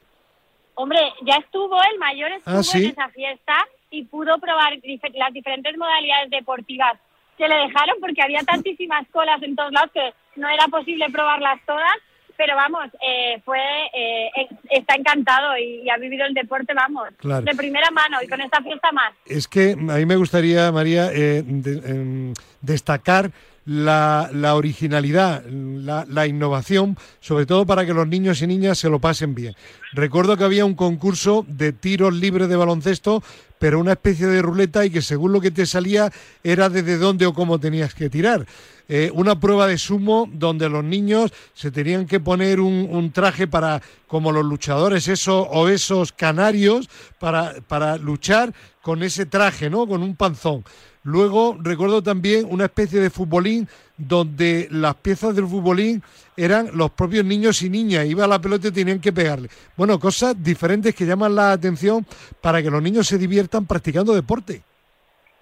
Hombre, 0.75 0.99
ya 1.23 1.35
estuvo, 1.37 1.77
el 1.91 1.99
mayor 1.99 2.31
estuvo 2.31 2.57
¿Ah, 2.57 2.77
en 2.77 2.85
esa 2.85 3.09
fiesta 3.09 3.67
y 3.89 4.03
pudo 4.03 4.37
probar 4.39 4.73
las 5.13 5.33
diferentes 5.33 5.77
modalidades 5.77 6.29
deportivas 6.29 6.97
que 7.37 7.47
le 7.47 7.55
dejaron 7.55 7.97
porque 7.99 8.21
había 8.21 8.39
tantísimas 8.45 9.07
colas 9.11 9.41
en 9.43 9.55
todos 9.55 9.71
lados 9.71 9.91
que 9.93 10.13
no 10.35 10.49
era 10.49 10.67
posible 10.67 11.09
probarlas 11.09 11.59
todas 11.65 11.95
pero 12.37 12.55
vamos, 12.55 12.89
eh, 13.01 13.41
fue 13.43 13.59
eh, 13.93 14.47
está 14.69 14.95
encantado 14.95 15.57
y, 15.57 15.89
ha 15.89 15.97
vivido 15.97 16.25
el 16.25 16.33
deporte, 16.33 16.73
vamos, 16.73 17.09
de 17.21 17.55
primera 17.55 17.89
mano 17.91 18.17
y 18.21 18.27
con 18.27 18.41
esta 18.41 18.61
fiesta 18.61 18.91
más. 18.91 19.13
Es 19.25 19.47
que 19.47 19.71
a 19.71 19.95
mí 19.95 20.05
me 20.05 20.15
gustaría, 20.15 20.71
María, 20.71 21.11
eh, 21.13 21.37
em, 21.37 22.33
destacar 22.61 23.31
la, 23.65 24.29
la 24.31 24.55
originalidad, 24.55 25.43
la, 25.45 26.05
la, 26.07 26.27
innovación, 26.27 26.97
sobre 27.19 27.45
todo 27.45 27.65
para 27.65 27.85
que 27.85 27.93
los 27.93 28.07
niños 28.07 28.41
y 28.41 28.47
niñas 28.47 28.77
se 28.77 28.89
lo 28.89 28.99
pasen 28.99 29.33
bien. 29.33 29.55
Recuerdo 29.93 30.37
que 30.37 30.43
había 30.43 30.65
un 30.65 30.75
concurso 30.75 31.45
de 31.47 31.73
tiros 31.73 32.13
libres 32.13 32.47
de 32.47 32.55
baloncesto, 32.55 33.23
pero 33.65 33.79
una 33.79 33.93
especie 33.93 34.27
de 34.27 34.43
ruleta 34.43 34.85
y 34.85 34.91
que 34.91 35.01
según 35.01 35.33
lo 35.33 35.41
que 35.41 35.49
te 35.49 35.65
salía 35.65 36.11
era 36.43 36.69
desde 36.69 36.99
dónde 36.99 37.25
o 37.25 37.33
cómo 37.33 37.59
tenías 37.59 37.95
que 37.95 38.11
tirar. 38.11 38.45
Eh, 38.87 39.09
una 39.11 39.39
prueba 39.39 39.65
de 39.65 39.79
sumo 39.79 40.29
donde 40.31 40.69
los 40.69 40.83
niños 40.83 41.33
se 41.55 41.71
tenían 41.71 42.05
que 42.05 42.19
poner 42.19 42.59
un, 42.59 43.11
traje 43.11 43.47
para, 43.47 43.81
como 44.05 44.31
los 44.31 44.45
luchadores 44.45 45.07
esos 45.07 45.47
o 45.49 45.67
esos 45.67 46.11
canarios, 46.11 46.87
para, 47.17 47.55
para 47.67 47.97
luchar 47.97 48.53
con 48.83 49.01
ese 49.01 49.25
traje, 49.25 49.67
¿no? 49.67 49.87
Con 49.87 50.03
un 50.03 50.15
panzón. 50.15 50.63
Luego 51.01 51.57
recuerdo 51.59 52.03
también 52.03 52.45
una 52.47 52.65
especie 52.65 52.99
de 52.99 53.09
futbolín 53.09 53.67
donde 53.97 54.67
las 54.71 54.95
piezas 54.95 55.35
del 55.35 55.47
futbolín 55.47 56.01
eran 56.35 56.69
los 56.73 56.91
propios 56.91 57.23
niños 57.23 57.61
y 57.61 57.69
niñas. 57.69 58.05
Iba 58.05 58.25
a 58.25 58.27
la 58.27 58.39
pelota 58.39 58.67
y 58.67 58.71
tenían 58.71 58.99
que 58.99 59.13
pegarle. 59.13 59.49
Bueno, 59.77 59.99
cosas 59.99 60.41
diferentes 60.41 60.93
que 60.93 61.05
llaman 61.05 61.35
la 61.35 61.51
atención 61.51 62.05
para 62.41 62.61
que 62.61 62.69
los 62.69 62.81
niños 62.81 63.07
se 63.07 63.17
diviertan 63.17 63.65
practicando 63.65 64.13
deporte. 64.13 64.61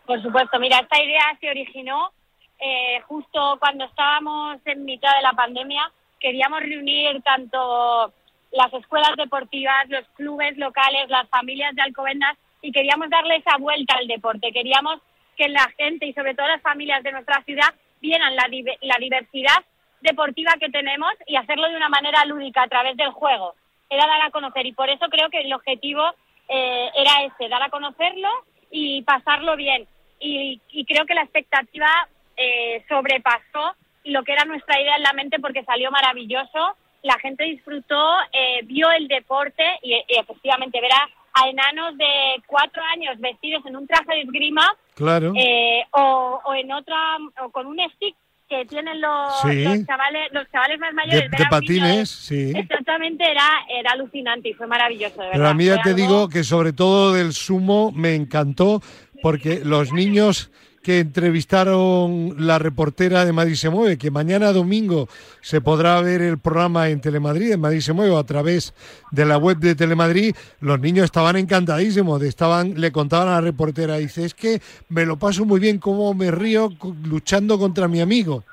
Por 0.05 0.21
supuesto, 0.21 0.59
mira, 0.59 0.79
esta 0.79 1.01
idea 1.01 1.37
se 1.39 1.49
originó 1.49 2.11
eh, 2.59 3.01
justo 3.07 3.57
cuando 3.59 3.85
estábamos 3.85 4.59
en 4.65 4.85
mitad 4.85 5.15
de 5.15 5.21
la 5.23 5.33
pandemia. 5.33 5.91
Queríamos 6.19 6.61
reunir 6.61 7.21
tanto 7.23 8.13
las 8.51 8.71
escuelas 8.73 9.15
deportivas, 9.17 9.89
los 9.89 10.05
clubes 10.15 10.57
locales, 10.57 11.09
las 11.09 11.27
familias 11.29 11.75
de 11.75 11.81
Alcobendas 11.81 12.37
y 12.61 12.71
queríamos 12.71 13.09
darle 13.09 13.37
esa 13.37 13.57
vuelta 13.57 13.95
al 13.95 14.07
deporte. 14.07 14.51
Queríamos 14.51 14.99
que 15.35 15.49
la 15.49 15.67
gente 15.77 16.05
y 16.05 16.13
sobre 16.13 16.35
todo 16.35 16.47
las 16.47 16.61
familias 16.61 17.03
de 17.03 17.11
nuestra 17.11 17.41
ciudad 17.43 17.73
vieran 18.03 18.35
la, 18.35 18.47
la 18.81 18.97
diversidad 18.99 19.63
deportiva 20.01 20.51
que 20.59 20.69
tenemos 20.69 21.11
y 21.25 21.37
hacerlo 21.37 21.69
de 21.69 21.77
una 21.77 21.87
manera 21.89 22.25
lúdica 22.25 22.63
a 22.63 22.67
través 22.67 22.95
del 22.97 23.11
juego. 23.11 23.55
Era 23.89 24.05
dar 24.05 24.21
a 24.21 24.31
conocer 24.31 24.65
y 24.65 24.73
por 24.73 24.89
eso 24.89 25.07
creo 25.09 25.29
que 25.29 25.39
el 25.39 25.53
objetivo 25.53 26.03
eh, 26.49 26.89
era 26.95 27.23
ese, 27.23 27.47
dar 27.47 27.63
a 27.63 27.69
conocerlo 27.69 28.27
y 28.69 29.01
pasarlo 29.03 29.55
bien. 29.55 29.87
Y, 30.19 30.59
creo 30.85 31.05
que 31.05 31.15
la 31.15 31.23
expectativa 31.23 32.07
eh, 32.37 32.83
sobrepasó 32.87 33.75
lo 34.05 34.23
que 34.23 34.33
era 34.33 34.45
nuestra 34.45 34.79
idea 34.79 34.95
en 34.95 35.03
la 35.03 35.13
mente 35.13 35.39
porque 35.39 35.63
salió 35.63 35.89
maravilloso. 35.91 36.75
La 37.03 37.17
gente 37.19 37.45
disfrutó, 37.45 38.17
eh, 38.31 38.61
vio 38.63 38.91
el 38.91 39.07
deporte 39.07 39.63
y, 39.81 39.93
y 39.93 40.19
efectivamente 40.19 40.81
verá 40.81 41.09
a 41.33 41.49
enanos 41.49 41.97
de 41.97 42.41
cuatro 42.47 42.81
años 42.83 43.19
vestidos 43.19 43.65
en 43.65 43.75
un 43.75 43.87
traje 43.87 44.15
de 44.15 44.21
esgrima 44.21 44.75
claro. 44.95 45.33
Eh, 45.35 45.83
o, 45.91 46.41
o, 46.45 46.53
en 46.55 46.71
otra 46.71 47.17
o 47.43 47.49
con 47.49 47.67
un 47.67 47.77
stick 47.95 48.15
que 48.49 48.65
tienen 48.65 48.99
los, 49.01 49.41
chavales 49.41 50.31
los 50.31 50.51
chavales 50.51 50.79
más 50.79 50.93
mayores 50.93 51.31
de, 51.31 51.45
patines 51.49 52.09
sí 52.09 52.51
exactamente 52.53 53.23
era 53.23 53.47
era 53.69 53.91
alucinante 53.93 54.49
y 54.49 54.53
fue 54.53 54.67
maravilloso 54.67 55.15
de 55.21 55.27
verdad. 55.27 55.31
pero 55.33 55.47
a 55.47 55.53
mí 55.53 55.65
ya 55.65 55.81
te 55.81 55.93
digo 55.93 56.27
que 56.27 56.43
sobre 56.43 56.73
todo 56.73 57.13
del 57.13 57.33
sumo 57.33 57.91
me 57.93 58.15
encantó 58.15 58.81
porque 59.21 59.61
los 59.63 59.93
niños 59.93 60.51
que 60.83 60.99
entrevistaron 60.99 62.35
la 62.45 62.59
reportera 62.59 63.25
de 63.25 63.31
Madrid 63.31 63.55
se 63.55 63.69
mueve, 63.69 63.97
que 63.97 64.11
mañana 64.11 64.51
domingo 64.51 65.07
se 65.43 65.59
podrá 65.59 65.99
ver 65.99 66.21
el 66.21 66.39
programa 66.39 66.87
en 66.87 67.01
Telemadrid, 67.01 67.51
en 67.51 67.59
Madrid 67.59 67.81
se 67.81 67.91
mueve, 67.91 68.17
a 68.17 68.23
través 68.23 68.73
de 69.11 69.25
la 69.25 69.37
web 69.37 69.57
de 69.57 69.75
Telemadrid, 69.75 70.33
los 70.61 70.79
niños 70.79 71.03
estaban 71.03 71.35
encantadísimos, 71.35 72.23
estaban, 72.23 72.79
le 72.79 72.93
contaban 72.93 73.27
a 73.27 73.31
la 73.31 73.41
reportera, 73.41 73.97
dice, 73.97 74.23
es 74.23 74.33
que 74.33 74.61
me 74.87 75.05
lo 75.05 75.19
paso 75.19 75.43
muy 75.43 75.59
bien, 75.59 75.79
como 75.79 76.13
me 76.13 76.31
río 76.31 76.69
luchando 77.03 77.59
contra 77.59 77.89
mi 77.89 77.99
amigo. 77.99 78.45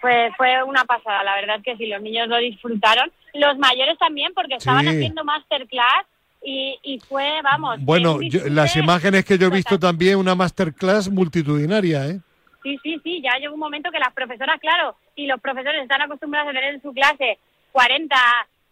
Fue, 0.00 0.32
fue 0.38 0.62
una 0.62 0.82
pasada, 0.86 1.22
la 1.24 1.34
verdad 1.34 1.60
que 1.62 1.76
sí, 1.76 1.86
los 1.86 2.00
niños 2.00 2.26
lo 2.26 2.38
disfrutaron, 2.38 3.12
los 3.34 3.58
mayores 3.58 3.98
también, 3.98 4.32
porque 4.34 4.54
estaban 4.54 4.88
haciendo 4.88 5.24
masterclass 5.24 6.06
y, 6.42 7.02
fue, 7.06 7.42
vamos. 7.44 7.80
Bueno, 7.80 8.18
las 8.46 8.76
imágenes 8.76 9.26
que 9.26 9.36
yo 9.36 9.48
he 9.48 9.50
visto 9.50 9.78
también, 9.78 10.16
una 10.16 10.34
masterclass 10.34 11.10
multitudinaria, 11.10 12.06
¿eh? 12.06 12.20
Sí, 12.62 12.78
sí, 12.82 13.00
sí, 13.02 13.22
ya 13.22 13.38
llegó 13.38 13.54
un 13.54 13.60
momento 13.60 13.90
que 13.90 13.98
las 13.98 14.12
profesoras, 14.12 14.60
claro, 14.60 14.96
y 15.14 15.26
los 15.26 15.40
profesores 15.40 15.82
están 15.82 16.02
acostumbrados 16.02 16.50
a 16.50 16.52
tener 16.52 16.74
en 16.74 16.82
su 16.82 16.92
clase 16.92 17.38
40, 17.72 18.16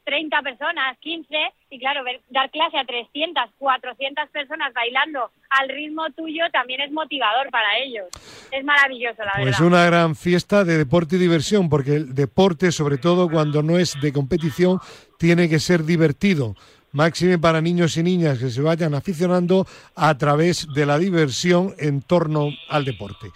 30 0.04 0.42
personas, 0.42 0.98
15, 1.00 1.34
y 1.70 1.78
claro, 1.78 2.04
dar 2.30 2.50
clase 2.50 2.78
a 2.78 2.84
300, 2.84 3.44
400 3.58 4.28
personas 4.30 4.72
bailando 4.72 5.30
al 5.50 5.68
ritmo 5.68 6.08
tuyo 6.16 6.44
también 6.52 6.80
es 6.80 6.92
motivador 6.92 7.50
para 7.50 7.78
ellos. 7.78 8.06
Es 8.50 8.64
maravilloso, 8.64 9.24
la 9.24 9.32
verdad. 9.36 9.54
Es 9.54 9.60
una 9.60 9.84
gran 9.84 10.14
fiesta 10.14 10.64
de 10.64 10.78
deporte 10.78 11.16
y 11.16 11.18
diversión, 11.18 11.68
porque 11.68 11.94
el 11.94 12.14
deporte, 12.14 12.72
sobre 12.72 12.98
todo 12.98 13.28
cuando 13.28 13.62
no 13.62 13.78
es 13.78 14.00
de 14.00 14.12
competición, 14.12 14.78
tiene 15.18 15.48
que 15.48 15.58
ser 15.58 15.84
divertido 15.84 16.54
máxime 16.96 17.38
para 17.38 17.60
niños 17.60 17.98
y 17.98 18.02
niñas 18.02 18.38
que 18.38 18.48
se 18.48 18.62
vayan 18.62 18.94
aficionando 18.94 19.66
a 19.94 20.16
través 20.16 20.66
de 20.74 20.86
la 20.86 20.98
diversión 20.98 21.74
en 21.78 22.00
torno 22.00 22.48
al 22.70 22.86
deporte. 22.86 23.32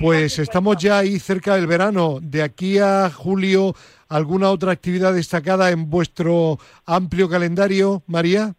Pues 0.00 0.38
estamos 0.38 0.78
ya 0.78 0.98
ahí 0.98 1.18
cerca 1.18 1.56
del 1.56 1.66
verano. 1.66 2.20
De 2.22 2.42
aquí 2.42 2.78
a 2.78 3.10
julio, 3.10 3.74
¿alguna 4.08 4.50
otra 4.50 4.72
actividad 4.72 5.12
destacada 5.12 5.70
en 5.70 5.90
vuestro 5.90 6.56
amplio 6.86 7.28
calendario, 7.28 8.02
María? 8.06 8.54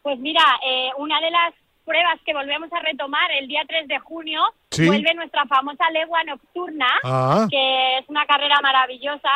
Pues 0.00 0.18
mira, 0.18 0.42
eh, 0.66 0.88
una 0.96 1.20
de 1.20 1.30
las 1.30 1.52
pruebas 1.84 2.18
que 2.24 2.32
volvemos 2.32 2.72
a 2.72 2.80
retomar 2.80 3.30
el 3.38 3.46
día 3.46 3.62
3 3.68 3.88
de 3.88 3.98
junio 3.98 4.40
vuelve 4.78 5.14
nuestra 5.14 5.44
famosa 5.44 5.90
legua 5.90 6.24
nocturna, 6.24 6.88
ah. 7.04 7.46
que 7.50 7.98
es 7.98 8.08
una 8.08 8.24
carrera 8.24 8.58
maravillosa 8.62 9.30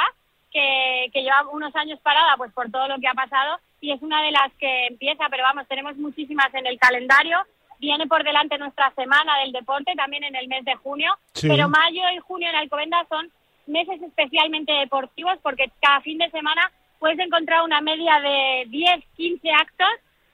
que, 0.51 1.11
que 1.13 1.23
lleva 1.23 1.47
unos 1.53 1.77
años 1.77 2.01
parada 2.01 2.37
pues 2.39 2.53
por 2.53 2.71
todo 2.71 2.89
lo 2.89 2.99
que 2.99 3.07
ha 3.07 3.15
pasado 3.15 3.59
y 3.81 3.93
es 3.93 4.03
una 4.03 4.23
de 4.23 4.31
las 4.31 4.51
que 4.59 4.87
empieza, 4.87 5.29
pero 5.31 5.43
vamos, 5.43 5.69
tenemos 5.69 5.97
muchísimas 5.97 6.53
en 6.55 6.67
el 6.67 6.79
calendario. 6.79 7.39
Viene 7.81 8.07
por 8.07 8.23
delante 8.23 8.59
nuestra 8.59 8.93
semana 8.95 9.39
del 9.43 9.53
deporte 9.53 9.93
también 9.97 10.25
en 10.25 10.37
el 10.37 10.49
mes 10.49 10.65
de 10.65 10.75
junio, 10.77 11.13
Sí. 11.33 11.49
pero 11.49 11.69
mayo 11.69 12.03
y 12.15 12.19
junio 12.19 12.49
en 12.49 12.57
Alcobendas 12.57 13.07
son 13.09 13.31
meses 13.67 14.01
especialmente 14.03 14.73
deportivos 14.73 15.39
porque 15.43 15.71
cada 15.81 16.01
fin 16.03 16.19
de 16.19 16.31
semana 16.31 16.71
puedes 16.99 17.19
encontrar 17.19 17.63
una 17.63 17.81
media 17.81 18.21
de 18.21 18.65
10, 18.69 19.05
15 19.17 19.51
actos 19.53 19.89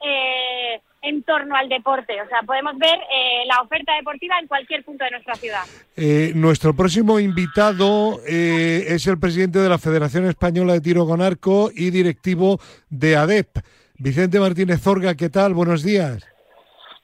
eh, 0.05 0.81
en 1.03 1.23
torno 1.23 1.55
al 1.55 1.69
deporte. 1.69 2.21
O 2.21 2.29
sea, 2.29 2.43
podemos 2.43 2.77
ver 2.79 2.99
eh, 3.15 3.45
la 3.47 3.61
oferta 3.63 3.95
deportiva 3.95 4.39
en 4.41 4.49
cualquier 4.49 4.83
punto 4.85 5.05
de 5.05 5.13
nuestra 5.13 5.35
ciudad. 5.37 5.63
Eh, 5.97 6.33
nuestro 6.35 6.75
próximo 6.75 7.21
invitado 7.21 8.21
eh, 8.27 8.87
es 8.89 9.07
el 9.07 9.21
presidente 9.21 9.61
de 9.61 9.69
la 9.69 9.79
Federación 9.79 10.27
Española 10.27 10.73
de 10.73 10.81
Tiro 10.81 11.07
con 11.07 11.23
Arco 11.23 11.71
y 11.73 11.91
directivo 11.91 12.59
de 12.91 13.17
ADEP. 13.17 13.59
Vicente 13.99 14.41
Martínez 14.41 14.81
Zorga, 14.83 15.15
¿qué 15.15 15.31
tal? 15.31 15.55
Buenos 15.55 15.85
días. 15.85 16.27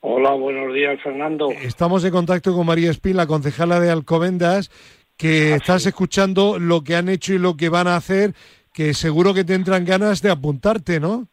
Hola, 0.05 0.33
buenos 0.33 0.75
días, 0.75 1.01
Fernando. 1.01 1.51
Estamos 1.53 2.05
en 2.05 2.11
contacto 2.11 2.53
con 2.55 2.67
María 2.67 2.91
Espín, 2.91 3.17
la 3.17 3.29
concejala 3.29 3.79
de 3.79 3.89
Alcobendas, 3.91 4.69
que 5.17 5.55
estás 5.55 5.87
escuchando 5.87 6.59
lo 6.59 6.83
que 6.83 6.97
han 6.97 7.09
hecho 7.09 7.33
y 7.35 7.39
lo 7.39 7.57
que 7.57 7.69
van 7.69 7.87
a 7.87 7.95
hacer, 7.95 8.33
que 8.75 8.95
seguro 8.95 9.33
que 9.33 9.45
tendrán 9.45 9.85
ganas 9.85 10.21
de 10.21 10.31
apuntarte, 10.33 10.99
¿no? 10.99 11.29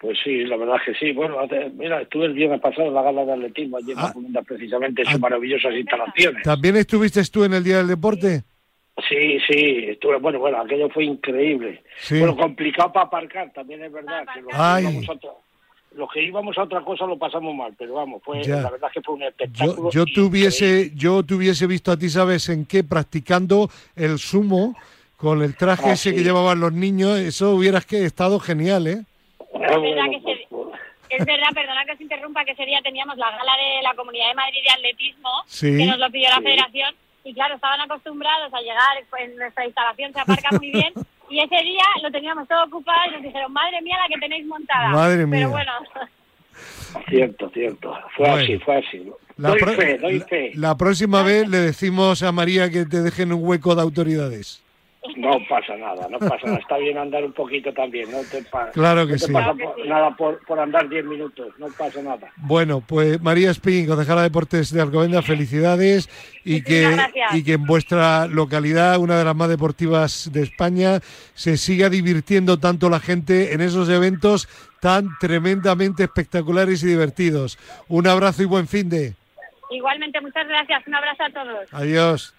Pues 0.00 0.18
sí, 0.24 0.44
la 0.44 0.56
verdad 0.56 0.76
es 0.84 0.92
que 0.98 1.06
sí. 1.06 1.12
Bueno, 1.12 1.38
hace- 1.38 1.70
mira, 1.76 2.02
estuve 2.02 2.26
el 2.26 2.32
viernes 2.34 2.60
pasado 2.60 2.88
en 2.88 2.94
la 2.94 3.02
gala 3.02 3.24
de 3.24 3.32
atletismo 3.32 3.76
allí 3.76 3.92
en 3.92 3.98
Ah. 4.00 4.06
Alcobendas, 4.08 4.44
precisamente 4.44 5.02
en 5.02 5.06
sus 5.06 5.14
Ah. 5.14 5.18
maravillosas 5.18 5.74
instalaciones. 5.74 6.42
¿También 6.42 6.76
estuviste 6.76 7.22
tú 7.32 7.44
en 7.44 7.54
el 7.54 7.62
Día 7.62 7.76
del 7.78 7.86
Deporte? 7.88 8.42
Sí, 9.08 9.38
sí, 9.48 9.84
estuve, 9.88 10.16
bueno, 10.18 10.40
bueno, 10.40 10.60
aquello 10.60 10.88
fue 10.90 11.04
increíble. 11.04 11.82
Sí. 11.98 12.18
Bueno, 12.18 12.36
complicado 12.36 12.92
para 12.92 13.06
aparcar, 13.06 13.52
también 13.52 13.82
es 13.84 13.92
verdad. 13.92 14.24
Que 14.34 14.40
que 14.40 14.46
Ay. 14.52 14.84
otra, 15.08 15.30
los 15.96 16.10
que 16.12 16.22
íbamos 16.22 16.56
a 16.58 16.62
otra 16.64 16.82
cosa 16.82 17.06
lo 17.06 17.16
pasamos 17.18 17.54
mal, 17.54 17.72
pero 17.78 17.94
vamos, 17.94 18.22
fue 18.24 18.42
Ya. 18.42 18.56
la 18.60 18.70
verdad 18.70 18.88
es 18.90 18.94
que 18.94 19.00
fue 19.02 19.14
un 19.14 19.20
Yo, 19.20 19.28
espectáculo. 19.28 19.90
yo 19.90 20.04
te 20.06 20.20
hubiese, 20.20 20.90
yo 20.94 21.22
te 21.22 21.34
hubiese 21.34 21.66
visto 21.66 21.92
a 21.92 21.96
ti, 21.96 22.08
¿sabes 22.10 22.48
en 22.48 22.66
qué? 22.66 22.82
Practicando 22.84 23.70
el 23.96 24.18
sumo 24.18 24.76
con 25.16 25.42
el 25.42 25.56
traje 25.56 25.90
Ah, 25.90 25.92
ese 25.92 26.14
que 26.14 26.22
llevaban 26.24 26.60
los 26.60 26.72
niños, 26.72 27.18
eso 27.18 27.52
hubieras 27.54 27.86
que 27.86 28.04
estado 28.04 28.38
genial, 28.40 28.86
¿eh? 28.86 29.02
Es 29.54 29.60
verdad 29.60 30.04
que 30.10 30.20
se- 30.20 30.48
Es 31.16 31.24
verdad, 31.24 31.46
perdona 31.54 31.84
que 31.84 31.92
os 31.92 32.00
interrumpa, 32.00 32.44
que 32.44 32.52
ese 32.52 32.66
día 32.66 32.80
teníamos 32.82 33.16
la 33.16 33.30
gala 33.30 33.52
de 33.56 33.82
la 33.82 33.94
Comunidad 33.94 34.28
de 34.30 34.34
Madrid 34.34 34.58
de 34.66 34.72
Atletismo, 34.72 35.30
Sí. 35.46 35.76
que 35.76 35.86
nos 35.86 35.98
lo 35.98 36.10
pidió 36.10 36.28
la 36.28 36.38
Sí. 36.38 36.42
federación, 36.42 36.94
y 37.22 37.32
claro, 37.34 37.54
estaban 37.54 37.80
acostumbrados 37.82 38.52
a 38.52 38.60
llegar, 38.60 38.96
pues, 39.10 39.22
en 39.22 39.36
nuestra 39.36 39.64
instalación 39.64 40.12
se 40.12 40.20
aparca 40.20 40.48
muy 40.58 40.70
bien, 40.72 40.92
y 41.30 41.40
ese 41.40 41.56
día 41.62 41.84
lo 42.02 42.10
teníamos 42.10 42.46
todo 42.48 42.64
ocupado 42.64 42.98
y 43.08 43.12
nos 43.14 43.22
dijeron, 43.22 43.52
madre 43.52 43.80
mía, 43.82 43.96
la 44.02 44.14
que 44.14 44.20
tenéis 44.20 44.46
montada. 44.46 44.88
Madre 44.90 45.26
mía. 45.26 45.38
Pero 45.40 45.50
bueno, 45.50 45.72
cierto, 47.08 47.50
cierto. 47.50 47.94
Fue 48.16 48.28
Bueno. 48.28 48.42
así, 48.42 48.58
fue 48.58 48.76
así. 48.78 49.12
La, 49.36 49.48
doy 49.50 49.58
fe, 49.60 49.98
doy 49.98 50.18
la- 50.20 50.26
fe. 50.26 50.52
la 50.54 50.76
próxima 50.76 51.22
vez 51.22 51.48
le 51.48 51.58
decimos 51.58 52.22
a 52.22 52.30
María 52.32 52.70
que 52.70 52.84
te 52.86 53.02
dejen 53.02 53.32
un 53.32 53.40
hueco 53.44 53.74
de 53.74 53.82
autoridades. 53.82 54.62
No 55.16 55.38
pasa 55.48 55.76
nada, 55.76 56.08
no 56.08 56.18
pasa 56.18 56.38
nada. 56.46 56.58
Está 56.58 56.78
bien 56.78 56.96
andar 56.96 57.22
un 57.24 57.32
poquito 57.32 57.72
también, 57.74 58.10
no 58.10 58.18
te, 58.30 58.42
pa- 58.44 58.70
Claro 58.70 59.06
que 59.06 59.12
no 59.12 59.18
te 59.18 59.26
sí. 59.26 59.32
pasa 59.32 59.52
Claro 59.52 59.56
que 59.58 59.64
por- 59.64 59.82
sí. 59.82 59.88
nada 59.88 60.10
por, 60.16 60.38
por 60.46 60.58
andar 60.58 60.88
10 60.88 61.04
minutos, 61.04 61.48
no 61.58 61.66
pasa 61.76 62.00
nada. 62.02 62.32
Bueno, 62.36 62.80
pues 62.80 63.20
María 63.20 63.50
Espín, 63.50 63.86
concejala 63.86 64.22
de 64.22 64.28
Deportes 64.28 64.72
de 64.72 64.80
Alcobendas, 64.80 65.26
felicidades 65.26 66.08
y 66.44 66.62
que, 66.62 66.96
y 67.32 67.44
que 67.44 67.52
en 67.52 67.64
vuestra 67.66 68.26
localidad, 68.26 68.98
una 68.98 69.18
de 69.18 69.24
las 69.24 69.36
más 69.36 69.48
deportivas 69.50 70.30
de 70.32 70.42
España, 70.42 71.00
se 71.34 71.58
siga 71.58 71.90
divirtiendo 71.90 72.58
tanto 72.58 72.88
la 72.88 72.98
gente 73.00 73.52
en 73.52 73.60
esos 73.60 73.88
eventos 73.90 74.48
tan 74.80 75.08
tremendamente 75.20 76.04
espectaculares 76.04 76.82
y 76.82 76.86
divertidos. 76.86 77.58
Un 77.88 78.06
abrazo 78.06 78.42
y 78.42 78.46
buen 78.46 78.66
fin 78.68 78.88
de. 78.88 79.14
igualmente 79.70 80.20
muchas 80.22 80.48
gracias, 80.48 80.86
un 80.86 80.94
abrazo 80.94 81.22
a 81.24 81.30
todos. 81.30 81.68
Adiós. 81.72 82.34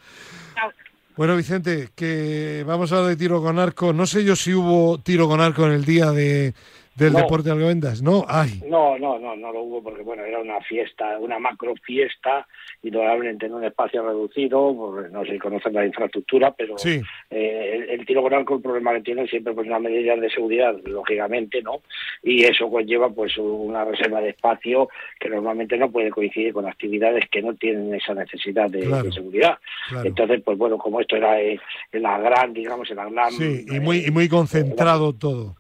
Chao. 0.56 0.72
Bueno, 1.18 1.38
Vicente, 1.38 1.92
que 1.96 2.66
vamos 2.68 2.92
a 2.92 2.98
hablar 2.98 3.12
de 3.12 3.16
tiro 3.16 3.42
con 3.42 3.58
arco. 3.58 3.94
No 3.94 4.06
sé 4.06 4.26
yo 4.26 4.36
si 4.36 4.54
hubo 4.54 5.00
tiro 5.00 5.30
con 5.30 5.40
arco 5.40 5.66
en 5.66 5.72
el 5.72 5.86
día 5.86 6.12
de, 6.12 6.54
del 6.96 7.14
No. 7.14 7.20
deporte 7.20 7.50
de 7.50 7.56
Alcobendas. 7.56 8.02
No, 8.02 8.26
ay. 8.28 8.62
No, 8.68 8.98
no, 8.98 9.20
no, 9.20 9.36
no 9.36 9.52
lo 9.52 9.62
hubo 9.64 9.84
porque 9.84 10.02
bueno, 10.02 10.24
era 10.24 10.40
una 10.40 10.62
fiesta, 10.62 11.18
una 11.20 11.38
macro 11.40 11.74
fiesta, 11.84 12.48
indudablemente 12.84 13.48
en 13.48 13.54
un 13.54 13.64
espacio 13.66 14.02
reducido, 14.06 14.74
porque 14.76 15.10
no 15.10 15.26
sé 15.26 15.34
si 15.34 15.40
conocen 15.40 15.74
la 15.74 15.86
infraestructura, 15.86 16.52
pero 16.56 16.78
Sí. 16.78 17.02
eh, 17.30 17.72
el, 17.90 18.00
el 18.00 18.06
tiro 18.06 18.22
con 18.22 18.34
arco 18.34 18.56
el 18.56 18.62
problema 18.62 18.94
que 18.94 19.02
tiene 19.02 19.28
siempre 19.28 19.54
pues 19.54 19.68
unas 19.68 19.82
medidas 19.82 20.20
de 20.22 20.30
seguridad, 20.30 20.76
lógicamente, 20.86 21.62
¿no? 21.62 21.82
Y 22.24 22.44
eso 22.46 22.70
conlleva 22.70 23.10
pues 23.10 23.38
una 23.38 23.84
reserva 23.84 24.22
de 24.22 24.30
espacio 24.30 24.88
que 25.20 25.30
normalmente 25.30 25.78
no 25.78 25.92
puede 25.92 26.10
coincidir 26.12 26.54
con 26.54 26.66
actividades 26.68 27.26
que 27.30 27.42
no 27.42 27.54
tienen 27.56 27.94
esa 27.94 28.14
necesidad 28.14 28.70
de, 28.70 28.80
Claro, 28.86 29.04
de 29.04 29.12
seguridad. 29.12 29.58
claro. 29.90 30.08
Entonces, 30.08 30.42
pues 30.46 30.58
bueno, 30.58 30.78
como 30.78 31.02
esto 31.02 31.18
era 31.18 31.42
eh, 31.42 31.60
en 31.92 32.02
la 32.02 32.18
gran, 32.20 32.54
digamos, 32.54 32.90
en 32.90 32.96
la 32.98 33.10
gran... 33.10 33.32
Sí, 33.32 33.66
y 33.70 33.80
muy, 33.80 33.98
eh, 33.98 34.06
y 34.08 34.12
muy 34.12 34.30
concentrado 34.30 35.14
todo. 35.14 35.56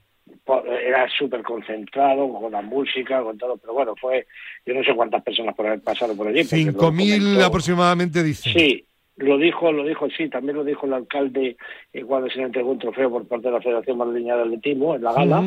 Era 0.66 1.08
súper 1.10 1.42
concentrado 1.44 2.32
con 2.32 2.52
la 2.52 2.62
música, 2.62 3.22
con 3.22 3.38
todo, 3.38 3.58
pero 3.58 3.74
bueno, 3.74 3.96
fue, 4.00 4.28
yo 4.66 4.74
no 4.74 4.84
sé 4.84 4.94
cuántas 4.96 5.24
personas 5.24 5.56
por 5.56 5.66
haber 5.68 5.82
pasado 5.82 6.16
por 6.16 6.28
allí. 6.28 6.44
porque 6.44 6.66
lo 6.66 6.72
Cinco 6.72 6.92
mil 6.92 7.20
comentó- 7.24 7.46
aproximadamente, 7.46 8.24
dicen. 8.24 8.54
Sí, 8.54 8.86
lo 9.18 9.38
dijo, 9.38 9.72
lo 9.72 9.86
dijo, 9.86 10.10
sí, 10.10 10.28
también 10.30 10.58
lo 10.58 10.64
dijo 10.66 10.86
el 10.86 10.94
alcalde 10.94 11.56
eh, 11.94 12.04
cuando 12.04 12.30
se 12.30 12.38
le 12.38 12.44
entregó 12.44 12.72
un 12.72 12.80
trofeo 12.80 13.10
por 13.10 13.26
parte 13.28 13.48
de 13.48 13.54
la 13.54 13.62
Federación 13.62 13.98
Madrileña 13.98 14.36
de 14.36 14.42
Atletismo 14.44 14.96
en 14.96 15.04
la 15.04 15.14
gala 15.14 15.42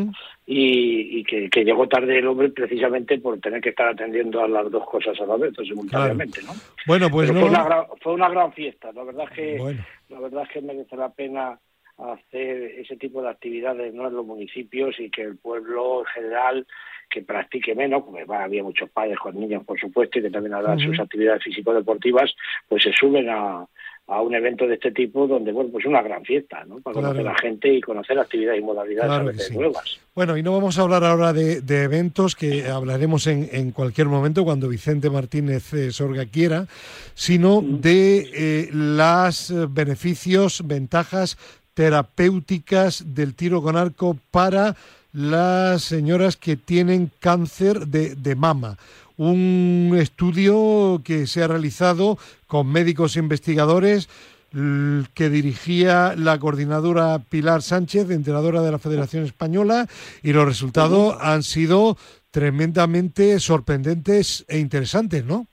y, 0.47 1.19
y 1.21 1.25
que, 1.25 1.51
que 1.51 1.65
llegó 1.65 1.87
tarde 1.87 2.19
el 2.19 2.27
hombre 2.27 2.49
precisamente 2.49 3.19
por 3.19 3.39
tener 3.41 3.61
que 3.61 3.69
estar 3.69 3.89
atendiendo 3.89 4.43
a 4.43 4.49
las 4.49 4.71
dos 4.71 4.87
cosas 4.89 5.21
a 5.21 5.27
la 5.27 5.37
vez, 5.37 5.53
simultáneamente, 5.63 6.41
¿no? 6.45 6.53
Bueno, 6.87 7.11
pues 7.11 7.29
Pero 7.31 7.41
no. 7.41 7.47
fue, 7.47 7.51
una 7.55 7.65
gran, 7.65 7.85
fue 8.01 8.13
una 8.15 8.29
gran 8.31 8.53
fiesta, 8.55 8.91
la 8.93 9.05
verdad 9.05 9.27
es 9.31 9.37
que 9.37 9.57
Bueno. 9.59 9.85
la 10.09 10.21
verdad 10.21 10.43
es 10.45 10.49
que 10.49 10.61
merece 10.63 10.97
la 10.97 11.11
pena 11.11 11.59
hacer 11.99 12.63
ese 12.79 12.97
tipo 12.97 13.23
de 13.23 13.29
actividades 13.31 13.93
no 13.93 14.07
en 14.09 14.15
los 14.15 14.25
municipios 14.27 14.95
y 14.99 15.11
que 15.11 15.23
el 15.23 15.37
pueblo 15.37 16.01
en 16.01 16.07
general 16.07 16.67
que 17.11 17.23
practique 17.23 17.75
menos, 17.75 18.05
porque 18.05 18.25
va, 18.25 18.45
había 18.45 18.63
muchos 18.63 18.91
padres 18.91 19.19
con 19.19 19.39
niños 19.39 19.65
por 19.65 19.79
supuesto 19.81 20.19
y 20.19 20.23
que 20.23 20.31
también 20.31 20.55
harán 20.55 20.79
Ujú. 20.79 20.89
sus 20.91 21.01
actividades 21.01 21.43
físico-deportivas, 21.43 22.35
pues 22.69 22.83
se 22.83 22.93
suben 22.93 23.31
a, 23.31 23.67
a 24.09 24.23
un 24.23 24.35
evento 24.35 24.67
de 24.67 24.75
este 24.75 24.91
tipo 24.93 25.27
donde, 25.27 25.51
bueno, 25.53 25.71
pues 25.71 25.87
una 25.87 26.03
gran 26.03 26.23
fiesta, 26.25 26.65
¿no? 26.67 26.81
Para 26.81 26.95
Claro. 26.95 27.09
conocer 27.09 27.27
a 27.27 27.33
la 27.33 27.39
gente 27.39 27.75
y 27.75 27.81
conocer 27.81 28.19
actividades 28.19 28.61
y 28.61 28.63
modalidades 28.63 29.11
Claro 29.11 29.33
sí. 29.39 29.55
nuevas. 29.55 30.01
Bueno, 30.15 30.37
y 30.37 30.43
no 30.43 30.53
vamos 30.53 30.79
a 30.79 30.83
hablar 30.83 31.05
ahora 31.05 31.33
de, 31.33 31.61
de 31.63 31.83
eventos 31.85 32.37
que 32.37 32.67
hablaremos 32.69 33.27
en, 33.27 33.49
en 33.53 33.71
cualquier 33.73 34.09
momento 34.09 34.45
cuando 34.45 34.69
Vicente 34.69 35.09
Martínez 35.11 35.73
eh, 35.75 35.91
Sorga 35.93 36.27
quiera, 36.27 36.67
sino 37.15 37.63
de 37.63 38.29
eh, 38.35 38.69
las 38.73 39.51
eh, 39.51 39.67
beneficios, 39.69 40.67
ventajas 40.67 41.37
terapéuticas 41.79 43.15
del 43.15 43.37
tiro 43.37 43.63
con 43.63 43.77
arco 43.77 44.19
para 44.33 44.75
las 45.13 45.81
señoras 45.85 46.37
que 46.37 46.57
tienen 46.57 47.09
cáncer 47.21 47.87
de, 47.87 48.17
de 48.17 48.35
mama. 48.35 48.77
Un 49.17 49.97
estudio 49.97 51.01
que 51.05 51.29
se 51.29 51.45
ha 51.45 51.47
realizado 51.47 52.19
con 52.49 52.67
médicos 52.67 53.15
investigadores 53.17 54.09
l- 54.53 55.07
que 55.15 55.31
dirigía 55.31 56.17
la 56.17 56.41
coordinadora 56.41 57.21
Pilar 57.21 57.63
Sánchez, 57.63 58.11
entrenadora 58.11 58.61
de 58.61 58.73
la 58.73 58.81
Federación 58.81 59.23
Española, 59.25 59.87
y 60.21 60.33
los 60.33 60.47
resultados 60.47 61.15
han 61.21 61.45
sido 61.45 61.97
tremendamente 62.33 63.39
sorprendentes 63.39 64.45
e 64.49 64.59
interesantes, 64.59 65.25
¿no? 65.25 65.47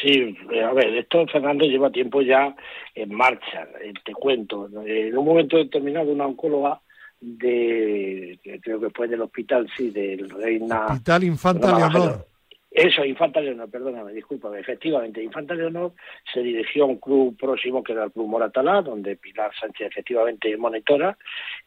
Sí, 0.00 0.36
eh, 0.50 0.62
a 0.62 0.72
ver, 0.72 0.94
esto 0.96 1.26
Fernando 1.26 1.64
lleva 1.66 1.90
tiempo 1.90 2.22
ya 2.22 2.54
en 2.94 3.14
marcha, 3.14 3.68
eh, 3.82 3.92
te 4.04 4.12
cuento. 4.12 4.68
Eh, 4.86 5.08
En 5.08 5.18
un 5.18 5.24
momento 5.24 5.56
determinado 5.58 6.10
una 6.12 6.26
oncóloga 6.26 6.80
de, 7.20 8.38
creo 8.62 8.80
que 8.80 8.90
fue 8.90 9.08
del 9.08 9.20
hospital, 9.22 9.68
sí, 9.76 9.90
del 9.90 10.28
Reina... 10.30 10.86
Hospital 10.86 11.24
Infanta 11.24 11.76
Leonor. 11.78 12.26
Eso, 12.70 13.04
Infanta 13.04 13.40
Leonor, 13.40 13.70
perdóname, 13.70 14.12
discúlpame. 14.14 14.60
Efectivamente, 14.60 15.22
Infanta 15.22 15.54
Leonor 15.54 15.92
se 16.32 16.40
dirigió 16.40 16.84
a 16.84 16.86
un 16.86 16.96
club 16.96 17.36
próximo 17.36 17.82
que 17.84 17.92
era 17.92 18.04
el 18.04 18.12
Club 18.12 18.28
Moratalá, 18.28 18.80
donde 18.80 19.16
Pilar 19.16 19.50
Sánchez 19.60 19.88
efectivamente 19.88 20.50
es 20.50 20.58
monitora, 20.58 21.18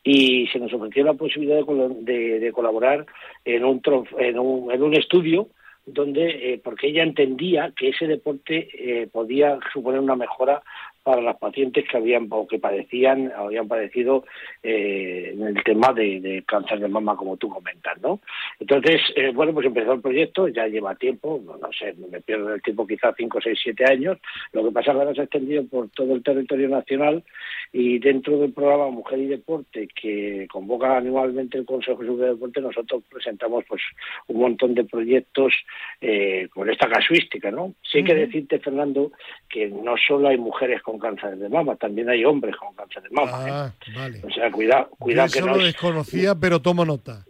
y 0.03 0.47
se 0.47 0.57
nos 0.57 0.73
ofreció 0.73 1.03
la 1.05 1.13
posibilidad 1.13 1.63
de, 1.63 1.89
de- 2.01 2.39
de 2.39 2.51
colaborar 2.51 3.05
en 3.45 3.63
un, 3.63 3.82
en 4.17 4.39
un, 4.39 4.71
en 4.71 4.82
un 4.82 4.93
estudio 4.95 5.47
donde, 5.86 6.53
eh, 6.53 6.61
porque 6.63 6.88
ella 6.88 7.03
entendía 7.03 7.71
que 7.75 7.89
ese 7.89 8.07
deporte 8.07 8.69
eh, 8.73 9.07
podía 9.07 9.59
suponer 9.71 9.99
una 9.99 10.15
mejora 10.15 10.63
para 11.05 11.21
las 11.21 11.37
pacientes 11.37 11.85
que 11.89 11.97
habían 11.97 12.27
o 12.31 12.47
que 12.47 12.59
padecían 12.59 13.31
habían 13.37 13.67
padecido 13.69 14.25
eh, 14.63 15.31
en 15.33 15.47
el 15.47 15.63
tema 15.63 15.93
de, 15.93 16.43
cáncer 16.45 16.79
de 16.79 16.89
mama 16.89 17.15
como 17.15 17.37
tú 17.37 17.47
comentas 17.47 18.01
no 18.01 18.19
entonces 18.59 18.99
eh, 19.15 19.31
bueno 19.33 19.53
pues 19.53 19.67
empezó 19.67 19.93
el 19.93 20.01
proyecto 20.01 20.49
ya 20.49 20.67
lleva 20.67 20.95
tiempo 20.95 21.41
no, 21.45 21.69
sé 21.71 21.93
me 22.11 22.19
pierdo 22.21 22.53
el 22.53 22.61
tiempo 22.61 22.87
quizás 22.87 23.13
cinco 23.15 23.39
seis 23.41 23.59
siete 23.61 23.85
años. 23.85 24.17
Lo 24.51 24.63
que 24.63 24.71
pasa 24.71 24.91
es 24.91 24.95
que 24.95 25.01
ahora 25.01 25.13
se 25.13 25.21
ha 25.21 25.23
extendido 25.25 25.65
por 25.65 25.89
todo 25.89 26.15
el 26.15 26.23
territorio 26.23 26.69
nacional 26.69 27.23
y 27.71 27.99
dentro 27.99 28.37
del 28.37 28.53
programa 28.53 28.89
Mujer 28.89 29.19
y 29.19 29.27
Deporte 29.27 29.87
que 29.93 30.47
convoca 30.51 30.97
anualmente 30.97 31.57
el 31.57 31.65
Consejo 31.65 31.97
Superior 31.97 32.17
de 32.17 32.27
Deporte 32.33 32.61
nosotros 32.61 33.03
presentamos 33.09 33.65
pues 33.67 33.81
un 34.27 34.39
montón 34.39 34.73
de 34.73 34.85
proyectos 34.85 35.53
eh, 36.01 36.47
con 36.53 36.69
esta 36.69 36.87
casuística 36.87 37.51
no 37.51 37.73
sí 37.83 37.99
hay 37.99 38.03
que 38.03 38.15
decirte 38.15 38.59
Fernando 38.59 39.11
que 39.49 39.67
no 39.67 39.95
solo 39.97 40.29
hay 40.29 40.37
mujeres 40.37 40.81
con 40.81 40.94
cáncer 40.99 41.37
de 41.37 41.49
mama, 41.49 41.75
también 41.75 42.09
hay 42.09 42.23
hombres 42.25 42.55
con 42.55 42.73
cáncer 42.75 43.03
de 43.03 43.09
mama. 43.09 43.47
¿eh? 43.47 43.51
Ah, 43.51 43.73
vale. 43.95 44.21
O 44.23 44.29
sea, 44.29 44.51
cuidado, 44.51 44.89
cuidado 44.97 45.29
que 45.31 45.41
no 45.41 45.55
lo 45.55 45.63
desconocía, 45.63 46.35
pero 46.35 46.61
tomo 46.61 46.85
nota. 46.85 47.25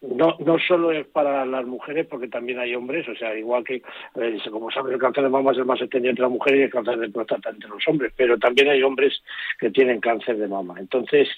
No, 0.00 0.36
no 0.38 0.58
solo 0.58 0.92
es 0.92 1.06
para 1.06 1.44
las 1.44 1.66
mujeres, 1.66 2.06
porque 2.06 2.28
también 2.28 2.58
hay 2.58 2.74
hombres, 2.74 3.06
o 3.06 3.14
sea, 3.14 3.36
igual 3.36 3.64
que, 3.64 3.82
eh, 4.14 4.38
como 4.50 4.70
sabes, 4.70 4.94
el 4.94 4.98
cáncer 4.98 5.24
de 5.24 5.28
mama 5.28 5.52
es 5.52 5.58
el 5.58 5.66
más 5.66 5.80
extendido 5.80 6.10
entre 6.10 6.22
las 6.22 6.32
mujeres 6.32 6.60
y 6.60 6.62
el 6.62 6.70
cáncer 6.70 6.98
de 6.98 7.10
próstata 7.10 7.50
entre 7.50 7.68
los 7.68 7.86
hombres, 7.86 8.10
pero 8.16 8.38
también 8.38 8.70
hay 8.70 8.82
hombres 8.82 9.22
que 9.58 9.70
tienen 9.70 10.00
cáncer 10.00 10.38
de 10.38 10.48
mama. 10.48 10.76
Entonces, 10.78 11.28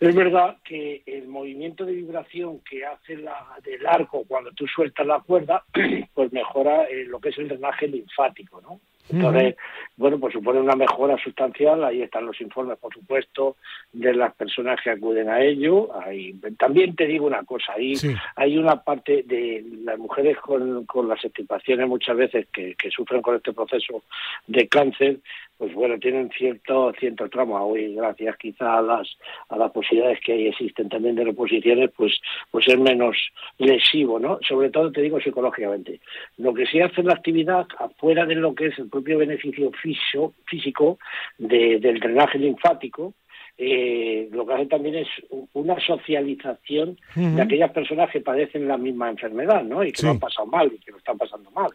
es 0.00 0.14
verdad 0.14 0.58
que 0.64 1.02
el 1.06 1.28
movimiento 1.28 1.84
de 1.84 1.92
vibración 1.92 2.60
que 2.60 2.84
hace 2.84 3.16
la, 3.16 3.56
del 3.64 3.86
arco 3.86 4.24
cuando 4.26 4.50
tú 4.52 4.66
sueltas 4.66 5.06
la 5.06 5.20
cuerda, 5.20 5.64
pues 6.14 6.32
mejora 6.32 6.84
eh, 6.84 7.04
lo 7.04 7.20
que 7.20 7.28
es 7.28 7.38
el 7.38 7.48
drenaje 7.48 7.86
linfático, 7.86 8.60
¿no? 8.60 8.80
Entonces, 9.10 9.56
bueno, 9.96 10.18
pues 10.18 10.32
supone 10.32 10.60
una 10.60 10.76
mejora 10.76 11.16
sustancial. 11.22 11.84
Ahí 11.84 12.02
están 12.02 12.26
los 12.26 12.40
informes, 12.40 12.78
por 12.78 12.92
supuesto, 12.92 13.56
de 13.92 14.14
las 14.14 14.34
personas 14.34 14.80
que 14.82 14.90
acuden 14.90 15.28
a 15.28 15.40
ello. 15.42 15.88
Ahí, 16.00 16.34
también 16.58 16.94
te 16.94 17.06
digo 17.06 17.26
una 17.26 17.44
cosa, 17.44 17.72
ahí 17.76 17.94
hay 18.36 18.58
una 18.58 18.82
parte 18.82 19.24
de 19.26 19.64
las 19.84 19.98
mujeres 19.98 20.38
con, 20.38 20.84
con 20.86 21.08
las 21.08 21.24
extirpaciones 21.24 21.88
muchas 21.88 22.16
veces 22.16 22.46
que, 22.52 22.74
que 22.74 22.90
sufren 22.90 23.22
con 23.22 23.36
este 23.36 23.52
proceso 23.52 24.02
de 24.46 24.68
cáncer, 24.68 25.18
pues 25.58 25.74
bueno, 25.74 25.98
tienen 25.98 26.30
cierto 26.30 26.92
cierto 26.98 27.28
trauma 27.28 27.62
hoy 27.62 27.94
gracias 27.94 28.36
quizá 28.36 28.78
a 28.78 28.82
las 28.82 29.08
a 29.48 29.56
las 29.56 29.72
posibilidades 29.72 30.20
que 30.24 30.48
existen 30.48 30.88
también 30.88 31.16
de 31.16 31.24
reposiciones, 31.24 31.90
pues 31.96 32.18
pues 32.52 32.66
es 32.68 32.78
menos 32.78 33.16
lesivo, 33.58 34.20
¿no? 34.20 34.38
Sobre 34.46 34.70
todo 34.70 34.92
te 34.92 35.02
digo 35.02 35.20
psicológicamente. 35.20 36.00
Lo 36.36 36.54
que 36.54 36.66
sí 36.66 36.80
hace 36.80 37.02
la 37.02 37.14
actividad 37.14 37.66
afuera 37.78 38.24
de 38.24 38.36
lo 38.36 38.54
que 38.54 38.66
es 38.66 38.78
el 38.78 38.88
propio 38.98 39.18
beneficio 39.18 39.70
físico, 39.80 40.34
físico 40.46 40.98
del 41.38 42.00
drenaje 42.00 42.38
linfático, 42.38 43.14
eh, 43.60 44.28
lo 44.30 44.46
que 44.46 44.54
hace 44.54 44.66
también 44.66 44.94
es 44.94 45.08
una 45.52 45.78
socialización 45.80 46.96
de 47.16 47.42
aquellas 47.42 47.72
personas 47.72 48.08
que 48.10 48.20
padecen 48.20 48.68
la 48.68 48.76
misma 48.78 49.10
enfermedad, 49.10 49.64
¿no? 49.64 49.82
Y 49.82 49.90
que 49.90 50.04
lo 50.04 50.10
han 50.10 50.20
pasado 50.20 50.46
mal 50.46 50.70
y 50.72 50.78
que 50.78 50.92
lo 50.92 50.98
están 50.98 51.18
pasando 51.18 51.50
mal. 51.50 51.72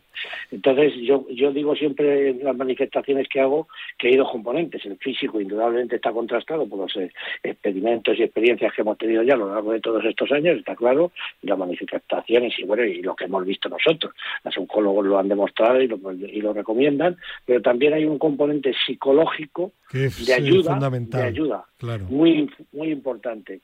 Entonces, 0.50 0.94
yo, 1.02 1.28
yo 1.30 1.52
digo 1.52 1.76
siempre 1.76 2.30
en 2.30 2.44
las 2.46 2.56
manifestaciones 2.56 3.28
que 3.28 3.42
hago 3.42 3.68
que 3.98 4.08
hay 4.08 4.16
dos 4.16 4.32
componentes. 4.32 4.86
El 4.86 4.98
físico, 4.98 5.42
indudablemente, 5.42 5.98
está 5.98 6.14
contrastado 6.14 6.66
por 6.68 6.80
los 6.80 6.96
eh, 6.96 7.12
experimentos 7.44 8.18
y 8.18 8.24
experiencias 8.24 8.74
que 8.74 8.82
hemos 8.82 8.98
tenido 8.98 9.22
ya 9.24 9.34
a 9.34 9.38
lo 9.38 9.54
largo 9.54 9.74
de 9.74 9.82
todos 9.82 10.06
estos 10.06 10.32
años, 10.32 10.60
está 10.60 10.78
claro, 10.78 11.12
y 11.42 11.48
las 11.48 11.58
manifestaciones 11.58 12.58
y, 12.60 12.64
bueno, 12.64 12.86
y 12.86 13.02
lo 13.02 13.14
que 13.14 13.26
hemos 13.26 13.46
visto 13.46 13.68
nosotros. 13.68 14.14
Los 14.46 14.58
oncólogos 14.58 15.06
lo 15.06 15.20
han 15.20 15.28
demostrado 15.28 15.82
y 15.82 15.88
lo, 15.88 16.00
y 16.14 16.40
lo 16.40 16.54
recomiendan, 16.54 17.18
pero 17.46 17.62
también 17.62 17.94
hay 17.94 18.06
un 18.06 18.20
componente 18.20 18.74
psicológico 18.86 19.74
de 19.92 20.08
eh, 20.08 20.34
ayuda, 20.34 20.80
de 20.80 21.24
ayuda 21.24 21.66
muy, 22.10 22.50
muy 22.72 22.92
importante. 22.92 23.62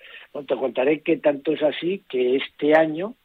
te 0.48 0.56
contaré 0.56 1.02
que 1.02 1.18
tanto 1.18 1.54
es 1.54 1.64
así 1.64 2.04
que 2.10 2.36
este 2.36 2.76
año 2.76 3.16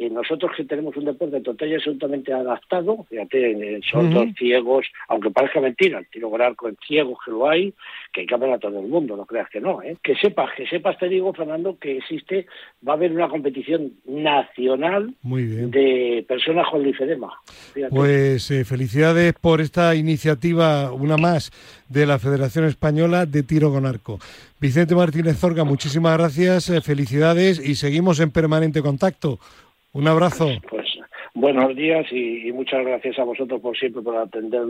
eh, 0.00 0.08
nosotros 0.08 0.52
que 0.56 0.64
tenemos 0.64 0.96
un 0.96 1.04
deporte 1.04 1.42
total 1.42 1.68
y 1.68 1.74
absolutamente 1.74 2.32
adaptado, 2.32 3.04
fíjate, 3.10 3.80
son 3.82 4.14
dos 4.14 4.28
ciegos, 4.38 4.86
aunque 5.08 5.30
parezca 5.30 5.60
mentira, 5.60 5.98
el 5.98 6.06
tiro 6.06 6.30
con 6.30 6.40
arco 6.40 6.70
en 6.70 6.78
ciegos 6.86 7.18
que 7.22 7.30
lo 7.30 7.46
hay, 7.46 7.74
que 8.10 8.22
hay 8.22 8.26
que 8.26 8.34
a 8.34 8.58
todo 8.58 8.80
el 8.80 8.88
mundo, 8.88 9.14
no 9.14 9.26
creas 9.26 9.50
que 9.50 9.60
no, 9.60 9.82
¿eh? 9.82 9.98
Que 10.02 10.16
sepas, 10.16 10.54
que 10.56 10.66
sepas, 10.68 10.96
te 10.96 11.06
digo, 11.06 11.34
Fernando, 11.34 11.76
que 11.78 11.98
existe, 11.98 12.46
va 12.86 12.94
a 12.94 12.96
haber 12.96 13.12
una 13.12 13.28
competición 13.28 13.92
nacional 14.06 15.14
de 15.22 16.24
personas 16.26 16.66
con 16.70 16.82
linfedema. 16.82 17.34
Pues 17.90 18.50
eh, 18.50 18.64
felicidades 18.64 19.34
por 19.34 19.60
esta 19.60 19.94
iniciativa, 19.94 20.92
una 20.92 21.18
más, 21.18 21.52
de 21.90 22.06
la 22.06 22.18
Federación 22.18 22.64
Española 22.64 23.26
de 23.26 23.42
Tiro 23.42 23.70
con 23.70 23.84
Arco. 23.84 24.18
Vicente 24.60 24.94
Martínez 24.94 25.36
Zorga, 25.36 25.64
muchísimas 25.64 26.16
gracias, 26.16 26.70
eh, 26.70 26.80
felicidades 26.80 27.60
y 27.62 27.74
seguimos 27.74 28.18
en 28.20 28.30
permanente 28.30 28.80
contacto. 28.80 29.38
Un 29.92 30.06
abrazo. 30.06 30.48
Pues 30.68 30.86
buenos 31.34 31.74
días 31.74 32.06
y, 32.12 32.52
muchas 32.52 32.84
gracias 32.84 33.18
a 33.18 33.24
vosotros 33.24 33.60
por 33.60 33.76
siempre 33.76 34.02
por 34.02 34.16
atender 34.16 34.62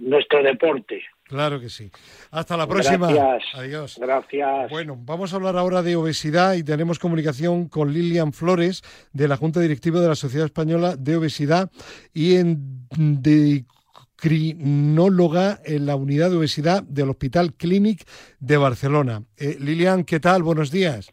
nuestro 0.00 0.42
deporte. 0.42 1.02
Claro 1.24 1.60
que 1.60 1.68
sí. 1.68 1.90
Hasta 2.30 2.56
la 2.56 2.66
próxima. 2.66 3.12
Gracias. 3.12 3.54
Adiós. 3.54 3.98
Gracias. 4.00 4.70
Bueno, 4.70 4.96
vamos 4.98 5.32
a 5.32 5.36
hablar 5.36 5.56
ahora 5.56 5.82
de 5.82 5.96
obesidad 5.96 6.54
y 6.54 6.62
tenemos 6.62 6.98
comunicación 6.98 7.68
con 7.68 7.92
Lilian 7.92 8.32
Flores 8.32 8.82
de 9.12 9.28
la 9.28 9.36
Junta 9.36 9.60
Directiva 9.60 10.00
de 10.00 10.08
la 10.08 10.14
Sociedad 10.14 10.46
Española 10.46 10.96
de 10.96 11.16
Obesidad 11.16 11.70
y 12.12 12.36
en 12.36 12.86
endocrinóloga 14.24 15.60
en 15.64 15.86
la 15.86 15.96
unidad 15.96 16.30
de 16.30 16.36
obesidad 16.36 16.82
del 16.84 17.10
Hospital 17.10 17.52
Clínic 17.54 18.06
de 18.40 18.56
Barcelona. 18.56 19.22
Eh, 19.36 19.56
Lilian, 19.60 20.04
¿qué 20.04 20.20
tal? 20.20 20.42
Buenos 20.42 20.70
días. 20.70 21.12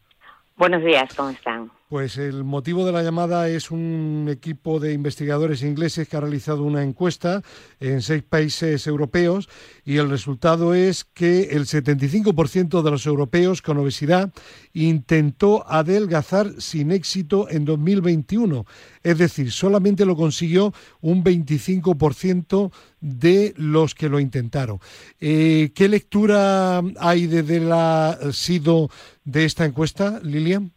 Buenos 0.56 0.84
días, 0.84 1.12
¿cómo 1.14 1.30
están? 1.30 1.71
Pues 1.92 2.16
el 2.16 2.42
motivo 2.42 2.86
de 2.86 2.92
la 2.92 3.02
llamada 3.02 3.50
es 3.50 3.70
un 3.70 4.26
equipo 4.30 4.80
de 4.80 4.94
investigadores 4.94 5.62
ingleses 5.62 6.08
que 6.08 6.16
ha 6.16 6.20
realizado 6.20 6.62
una 6.62 6.82
encuesta 6.82 7.42
en 7.80 8.00
seis 8.00 8.22
países 8.22 8.86
europeos 8.86 9.50
y 9.84 9.98
el 9.98 10.08
resultado 10.08 10.72
es 10.72 11.04
que 11.04 11.50
el 11.50 11.66
75% 11.66 12.80
de 12.80 12.90
los 12.90 13.04
europeos 13.04 13.60
con 13.60 13.76
obesidad 13.76 14.32
intentó 14.72 15.70
adelgazar 15.70 16.54
sin 16.62 16.92
éxito 16.92 17.50
en 17.50 17.66
2021. 17.66 18.64
Es 19.02 19.18
decir, 19.18 19.52
solamente 19.52 20.06
lo 20.06 20.16
consiguió 20.16 20.72
un 21.02 21.22
25% 21.22 22.72
de 23.02 23.52
los 23.58 23.94
que 23.94 24.08
lo 24.08 24.18
intentaron. 24.18 24.78
Eh, 25.20 25.72
¿Qué 25.74 25.90
lectura 25.90 26.80
hay 26.98 27.26
desde 27.26 27.60
la 27.60 28.18
SIDO 28.32 28.88
de 29.26 29.44
esta 29.44 29.66
encuesta, 29.66 30.20
Lilian? 30.22 30.72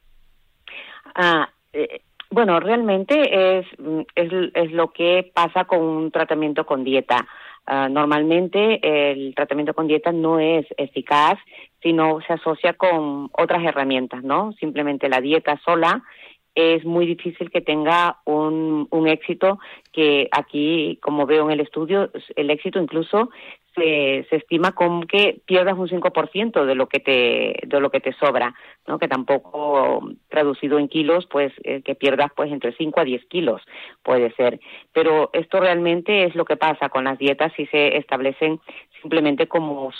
Ah, 1.15 1.49
bueno, 2.29 2.59
realmente 2.59 3.59
es, 3.59 3.65
es, 4.15 4.31
es, 4.53 4.71
lo 4.71 4.91
que 4.91 5.31
pasa 5.33 5.65
con 5.65 5.79
un 5.79 6.11
tratamiento 6.11 6.65
con 6.65 6.83
dieta. 6.83 7.25
Ah, 7.65 7.89
normalmente 7.89 8.79
el 9.11 9.33
tratamiento 9.33 9.73
con 9.73 9.87
dieta 9.87 10.11
no 10.11 10.39
es 10.39 10.65
eficaz, 10.77 11.39
sino 11.81 12.19
se 12.27 12.33
asocia 12.33 12.73
con 12.73 13.29
otras 13.31 13.63
herramientas, 13.63 14.23
¿no? 14.23 14.53
Simplemente 14.53 15.09
la 15.09 15.21
dieta 15.21 15.59
sola 15.63 16.03
es 16.55 16.85
muy 16.85 17.05
difícil 17.05 17.51
que 17.51 17.61
tenga 17.61 18.19
un, 18.25 18.87
un 18.89 19.07
éxito 19.07 19.59
que 19.95 20.27
aquí, 20.31 20.99
como 21.01 21.25
veo 21.25 21.45
en 21.45 21.51
el 21.51 21.61
estudio, 21.61 22.11
el 22.35 22.49
éxito 22.49 22.79
incluso 22.81 23.29
se, 23.73 24.25
se 24.29 24.37
estima 24.37 24.73
con 24.73 25.07
que 25.07 25.41
pierdas 25.45 25.77
un 25.77 25.87
5% 25.87 26.65
de 26.65 26.75
lo 26.75 26.87
que 26.87 26.99
te 26.99 27.59
de 27.65 27.79
lo 27.79 27.89
que 27.89 28.01
te 28.01 28.13
sobra, 28.13 28.53
¿no? 28.87 28.99
Que 28.99 29.07
tampoco 29.07 30.09
traducido 30.29 30.79
en 30.79 30.89
kilos, 30.89 31.25
pues 31.27 31.53
eh, 31.63 31.81
que 31.81 31.95
pierdas 31.95 32.31
pues 32.35 32.51
entre 32.51 32.73
5 32.73 32.99
a 32.99 33.03
10 33.05 33.25
kilos 33.25 33.61
puede 34.03 34.31
ser. 34.33 34.59
Pero 34.91 35.29
esto 35.33 35.59
realmente 35.59 36.25
es 36.25 36.35
lo 36.35 36.43
que 36.43 36.57
pasa 36.57 36.89
con 36.89 37.05
las 37.05 37.17
dietas 37.17 37.53
si 37.55 37.65
se 37.67 37.97
establecen 37.97 38.59
simplemente 39.01 39.47
como 39.47 39.91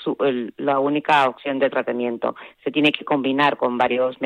la 0.58 0.80
única 0.80 1.28
opción 1.30 1.60
de 1.60 1.70
tratamiento. 1.70 2.36
Se 2.64 2.72
tiene 2.72 2.91
que 2.91 3.06
combinar 3.06 3.56
con 3.56 3.78
varios 3.78 4.18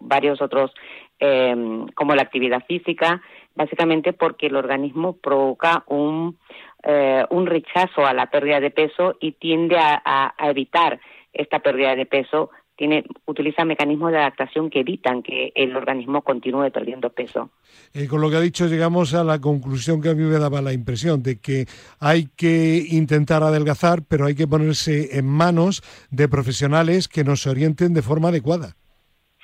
varios 0.00 0.42
otros 0.42 0.72
eh, 1.20 1.54
como 1.94 2.14
la 2.14 2.22
actividad 2.22 2.64
física, 2.66 3.22
básicamente 3.54 4.12
porque 4.12 4.46
el 4.46 4.56
organismo 4.56 5.16
provoca 5.16 5.84
un 5.86 6.38
eh, 6.82 7.24
un 7.28 7.46
rechazo 7.46 8.06
a 8.06 8.14
la 8.14 8.30
pérdida 8.30 8.58
de 8.58 8.70
peso 8.70 9.16
y 9.20 9.32
tiende 9.32 9.76
a, 9.78 10.34
evitar 10.38 10.98
esta 11.30 11.58
pérdida 11.58 11.94
de 11.94 12.06
peso 12.06 12.50
tiene, 12.74 13.04
utiliza 13.26 13.66
mecanismos 13.66 14.12
de 14.12 14.16
adaptación 14.16 14.70
que 14.70 14.80
evitan 14.80 15.22
que 15.22 15.52
el 15.54 15.76
organismo 15.76 16.22
continúe 16.22 16.70
perdiendo 16.70 17.10
peso. 17.10 17.50
Eh, 17.92 18.06
con 18.06 18.22
lo 18.22 18.30
que 18.30 18.36
ha 18.36 18.40
dicho, 18.40 18.66
llegamos 18.66 19.12
a 19.12 19.22
la 19.22 19.38
conclusión 19.38 20.00
que 20.00 20.08
a 20.08 20.14
mí 20.14 20.22
me 20.22 20.38
daba 20.38 20.62
la 20.62 20.72
impresión 20.72 21.22
de 21.22 21.38
que 21.38 21.66
hay 21.98 22.28
que 22.34 22.82
intentar 22.88 23.42
adelgazar, 23.42 24.00
pero 24.08 24.24
hay 24.24 24.34
que 24.34 24.46
ponerse 24.46 25.18
en 25.18 25.26
manos 25.26 25.82
de 26.10 26.28
profesionales 26.28 27.08
que 27.08 27.24
nos 27.24 27.46
orienten 27.46 27.92
de 27.92 28.00
forma 28.00 28.28
adecuada. 28.28 28.76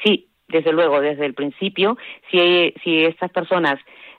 Sí, 0.03 0.31
desde 0.49 0.73
luego, 0.73 1.01
desde 1.01 1.27
el 1.27 1.35
principio, 1.35 1.97
si, 2.31 2.73
si 2.83 3.05
estas 3.05 3.31
personas 3.31 3.79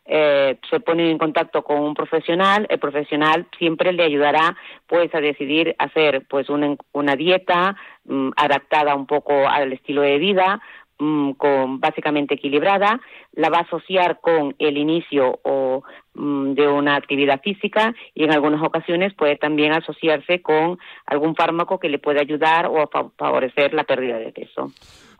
eh, 0.09 0.57
se 0.69 0.80
pone 0.80 1.11
en 1.11 1.17
contacto 1.17 1.63
con 1.63 1.80
un 1.80 1.93
profesional, 1.93 2.65
el 2.69 2.80
profesional 2.80 3.45
siempre 3.57 3.91
le 3.91 4.03
ayudará 4.03 4.55
pues 4.88 5.13
a 5.13 5.19
decidir 5.19 5.75
hacer 5.80 6.25
pues 6.30 6.49
una, 6.49 6.78
una 6.93 7.17
dieta 7.17 7.75
mm, 8.05 8.30
adaptada 8.38 8.95
un 8.95 9.05
poco 9.05 9.47
al 9.49 9.73
estilo 9.73 10.01
de 10.01 10.17
vida, 10.17 10.61
mm, 10.97 11.32
con 11.32 11.82
básicamente 11.82 12.36
equilibrada, 12.36 13.01
la 13.34 13.49
va 13.49 13.57
a 13.57 13.61
asociar 13.61 14.21
con 14.21 14.55
el 14.59 14.78
inicio 14.78 15.39
o 15.43 15.84
mm, 16.13 16.53
de 16.53 16.69
una 16.69 16.95
actividad 16.95 17.41
física 17.41 17.93
y 18.15 18.23
en 18.23 18.32
algunas 18.32 18.63
ocasiones 18.63 19.13
puede 19.13 19.36
también 19.36 19.73
asociarse 19.73 20.41
con 20.41 20.80
algún 21.05 21.36
fármaco 21.36 21.80
que 21.80 21.89
le 21.89 21.99
pueda 21.99 22.21
ayudar 22.21 22.67
o 22.67 22.89
favorecer 23.17 23.73
la 23.73 23.84
pérdida 23.84 24.19
de 24.19 24.32
peso. 24.32 24.71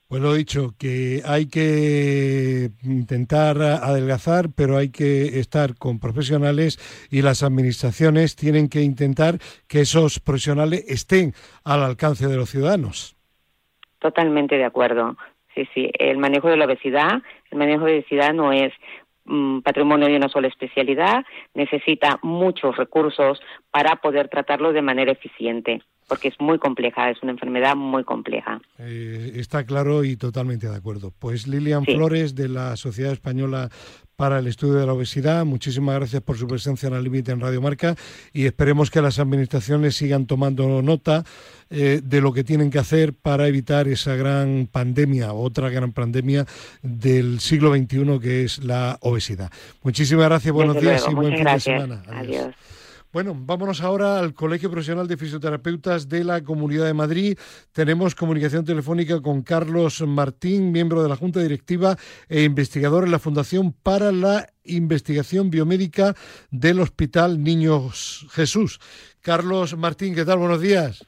Pues 0.08 0.22
lo 0.22 0.34
dicho, 0.34 0.70
que 0.80 1.22
hay 1.26 1.50
que 1.50 2.70
intentar 2.84 3.62
adelgazar, 3.62 4.46
pero 4.56 4.78
hay 4.78 4.90
que 4.90 5.40
estar 5.40 5.76
con 5.78 6.00
profesionales 6.00 6.80
y 7.12 7.22
las 7.22 7.44
administraciones 7.44 8.38
tienen 8.38 8.70
que 8.70 8.84
intentar 8.84 9.40
que 9.68 9.82
esos 9.82 10.22
profesionales 10.22 10.86
estén 10.88 11.34
al 11.66 11.84
alcance 11.84 12.26
de 12.26 12.38
los 12.38 12.50
ciudadanos. 12.50 13.18
Totalmente 14.00 14.56
de 14.56 14.64
acuerdo. 14.64 15.18
Sí, 15.54 15.68
sí. 15.74 15.92
El 16.00 16.20
manejo 16.20 16.48
de 16.48 16.56
la 16.56 16.66
obesidad, 16.66 17.22
el 17.52 17.58
manejo 17.58 17.84
de 17.84 17.96
obesidad 17.96 18.34
no 18.34 18.54
es 18.54 18.72
mm, 19.26 19.60
patrimonio 19.60 20.08
de 20.08 20.16
una 20.16 20.30
sola 20.30 20.48
especialidad, 20.48 21.26
necesita 21.54 22.18
muchos 22.22 22.78
recursos 22.78 23.42
para 23.72 23.98
poder 23.98 24.30
tratarlo 24.30 24.72
de 24.72 24.82
manera 24.82 25.12
eficiente 25.12 25.82
porque 26.08 26.30
es 26.30 26.36
muy 26.40 26.58
compleja, 26.58 27.10
es 27.10 27.22
una 27.22 27.34
enfermedad 27.34 27.76
muy 27.76 28.04
compleja. 28.04 28.62
Eh, 28.80 29.34
está 29.36 29.66
claro 29.66 30.04
y 30.04 30.16
totalmente 30.16 30.70
de 30.70 30.76
acuerdo. 30.76 31.12
Pues 31.20 31.48
Lilian 31.48 31.86
Flores 31.86 32.34
de 32.34 32.48
la 32.48 32.76
Sociedad 32.78 33.12
Española 33.12 33.70
para 34.16 34.40
el 34.40 34.48
Estudio 34.48 34.76
de 34.76 34.86
la 34.86 34.94
Obesidad, 34.94 35.46
muchísimas 35.46 35.96
gracias 35.96 36.24
por 36.24 36.38
su 36.38 36.48
presencia 36.48 36.88
en 36.88 36.96
el 36.96 37.04
límite 37.04 37.32
en 37.32 37.40
Radio 37.40 37.62
Marca 37.62 37.96
y 38.34 38.46
esperemos 38.46 38.90
que 38.90 39.00
las 39.00 39.20
administraciones 39.20 39.96
sigan 39.96 40.26
tomando 40.26 40.82
nota 40.82 41.24
eh, 41.70 42.02
de 42.04 42.22
lo 42.22 42.34
que 42.34 42.44
tienen 42.44 42.72
que 42.72 42.80
hacer 42.80 43.14
para 43.14 43.48
evitar 43.48 43.88
esa 43.88 44.16
gran 44.16 44.68
pandemia, 44.72 45.34
otra 45.34 45.70
gran 45.70 45.92
pandemia 45.92 46.46
del 46.82 47.40
siglo 47.42 47.76
XXI 47.76 48.20
que 48.20 48.44
es 48.44 48.64
la 48.64 48.98
obesidad. 49.02 49.52
Muchísimas 49.84 50.26
gracias, 50.26 50.52
buenos 50.52 50.82
días 50.82 51.06
y 51.08 51.14
buen 51.14 51.36
fin 51.36 51.44
de 51.44 51.60
semana. 51.60 52.04
Adiós. 52.08 52.56
Bueno, 53.18 53.36
vámonos 53.36 53.82
ahora 53.82 54.20
al 54.20 54.36
Colegio 54.36 54.70
Profesional 54.70 55.08
de 55.08 55.18
Fisioterapeutas 55.18 56.08
de 56.08 56.24
la 56.24 56.44
Comunidad 56.44 56.86
de 56.86 56.94
Madrid. 56.94 57.36
Tenemos 57.72 58.14
comunicación 58.14 58.64
telefónica 58.64 59.20
con 59.24 59.42
Carlos 59.42 60.04
Martín, 60.06 60.72
miembro 60.72 61.02
de 61.02 61.10
la 61.10 61.16
Junta 61.16 61.40
Directiva 61.40 61.98
e 62.30 62.44
investigador 62.44 63.06
en 63.06 63.12
la 63.12 63.18
Fundación 63.18 63.74
para 63.74 64.12
la 64.12 64.46
Investigación 64.66 65.50
Biomédica 65.50 66.14
del 66.52 66.80
Hospital 66.80 67.42
Niños 67.42 68.28
Jesús. 68.34 68.80
Carlos 69.22 69.76
Martín, 69.76 70.14
¿qué 70.14 70.24
tal? 70.24 70.38
Buenos 70.38 70.62
días. 70.62 71.04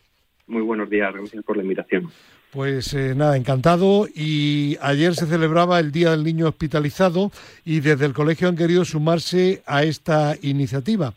Muy 0.47 0.63
buenos 0.63 0.89
días, 0.89 1.13
gracias 1.13 1.43
por 1.43 1.57
la 1.57 1.61
invitación. 1.61 2.09
Pues 2.49 2.91
eh, 2.95 3.13
nada, 3.15 3.37
encantado. 3.37 4.07
Y 4.07 4.77
ayer 4.81 5.13
se 5.13 5.27
celebraba 5.27 5.79
el 5.79 5.91
Día 5.91 6.09
del 6.09 6.23
Niño 6.23 6.47
Hospitalizado 6.47 7.31
y 7.63 7.81
desde 7.81 8.07
el 8.07 8.13
colegio 8.13 8.47
han 8.47 8.55
querido 8.55 8.83
sumarse 8.83 9.61
a 9.67 9.83
esta 9.83 10.35
iniciativa. 10.41 11.13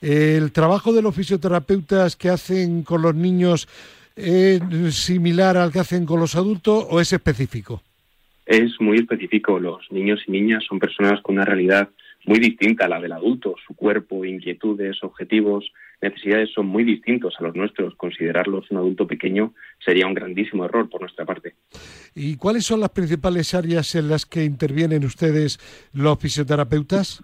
¿El 0.00 0.52
trabajo 0.52 0.92
de 0.92 1.02
los 1.02 1.14
fisioterapeutas 1.14 2.16
que 2.16 2.28
hacen 2.28 2.82
con 2.82 3.02
los 3.02 3.14
niños 3.14 3.68
es 4.14 4.60
similar 4.94 5.56
al 5.56 5.72
que 5.72 5.80
hacen 5.80 6.06
con 6.06 6.20
los 6.20 6.36
adultos 6.36 6.86
o 6.88 7.00
es 7.00 7.12
específico? 7.12 7.82
Es 8.46 8.80
muy 8.80 8.98
específico. 8.98 9.58
Los 9.58 9.90
niños 9.90 10.20
y 10.26 10.32
niñas 10.32 10.64
son 10.68 10.78
personas 10.78 11.20
con 11.22 11.36
una 11.36 11.44
realidad 11.44 11.88
muy 12.24 12.38
distinta 12.38 12.86
a 12.86 12.88
la 12.88 13.00
del 13.00 13.12
adulto. 13.12 13.54
Su 13.66 13.74
cuerpo, 13.74 14.24
inquietudes, 14.24 15.02
objetivos, 15.02 15.70
necesidades 16.00 16.50
son 16.54 16.66
muy 16.66 16.84
distintos 16.84 17.34
a 17.38 17.42
los 17.42 17.54
nuestros. 17.54 17.94
Considerarlos 17.96 18.70
un 18.70 18.78
adulto 18.78 19.06
pequeño 19.06 19.52
sería 19.84 20.06
un 20.06 20.14
grandísimo 20.14 20.64
error 20.64 20.88
por 20.88 21.00
nuestra 21.00 21.24
parte. 21.24 21.54
¿Y 22.14 22.36
cuáles 22.36 22.64
son 22.64 22.80
las 22.80 22.90
principales 22.90 23.54
áreas 23.54 23.94
en 23.94 24.08
las 24.08 24.26
que 24.26 24.44
intervienen 24.44 25.04
ustedes 25.04 25.58
los 25.92 26.18
fisioterapeutas? 26.18 27.22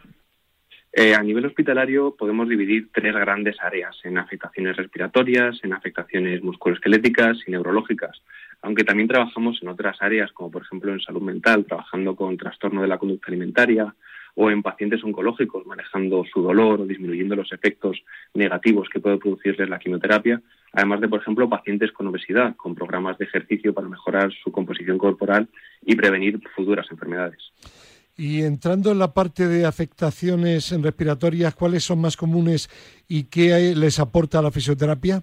Eh, 0.97 1.13
a 1.13 1.23
nivel 1.25 1.45
hospitalario 1.45 2.15
podemos 2.17 2.49
dividir 2.49 2.89
tres 2.93 3.13
grandes 3.13 3.57
áreas, 3.61 3.99
en 4.05 4.17
afectaciones 4.17 4.77
respiratorias, 4.77 5.59
en 5.65 5.73
afectaciones 5.73 6.41
musculoesqueléticas 6.45 7.39
y 7.49 7.51
neurológicas, 7.51 8.23
aunque 8.63 8.85
también 8.85 9.09
trabajamos 9.09 9.59
en 9.61 9.71
otras 9.71 10.01
áreas, 10.01 10.31
como 10.31 10.53
por 10.53 10.63
ejemplo 10.63 10.93
en 10.93 11.01
salud 11.01 11.23
mental, 11.23 11.65
trabajando 11.65 12.15
con 12.15 12.37
trastorno 12.37 12.81
de 12.81 12.87
la 12.87 12.99
conducta 12.99 13.27
alimentaria, 13.27 13.93
o 14.37 14.51
en 14.51 14.63
pacientes 14.63 15.03
oncológicos, 15.03 15.67
manejando 15.67 16.25
su 16.33 16.43
dolor 16.43 16.81
o 16.81 16.87
disminuyendo 16.87 17.35
los 17.35 17.53
efectos 17.53 18.01
negativos 18.33 18.89
que 18.89 19.01
puede 19.01 19.19
producirles 19.19 19.69
la 19.69 19.81
quimioterapia, 19.81 20.41
además 20.73 21.01
de, 21.01 21.09
por 21.09 21.21
ejemplo, 21.21 21.49
pacientes 21.49 21.91
con 21.91 22.07
obesidad, 22.07 22.55
con 22.55 22.77
programas 22.77 23.19
de 23.19 23.25
ejercicio 23.25 23.75
para 23.75 23.89
mejorar 23.89 24.33
su 24.33 24.53
composición 24.53 24.99
corporal 24.99 25.49
y 25.85 25.97
prevenir 25.97 26.41
futuras 26.55 26.87
enfermedades. 26.91 27.53
Y 28.17 28.43
entrando 28.43 28.93
en 28.93 29.01
la 29.01 29.13
parte 29.13 29.49
de 29.49 29.67
afectaciones 29.67 30.71
respiratorias, 30.81 31.55
¿cuáles 31.55 31.83
son 31.83 32.01
más 32.01 32.17
comunes 32.17 32.69
y 33.09 33.25
qué 33.25 33.75
les 33.77 33.99
aporta 33.99 34.41
la 34.41 34.53
fisioterapia? 34.53 35.23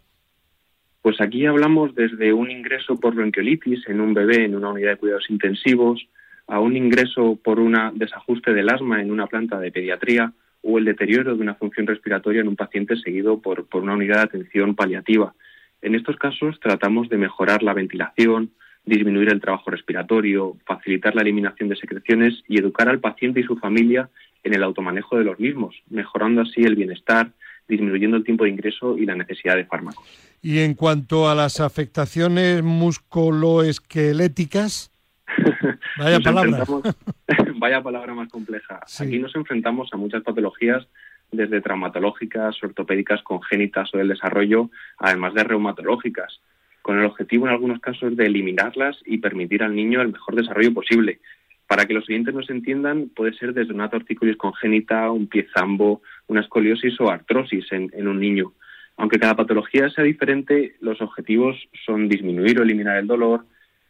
Pues 1.01 1.19
aquí 1.21 1.45
hablamos 1.45 1.95
desde 1.95 2.33
un 2.33 2.51
ingreso 2.51 2.99
por 2.99 3.15
bronquiolitis 3.15 3.87
en 3.87 4.01
un 4.01 4.13
bebé 4.13 4.45
en 4.45 4.55
una 4.55 4.69
unidad 4.69 4.91
de 4.91 4.97
cuidados 4.97 5.29
intensivos, 5.29 6.05
a 6.47 6.59
un 6.59 6.75
ingreso 6.75 7.39
por 7.41 7.59
un 7.59 7.75
desajuste 7.95 8.53
del 8.53 8.69
asma 8.69 9.01
en 9.01 9.09
una 9.09 9.27
planta 9.27 9.57
de 9.57 9.71
pediatría 9.71 10.33
o 10.61 10.77
el 10.77 10.85
deterioro 10.85 11.35
de 11.35 11.41
una 11.41 11.55
función 11.55 11.87
respiratoria 11.87 12.41
en 12.41 12.49
un 12.49 12.55
paciente 12.55 12.97
seguido 12.97 13.41
por, 13.41 13.67
por 13.67 13.83
una 13.83 13.93
unidad 13.93 14.17
de 14.17 14.23
atención 14.23 14.75
paliativa. 14.75 15.33
En 15.81 15.95
estos 15.95 16.17
casos 16.17 16.59
tratamos 16.59 17.09
de 17.09 17.17
mejorar 17.17 17.63
la 17.63 17.73
ventilación, 17.73 18.51
disminuir 18.85 19.29
el 19.29 19.41
trabajo 19.41 19.71
respiratorio, 19.71 20.57
facilitar 20.65 21.15
la 21.15 21.21
eliminación 21.21 21.69
de 21.69 21.75
secreciones 21.75 22.43
y 22.47 22.59
educar 22.59 22.89
al 22.89 22.99
paciente 22.99 23.39
y 23.39 23.43
su 23.43 23.55
familia 23.57 24.09
en 24.43 24.55
el 24.55 24.63
automanejo 24.63 25.17
de 25.17 25.23
los 25.23 25.39
mismos, 25.39 25.75
mejorando 25.89 26.41
así 26.41 26.61
el 26.61 26.75
bienestar, 26.75 27.31
disminuyendo 27.67 28.17
el 28.17 28.23
tiempo 28.23 28.45
de 28.45 28.49
ingreso 28.49 28.97
y 28.97 29.05
la 29.05 29.13
necesidad 29.15 29.55
de 29.55 29.65
fármacos. 29.65 30.03
Y 30.41 30.57
en 30.59 30.73
cuanto 30.73 31.29
a 31.29 31.35
las 31.35 31.59
afectaciones 31.59 32.63
musculoesqueléticas, 32.63 34.91
vaya 35.97 36.19
palabra. 36.19 36.63
vaya 37.55 37.83
palabra 37.83 38.15
más 38.15 38.29
compleja. 38.29 38.79
Aquí 38.99 39.19
nos 39.19 39.35
enfrentamos 39.35 39.89
a 39.93 39.97
muchas 39.97 40.23
patologías 40.23 40.87
desde 41.31 41.61
traumatológicas, 41.61 42.57
ortopédicas, 42.61 43.21
congénitas 43.21 43.93
o 43.93 43.99
del 43.99 44.07
desarrollo, 44.09 44.69
además 44.97 45.35
de 45.35 45.43
reumatológicas 45.43 46.41
con 46.81 46.99
el 46.99 47.05
objetivo 47.05 47.45
en 47.47 47.53
algunos 47.53 47.79
casos 47.79 48.15
de 48.15 48.25
eliminarlas 48.25 48.97
y 49.05 49.17
permitir 49.19 49.63
al 49.63 49.75
niño 49.75 50.01
el 50.01 50.11
mejor 50.11 50.35
desarrollo 50.35 50.73
posible. 50.73 51.19
Para 51.67 51.85
que 51.85 51.93
los 51.93 52.07
oyentes 52.09 52.33
nos 52.33 52.49
entiendan, 52.49 53.09
puede 53.15 53.33
ser 53.33 53.53
desde 53.53 53.73
una 53.73 53.89
tortícolis 53.89 54.35
congénita, 54.35 55.09
un 55.09 55.27
pie 55.27 55.47
zambo, 55.53 56.01
una 56.27 56.41
escoliosis 56.41 56.99
o 56.99 57.09
artrosis 57.09 57.71
en, 57.71 57.89
en 57.93 58.07
un 58.07 58.19
niño. 58.19 58.53
Aunque 58.97 59.19
cada 59.19 59.35
patología 59.35 59.89
sea 59.89 60.03
diferente, 60.03 60.75
los 60.81 61.01
objetivos 61.01 61.57
son 61.85 62.09
disminuir 62.09 62.59
o 62.59 62.63
eliminar 62.63 62.97
el 62.97 63.07
dolor, 63.07 63.45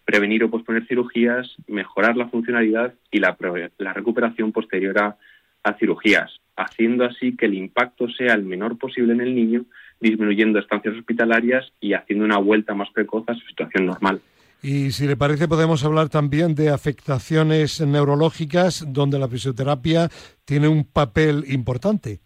prevenir 0.05 0.43
o 0.43 0.51
posponer 0.51 0.85
cirugías, 0.85 1.55
mejorar 1.67 2.17
la 2.17 2.27
funcionalidad 2.29 2.93
y 3.09 3.19
la, 3.19 3.35
la 3.77 3.93
recuperación 3.93 4.51
posterior 4.51 4.99
a, 4.99 5.17
a 5.63 5.73
cirugías, 5.73 6.39
haciendo 6.55 7.05
así 7.05 7.35
que 7.35 7.45
el 7.45 7.55
impacto 7.55 8.09
sea 8.09 8.33
el 8.33 8.43
menor 8.43 8.77
posible 8.77 9.13
en 9.13 9.21
el 9.21 9.35
niño 9.35 9.65
disminuyendo 10.01 10.59
estancias 10.59 10.95
hospitalarias 10.97 11.71
y 11.79 11.93
haciendo 11.93 12.25
una 12.25 12.37
vuelta 12.37 12.73
más 12.73 12.89
precoz 12.91 13.23
a 13.27 13.35
su 13.35 13.45
situación 13.47 13.85
normal. 13.85 14.19
Y 14.63 14.91
si 14.91 15.07
le 15.07 15.17
parece, 15.17 15.47
podemos 15.47 15.83
hablar 15.83 16.09
también 16.09 16.53
de 16.53 16.69
afectaciones 16.69 17.81
neurológicas 17.81 18.85
donde 18.93 19.17
la 19.17 19.27
fisioterapia 19.27 20.09
tiene 20.45 20.67
un 20.67 20.83
papel 20.83 21.45
importante. 21.47 22.19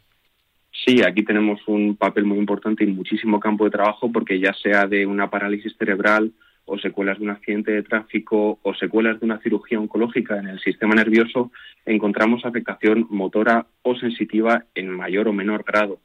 Sí, 0.72 1.02
aquí 1.02 1.24
tenemos 1.24 1.62
un 1.68 1.96
papel 1.96 2.26
muy 2.26 2.38
importante 2.38 2.84
y 2.84 2.88
muchísimo 2.88 3.40
campo 3.40 3.64
de 3.64 3.72
trabajo 3.72 4.12
porque 4.12 4.40
ya 4.40 4.54
sea 4.54 4.86
de 4.86 5.06
una 5.06 5.30
parálisis 5.30 5.76
cerebral 5.78 6.34
o 6.66 6.78
secuelas 6.78 7.20
de 7.20 7.24
un 7.24 7.30
accidente 7.30 7.72
de 7.72 7.84
tráfico 7.84 8.60
o 8.62 8.74
secuelas 8.74 9.20
de 9.20 9.26
una 9.26 9.40
cirugía 9.40 9.80
oncológica 9.80 10.38
en 10.38 10.48
el 10.48 10.60
sistema 10.60 10.94
nervioso, 10.94 11.52
encontramos 11.86 12.44
afectación 12.44 13.08
motora 13.10 13.66
o 13.84 13.96
sensitiva 13.96 14.66
en 14.76 14.90
mayor 14.90 15.30
o 15.30 15.34
menor 15.34 15.64
grado 15.66 16.00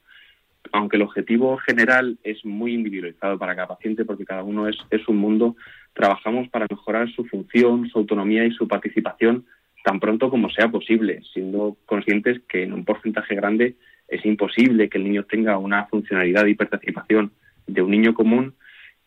aunque 0.73 0.97
el 0.97 1.03
objetivo 1.03 1.57
general 1.59 2.19
es 2.23 2.45
muy 2.45 2.75
individualizado 2.75 3.39
para 3.39 3.55
cada 3.55 3.69
paciente 3.69 4.05
porque 4.05 4.25
cada 4.25 4.43
uno 4.43 4.69
es, 4.69 4.77
es 4.91 5.07
un 5.09 5.17
mundo, 5.17 5.57
trabajamos 5.93 6.49
para 6.49 6.67
mejorar 6.71 7.11
su 7.11 7.25
función, 7.25 7.89
su 7.89 7.99
autonomía 7.99 8.45
y 8.45 8.53
su 8.53 8.69
participación 8.69 9.47
tan 9.85 9.99
pronto 9.99 10.31
como 10.31 10.51
sea 10.51 10.69
posible, 10.69 11.23
siendo 11.33 11.77
conscientes 11.87 12.41
que 12.49 12.63
en 12.63 12.73
un 12.73 12.85
porcentaje 12.85 13.35
grande 13.35 13.77
es 14.09 14.25
imposible 14.27 14.89
que 14.89 14.99
el 14.99 15.05
niño 15.05 15.25
tenga 15.25 15.57
una 15.59 15.87
funcionalidad 15.87 16.47
y 16.47 16.55
participación 16.55 17.33
de 17.67 17.83
un 17.83 17.91
niño 17.91 18.15
común. 18.15 18.55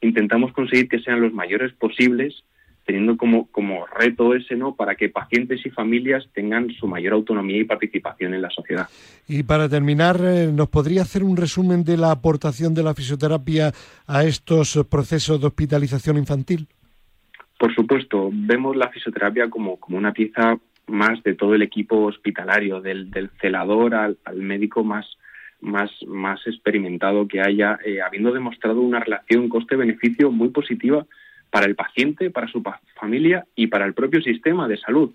Intentamos 0.02 0.52
conseguir 0.54 0.88
que 0.88 1.00
sean 1.00 1.22
los 1.22 1.34
mayores 1.34 1.74
posibles 1.74 2.44
teniendo 2.86 3.18
como, 3.18 3.48
como 3.48 3.86
reto 3.88 4.34
ese, 4.36 4.56
¿no? 4.56 4.76
Para 4.76 4.96
que 4.96 5.10
pacientes 5.10 5.66
y 5.66 5.70
familias 5.70 6.28
tengan 6.34 6.70
su 6.72 6.88
mayor 6.88 7.14
autonomía 7.14 7.58
y 7.58 7.64
participación 7.64 8.34
en 8.34 8.42
la 8.42 8.50
sociedad. 8.50 8.88
Y 9.28 9.44
para 9.44 9.70
terminar, 9.70 10.20
eh, 10.22 10.52
¿nos 10.52 10.70
podría 10.70 11.04
hacer 11.04 11.24
un 11.24 11.38
resumen 11.38 11.84
de 11.84 11.98
la 11.98 12.12
aportación 12.12 12.74
de 12.74 12.84
la 12.84 12.94
fisioterapia 12.94 13.72
a 14.08 14.24
estos 14.24 14.86
procesos 14.90 15.40
de 15.40 15.48
hospitalización 15.48 16.18
infantil? 16.18 16.68
Por 17.58 17.74
supuesto, 17.74 18.30
vemos 18.34 18.76
la 18.76 18.90
fisioterapia 18.90 19.50
como, 19.50 19.78
como 19.78 19.98
una 19.98 20.12
pieza 20.12 20.58
más 20.88 21.24
de 21.24 21.34
todo 21.34 21.56
el 21.56 21.62
equipo 21.62 22.04
hospitalario, 22.04 22.82
del, 22.82 23.10
del 23.10 23.30
celador 23.40 23.96
al, 23.96 24.18
médico 24.36 24.84
más, 24.84 25.06
más, 25.62 25.90
más 26.06 26.46
experimentado 26.46 27.28
que 27.28 27.40
haya, 27.40 27.80
eh, 27.86 28.02
habiendo 28.02 28.34
demostrado 28.34 28.82
una 28.82 29.00
relación 29.00 29.48
coste-beneficio 29.48 30.30
muy 30.30 30.50
positiva 30.50 31.06
para 31.54 31.68
el 31.68 31.76
paciente, 31.76 32.32
para 32.32 32.48
su 32.48 32.64
familia 32.96 33.46
y 33.56 33.68
para 33.68 33.86
el 33.86 33.94
propio 33.94 34.24
sistema 34.24 34.68
de 34.68 34.76
salud, 34.76 35.12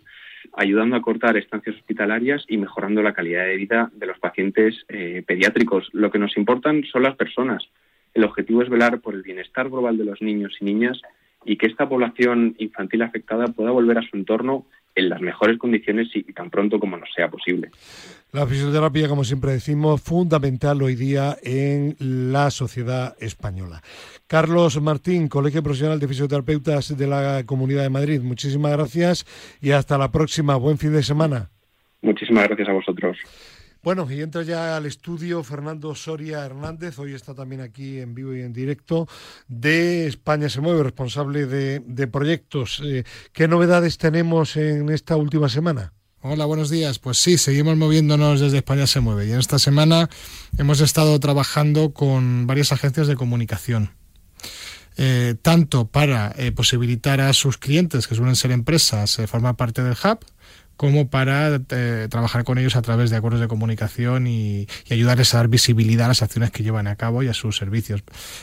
ayudando 0.53 0.95
a 0.95 1.03
cortar 1.03 1.36
estancias 1.36 1.74
hospitalarias 1.74 2.45
y 2.47 2.59
mejorando 2.59 3.03
la 3.03 3.12
calidad 3.12 3.45
de 3.45 3.57
vida 3.57 3.91
de 3.93 4.07
los 4.07 4.20
pacientes 4.20 4.86
eh, 4.89 5.24
pediátricos. 5.26 5.89
Lo 5.93 6.12
que 6.12 6.20
nos 6.20 6.36
importan 6.36 6.84
son 6.84 7.03
las 7.03 7.16
personas. 7.16 7.64
El 8.14 8.22
objetivo 8.22 8.62
es 8.62 8.68
velar 8.68 9.01
por 9.01 9.14
el 9.14 9.24
bienestar 9.24 9.68
global 9.68 9.99
de 9.99 10.05
los 10.05 10.22
niños 10.22 10.57
y 10.61 10.66
niñas 10.66 11.03
y 11.45 11.57
que 11.57 11.66
esta 11.66 11.89
población 11.89 12.55
infantil 12.59 13.03
afectada 13.03 13.47
pueda 13.47 13.70
volver 13.70 13.99
a 13.99 14.03
su 14.03 14.16
entorno 14.16 14.66
en 14.95 15.09
las 15.09 15.20
mejores 15.20 15.59
condiciones 15.59 16.09
y 16.14 16.24
tan 16.32 16.51
pronto 16.51 16.80
como 16.80 16.97
nos 16.97 17.09
sea 17.14 17.30
posible. 17.30 17.70
La 18.32 18.47
fisioterapia, 18.47 19.09
como 19.09 19.24
siempre 19.24 19.53
decimos, 19.53 20.03
fundamental 20.03 20.82
hoy 20.82 20.97
día 20.97 21.36
en 21.43 21.95
la 22.01 22.51
sociedad 22.51 23.14
española. 23.20 23.80
Carlos 24.26 24.80
Martín, 24.82 25.28
Colegio 25.28 25.62
Profesional 25.62 26.01
de 26.01 26.09
Fisioterapeutas 26.09 26.99
de 26.99 27.07
la 27.07 27.45
Comunidad 27.47 27.84
de 27.84 27.91
Madrid, 27.91 28.20
muchísimas 28.20 28.72
gracias 28.72 29.24
y 29.62 29.70
hasta 29.70 29.97
la 29.97 30.11
próxima. 30.11 30.57
Buen 30.57 30.78
fin 30.78 30.93
de 30.93 31.03
semana. 31.03 31.49
Muchísimas 32.03 32.49
gracias 32.49 32.68
a 32.68 32.72
vosotros. 32.72 33.16
Bueno, 33.89 34.07
y 34.11 34.20
entra 34.20 34.43
ya 34.43 34.76
al 34.76 34.84
estudio 34.84 35.43
Fernando 35.43 35.95
Soria 35.95 36.45
Hernández, 36.45 36.99
hoy 36.99 37.14
está 37.14 37.32
también 37.32 37.62
aquí 37.62 37.97
en 38.01 38.14
vivo 38.14 38.36
y 38.36 38.43
en 38.43 38.53
directo, 38.53 39.09
de 39.47 40.07
España 40.07 40.51
se 40.51 40.61
mueve, 40.61 40.82
responsable 40.82 41.47
de, 41.47 42.07
proyectos. 42.09 42.82
Eh, 42.84 43.05
¿Qué 43.32 43.49
novedades 43.49 43.97
tenemos 43.97 44.59
en 44.59 44.91
esta 44.91 45.16
última 45.16 45.49
semana? 45.49 45.95
Hola, 46.20 46.45
buenos 46.45 46.68
días. 46.68 46.99
Pues 46.99 47.16
sí, 47.16 47.39
seguimos 47.39 47.78
moviéndonos 47.78 48.41
desde 48.41 48.59
España 48.59 48.86
se 48.86 49.01
mueve 49.01 49.26
y 49.26 49.32
en 49.32 49.39
esta 49.39 49.59
semana 49.59 50.11
hemos 50.59 50.82
estado 50.82 51.18
trabajando 51.18 51.95
con 51.95 52.47
varias 52.47 52.72
agencias 52.72 53.07
de 53.07 53.16
comunicación. 53.16 53.93
Eh, 54.99 55.36
tanto 55.41 55.86
para 55.86 56.34
eh, 56.36 56.53
posibilitar 56.53 57.22
a 57.22 57.32
sus 57.32 57.57
clientes, 57.57 58.07
que 58.07 58.14
suelen 58.14 58.36
ser 58.36 58.51
empresas, 58.51 59.18
formar 59.28 59.57
parte 59.57 59.82
del 59.82 59.95
hub, 59.95 60.18
como 60.79 61.09
para 61.09 61.61
eh, 61.70 62.07
trabajar 62.09 62.45
con 62.45 62.57
ellos 62.57 62.76
a 62.76 62.83
través 62.83 63.11
de 63.11 63.16
acuerdos 63.16 63.41
de 63.41 63.49
comunicación 63.49 64.29
y, 64.29 64.68
ayudarles 64.89 65.35
a 65.35 65.39
dar 65.39 65.49
visibilidad 65.49 66.07
a 66.07 66.09
las 66.09 66.22
acciones 66.22 66.53
que 66.53 66.62
llevan 66.62 66.87
a 66.87 66.95
cabo 66.95 67.22
y 67.22 67.29
a 67.29 67.35
sus 67.35 67.57
servicios. 67.57 68.03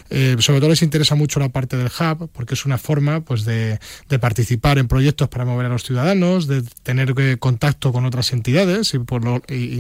Eh, 0.10 0.36
sobre 0.40 0.60
todo 0.60 0.70
les 0.70 0.82
interesa 0.82 1.16
mucho 1.16 1.40
la 1.40 1.50
parte 1.50 1.78
del 1.78 1.88
hub 1.88 2.30
porque 2.32 2.54
es 2.54 2.66
una 2.66 2.78
forma 2.78 3.22
pues, 3.22 3.46
de, 3.46 3.80
participar 4.20 4.78
en 4.78 4.88
proyectos 4.90 5.30
para 5.30 5.46
mover 5.46 5.68
a 5.68 5.70
los 5.70 5.84
ciudadanos, 5.84 6.48
de 6.48 6.62
tener 6.84 7.14
eh, 7.18 7.38
contacto 7.38 7.94
con 7.94 8.06
otras 8.06 8.34
entidades 8.34 8.94
y, 8.94 9.00
por 9.00 9.24
y, 9.50 9.80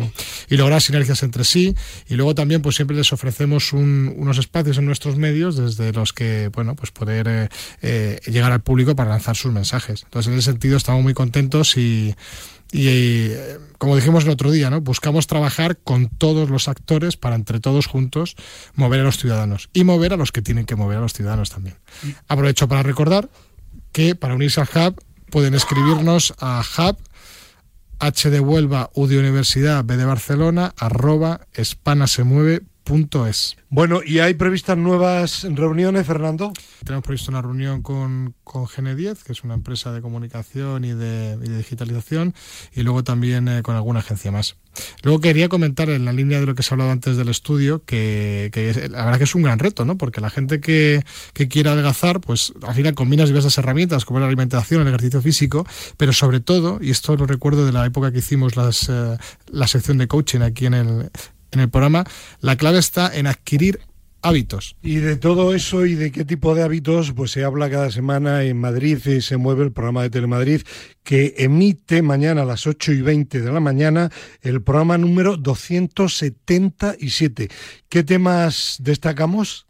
lograr 0.56 0.82
sinergias 0.82 1.24
entre 1.24 1.43
sí. 1.43 1.76
Y 2.08 2.16
luego 2.16 2.36
también 2.36 2.62
pues 2.62 2.78
siempre 2.78 2.95
les 2.95 3.12
ofrecemos 3.12 3.74
unos 3.74 4.38
espacios 4.38 4.78
en 4.78 4.86
nuestros 4.86 5.18
medios 5.18 5.58
desde 5.58 5.91
los 5.91 6.14
que 6.14 6.49
bueno 6.53 6.76
pues 6.76 6.91
poder 6.91 7.49
llegar 7.82 8.53
al 8.53 8.62
público 8.62 8.95
para 8.95 9.10
lanzar 9.10 9.36
sus 9.36 9.51
mensajes. 9.51 10.03
Entonces 10.03 10.32
en 10.32 10.39
ese 10.39 10.51
sentido 10.51 10.78
estamos 10.78 11.03
muy 11.03 11.14
contentos 11.14 11.76
y 11.76 12.16
y 12.72 12.88
eh, 12.88 13.59
como 13.78 13.95
dijimos 13.95 14.24
el 14.26 14.32
otro 14.32 14.51
día, 14.51 14.70
¿no? 14.70 14.82
buscamos 14.82 15.28
trabajar 15.28 15.78
con 15.78 16.09
todos 16.09 16.49
los 16.49 16.68
actores 16.68 17.18
para 17.18 17.36
entre 17.36 17.59
todos 17.59 17.86
juntos 17.86 18.36
mover 18.74 19.01
a 19.01 19.03
los 19.03 19.18
ciudadanos 19.18 19.70
y 19.74 19.84
mover 19.84 20.13
a 20.13 20.18
los 20.18 20.32
que 20.32 20.41
tienen 20.41 20.66
que 20.66 20.76
mover 20.76 20.97
a 20.97 21.01
los 21.01 21.13
ciudadanos 21.13 21.49
también. 21.49 21.78
Aprovecho 22.28 22.68
para 22.68 22.84
recordar 22.84 23.30
que 23.91 24.16
para 24.16 24.36
unirse 24.36 24.61
al 24.61 24.68
Hub 24.74 25.03
pueden 25.30 25.53
escribirnos 25.53 26.34
a 26.39 26.63
Hub 26.78 26.97
H 27.99 28.30
de 28.30 28.39
Huelva, 28.39 28.89
U 28.93 29.07
de 29.07 29.20
Universidad, 29.20 29.84
B 29.86 29.97
de 29.97 30.05
Barcelona, 30.05 30.74
arroba 30.78 31.47
espanasemueve.es. 32.86 33.58
Bueno, 33.70 34.02
¿y 34.06 34.20
hay 34.20 34.36
previstas 34.36 34.78
nuevas 34.78 35.46
reuniones, 35.50 36.08
Fernando? 36.08 36.54
Tenemos 36.84 37.04
previsto 37.04 37.32
una 37.32 37.42
reunión 37.42 37.82
con, 37.82 38.36
con 38.44 38.66
Gene10, 38.68 39.24
que 39.24 39.34
es 39.34 39.44
una 39.44 39.56
empresa 39.56 39.92
de 39.92 40.02
comunicación 40.02 40.86
y 40.86 40.94
de, 40.94 41.36
digitalización, 41.38 42.34
y 42.74 42.84
luego 42.84 43.04
también 43.04 43.48
eh, 43.48 43.64
con 43.64 43.76
alguna 43.76 44.00
agencia 44.00 44.32
más. 44.32 44.56
Luego 45.04 45.20
quería 45.20 45.50
comentar 45.50 45.90
en 45.90 46.06
la 46.06 46.14
línea 46.14 46.40
de 46.40 46.46
lo 46.46 46.56
que 46.56 46.64
se 46.64 46.74
ha 46.74 46.76
hablado 46.76 46.92
antes 46.92 47.18
del 47.18 47.30
estudio, 47.30 47.84
que, 47.86 48.50
la 48.92 49.06
verdad 49.06 49.18
que 49.18 49.24
es 49.26 49.36
un 49.36 49.44
gran 49.44 49.60
reto, 49.60 49.84
¿no? 49.84 49.98
Porque 49.98 50.22
la 50.22 50.30
gente 50.30 50.60
que, 50.60 51.04
que 51.34 51.48
quiera 51.48 51.72
adelgazar, 51.72 52.22
pues 52.22 52.54
al 52.62 52.76
final 52.76 52.94
combinas 52.94 53.30
diversas 53.30 53.58
herramientas, 53.58 54.06
como 54.06 54.20
la 54.20 54.28
alimentación, 54.28 54.82
el 54.82 54.88
ejercicio 54.90 55.22
físico, 55.22 55.66
pero 55.98 56.14
sobre 56.14 56.40
todo, 56.40 56.80
y 56.82 56.92
esto 56.92 57.16
lo 57.16 57.26
recuerdo 57.26 57.66
de 57.66 57.72
la 57.72 57.86
época 57.86 58.12
que 58.12 58.20
hicimos 58.20 58.56
las, 58.56 58.90
eh, 58.90 59.18
la 59.48 59.68
sección 59.68 59.98
de 59.98 60.08
coaching 60.08 60.42
aquí 60.42 60.66
en 60.66 60.74
el, 60.74 61.12
en 61.56 61.62
el 61.62 61.70
programa, 61.70 62.06
la 62.39 62.56
clave 62.56 62.80
está 62.80 63.16
en 63.16 63.28
adquirir 63.28 63.80
hábitos. 64.26 64.76
Y 64.82 64.95
de 64.95 65.16
todo 65.18 65.53
eso 65.53 65.86
y 65.86 65.93
de 65.95 66.12
qué 66.12 66.26
tipo 66.26 66.56
de 66.56 66.64
hábitos, 66.64 67.14
pues 67.14 67.30
se 67.32 67.43
habla 67.43 67.70
cada 67.70 67.91
semana 67.91 68.43
en 68.43 68.60
Madrid 68.60 68.97
y 69.06 69.22
se 69.22 69.38
mueve 69.38 69.64
el 69.64 69.72
programa 69.72 70.01
de 70.01 70.10
Telemadrid 70.10 70.64
que 71.03 71.36
emite 71.38 72.01
mañana 72.01 72.41
a 72.41 72.45
las 72.45 72.66
8 72.66 72.93
y 72.93 73.01
20 73.01 73.41
de 73.41 73.51
la 73.51 73.60
mañana 73.60 74.10
el 74.41 74.64
programa 74.64 74.97
número 74.97 75.38
277. 75.38 77.49
¿Qué 77.88 78.03
temas 78.03 78.78
destacamos? 78.80 79.68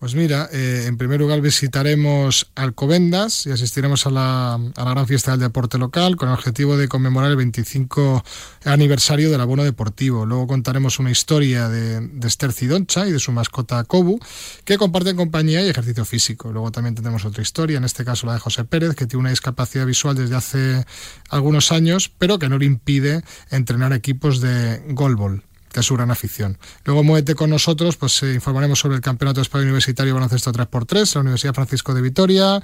Pues 0.00 0.14
mira, 0.14 0.48
eh, 0.50 0.84
en 0.86 0.96
primer 0.96 1.20
lugar 1.20 1.42
visitaremos 1.42 2.50
Alcobendas 2.54 3.44
y 3.44 3.50
asistiremos 3.50 4.06
a 4.06 4.10
la, 4.10 4.54
a 4.54 4.84
la, 4.84 4.90
gran 4.92 5.06
fiesta 5.06 5.32
del 5.32 5.40
deporte 5.40 5.76
local 5.76 6.16
con 6.16 6.30
el 6.30 6.34
objetivo 6.34 6.78
de 6.78 6.88
conmemorar 6.88 7.30
el 7.30 7.36
25 7.36 8.24
aniversario 8.64 9.30
del 9.30 9.42
abono 9.42 9.62
deportivo. 9.62 10.24
Luego 10.24 10.46
contaremos 10.46 10.98
una 11.00 11.10
historia 11.10 11.68
de, 11.68 12.00
de 12.00 12.28
Esther 12.28 12.54
Cidoncha 12.54 13.06
y 13.06 13.12
de 13.12 13.18
su 13.18 13.30
mascota 13.30 13.84
Kobu, 13.84 14.18
que 14.64 14.78
comparten 14.78 15.18
compañía 15.18 15.62
y 15.62 15.68
ejercicio 15.68 16.06
físico. 16.06 16.50
Luego 16.50 16.72
también 16.72 16.94
tendremos 16.94 17.26
otra 17.26 17.42
historia, 17.42 17.76
en 17.76 17.84
este 17.84 18.02
caso 18.02 18.26
la 18.26 18.32
de 18.32 18.38
José 18.38 18.64
Pérez, 18.64 18.94
que 18.94 19.04
tiene 19.04 19.20
una 19.20 19.30
discapacidad 19.30 19.84
visual 19.84 20.16
desde 20.16 20.34
hace 20.34 20.86
algunos 21.28 21.72
años, 21.72 22.10
pero 22.16 22.38
que 22.38 22.48
no 22.48 22.56
le 22.56 22.64
impide 22.64 23.22
entrenar 23.50 23.92
equipos 23.92 24.40
de 24.40 24.82
golbol 24.88 25.44
que 25.72 25.80
es 25.80 25.86
su 25.86 25.94
gran 25.94 26.10
afición. 26.10 26.58
Luego 26.84 27.02
muévete 27.04 27.34
con 27.34 27.50
nosotros, 27.50 27.96
pues 27.96 28.22
eh, 28.22 28.34
informaremos 28.34 28.78
sobre 28.78 28.96
el 28.96 29.00
Campeonato 29.00 29.40
Español 29.40 29.66
Universitario 29.66 30.14
Baloncesto 30.14 30.52
3x3, 30.52 31.14
la 31.14 31.20
Universidad 31.20 31.54
Francisco 31.54 31.94
de 31.94 32.02
Vitoria, 32.02 32.62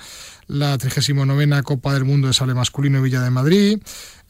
la 0.48 0.78
39 0.78 1.62
Copa 1.62 1.94
del 1.94 2.04
Mundo 2.04 2.28
de 2.28 2.34
Sale 2.34 2.54
Masculino 2.54 3.02
Villa 3.02 3.20
de 3.20 3.30
Madrid, 3.30 3.78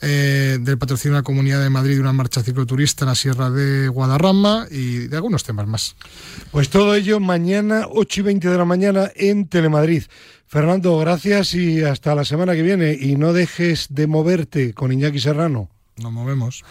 eh, 0.01 0.59
del 0.61 0.79
patrocinio 0.79 1.14
de 1.14 1.20
la 1.20 1.24
Comunidad 1.24 1.62
de 1.62 1.70
Madrid 1.70 1.95
de 1.95 2.01
una 2.01 2.12
marcha 2.12 2.43
cicloturista 2.43 3.05
en 3.05 3.09
la 3.09 3.14
Sierra 3.14 3.51
de 3.51 3.89
Guadarrama 3.89 4.66
y 4.70 5.09
de 5.09 5.16
algunos 5.16 5.45
temas 5.45 5.66
más. 5.66 5.97
Pues 6.51 6.68
todo 6.68 6.95
ello 6.95 7.20
mañana, 7.20 7.87
8 7.91 8.20
y 8.20 8.22
20 8.24 8.49
de 8.49 8.59
la 8.59 8.64
mañana 8.64 9.11
en 9.14 9.49
Telemadrid. 9.49 10.05
Fernando, 10.49 10.99
gracias 10.99 11.55
y 11.55 11.83
hasta 11.83 12.14
la 12.14 12.24
semana 12.24 12.55
que 12.55 12.62
viene. 12.62 12.97
Y 12.99 13.16
no 13.16 13.33
dejes 13.33 13.89
de 13.91 14.07
moverte 14.07 14.74
con 14.74 14.93
Iñaki 14.93 15.18
Serrano. 15.18 15.70
Nos 16.03 16.12
movemos. 16.12 16.62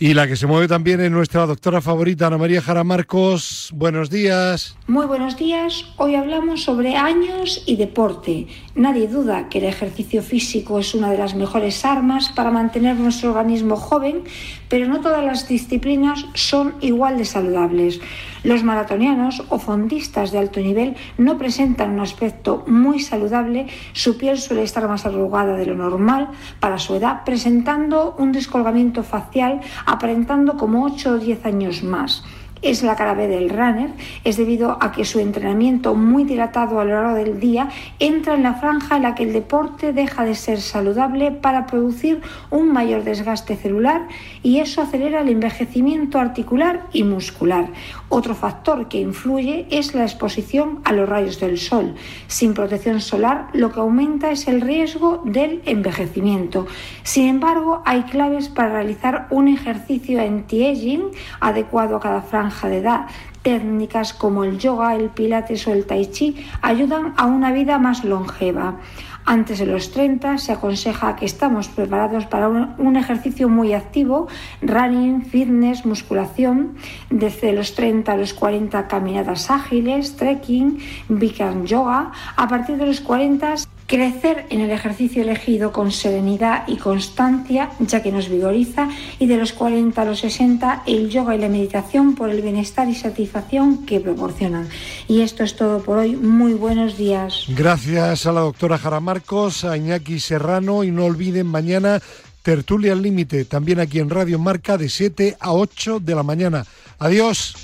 Y 0.00 0.14
la 0.14 0.26
que 0.26 0.34
se 0.34 0.48
mueve 0.48 0.66
también 0.66 1.00
es 1.00 1.08
nuestra 1.08 1.46
doctora 1.46 1.80
favorita, 1.80 2.26
Ana 2.26 2.38
María 2.38 2.60
Jara 2.60 2.82
Marcos. 2.82 3.70
Buenos 3.72 4.10
días. 4.10 4.76
Muy 4.88 5.06
buenos 5.06 5.36
días. 5.36 5.84
Hoy 5.96 6.16
hablamos 6.16 6.64
sobre 6.64 6.96
años 6.96 7.62
y 7.66 7.76
deporte. 7.76 8.48
Nadie 8.74 9.06
duda 9.06 9.48
que 9.48 9.58
el 9.58 9.66
ejercicio 9.66 10.24
físico 10.24 10.80
es 10.80 10.92
una 10.92 11.08
de 11.12 11.18
las 11.18 11.36
mejores 11.36 11.84
armas 11.84 12.30
para 12.30 12.50
mantener 12.50 12.96
nuestro 12.96 13.28
organismo 13.28 13.76
joven, 13.76 14.24
pero 14.68 14.88
no 14.88 15.00
todas 15.00 15.24
las 15.24 15.46
disciplinas 15.46 16.26
son 16.34 16.74
igual 16.80 17.16
de 17.16 17.26
saludables. 17.26 18.00
Los 18.42 18.62
maratonianos 18.62 19.42
o 19.48 19.58
fondistas 19.58 20.32
de 20.32 20.38
alto 20.38 20.60
nivel 20.60 20.96
no 21.16 21.38
presentan 21.38 21.92
un 21.92 22.00
aspecto 22.00 22.64
muy 22.66 23.00
saludable, 23.00 23.68
su 23.94 24.18
piel 24.18 24.36
suele 24.36 24.64
estar 24.64 24.86
más 24.86 25.06
arrugada 25.06 25.56
de 25.56 25.64
lo 25.64 25.76
normal 25.76 26.28
para 26.60 26.78
su 26.78 26.94
edad, 26.96 27.24
presentando 27.24 28.14
un 28.18 28.32
descolgamiento 28.32 28.63
facial 29.02 29.60
aparentando 29.86 30.56
como 30.56 30.84
8 30.84 31.12
o 31.12 31.18
10 31.18 31.46
años 31.46 31.82
más. 31.82 32.24
Es 32.64 32.82
la 32.82 32.96
cara 32.96 33.14
B 33.14 33.28
del 33.28 33.50
runner, 33.50 33.90
es 34.24 34.36
debido 34.36 34.78
a 34.80 34.90
que 34.90 35.04
su 35.04 35.20
entrenamiento 35.20 35.94
muy 35.94 36.24
dilatado 36.24 36.80
a 36.80 36.84
lo 36.84 36.94
largo 36.94 37.14
del 37.14 37.38
día 37.38 37.68
entra 37.98 38.34
en 38.34 38.42
la 38.42 38.54
franja 38.54 38.96
en 38.96 39.02
la 39.02 39.14
que 39.14 39.24
el 39.24 39.32
deporte 39.32 39.92
deja 39.92 40.24
de 40.24 40.34
ser 40.34 40.60
saludable 40.60 41.30
para 41.30 41.66
producir 41.66 42.22
un 42.50 42.72
mayor 42.72 43.04
desgaste 43.04 43.56
celular 43.56 44.08
y 44.42 44.60
eso 44.60 44.80
acelera 44.80 45.20
el 45.20 45.28
envejecimiento 45.28 46.18
articular 46.18 46.86
y 46.92 47.02
muscular. 47.02 47.68
Otro 48.08 48.34
factor 48.34 48.88
que 48.88 49.00
influye 49.00 49.66
es 49.70 49.94
la 49.94 50.04
exposición 50.04 50.80
a 50.84 50.92
los 50.92 51.08
rayos 51.08 51.40
del 51.40 51.58
sol. 51.58 51.94
Sin 52.28 52.54
protección 52.54 53.00
solar 53.00 53.48
lo 53.52 53.72
que 53.72 53.80
aumenta 53.80 54.30
es 54.30 54.48
el 54.48 54.60
riesgo 54.60 55.22
del 55.24 55.60
envejecimiento. 55.66 56.66
Sin 57.02 57.28
embargo, 57.28 57.82
hay 57.84 58.02
claves 58.04 58.48
para 58.48 58.72
realizar 58.72 59.26
un 59.30 59.48
ejercicio 59.48 60.20
anti-aging 60.20 61.10
adecuado 61.40 61.96
a 61.96 62.00
cada 62.00 62.22
franja 62.22 62.53
de 62.62 62.78
edad. 62.78 63.06
Técnicas 63.42 64.14
como 64.14 64.44
el 64.44 64.58
yoga, 64.58 64.94
el 64.94 65.10
pilates 65.10 65.66
o 65.66 65.72
el 65.72 65.84
tai 65.84 66.06
chi 66.06 66.46
ayudan 66.62 67.12
a 67.16 67.26
una 67.26 67.52
vida 67.52 67.78
más 67.78 68.04
longeva. 68.04 68.80
Antes 69.26 69.58
de 69.58 69.66
los 69.66 69.90
30 69.90 70.36
se 70.36 70.52
aconseja 70.52 71.16
que 71.16 71.24
estamos 71.24 71.68
preparados 71.68 72.26
para 72.26 72.48
un, 72.48 72.96
ejercicio 72.96 73.48
muy 73.48 73.72
activo, 73.72 74.28
running, 74.60 75.22
fitness, 75.24 75.86
musculación, 75.86 76.76
desde 77.08 77.52
los 77.52 77.74
30 77.74 78.12
a 78.12 78.16
los 78.16 78.34
40 78.34 78.86
caminadas 78.86 79.50
ágiles, 79.50 80.16
trekking, 80.16 80.78
Bikram 81.08 81.64
yoga, 81.64 82.12
a 82.36 82.48
partir 82.48 82.76
de 82.76 82.86
los 82.86 83.00
40 83.00 83.54
Crecer 83.86 84.46
en 84.48 84.60
el 84.60 84.70
ejercicio 84.70 85.22
elegido 85.22 85.70
con 85.70 85.92
serenidad 85.92 86.66
y 86.66 86.76
constancia, 86.76 87.70
ya 87.80 88.02
que 88.02 88.10
nos 88.10 88.30
vigoriza, 88.30 88.88
y 89.18 89.26
de 89.26 89.36
los 89.36 89.52
40 89.52 90.00
a 90.00 90.04
los 90.04 90.20
60 90.20 90.84
el 90.86 91.10
yoga 91.10 91.36
y 91.36 91.38
la 91.38 91.48
meditación 91.48 92.14
por 92.14 92.30
el 92.30 92.40
bienestar 92.40 92.88
y 92.88 92.94
satisfacción 92.94 93.84
que 93.84 94.00
proporcionan. 94.00 94.68
Y 95.06 95.20
esto 95.20 95.44
es 95.44 95.56
todo 95.56 95.82
por 95.82 95.98
hoy. 95.98 96.16
Muy 96.16 96.54
buenos 96.54 96.96
días. 96.96 97.44
Gracias 97.48 98.26
a 98.26 98.32
la 98.32 98.40
doctora 98.40 98.78
Jara 98.78 99.00
Marcos, 99.00 99.64
a 99.64 99.76
Iñaki 99.76 100.18
Serrano 100.18 100.82
y 100.82 100.90
no 100.90 101.04
olviden 101.04 101.46
mañana 101.46 102.00
Tertulia 102.44 102.92
al 102.92 103.02
Límite, 103.02 103.46
también 103.46 103.80
aquí 103.80 104.00
en 104.00 104.10
Radio 104.10 104.38
Marca 104.38 104.76
de 104.76 104.90
7 104.90 105.38
a 105.40 105.52
8 105.52 106.00
de 106.00 106.14
la 106.14 106.22
mañana. 106.22 106.66
Adiós. 106.98 107.54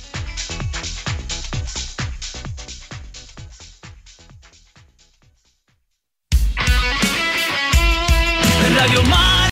Radio 8.80 9.02
Mar 9.02 9.19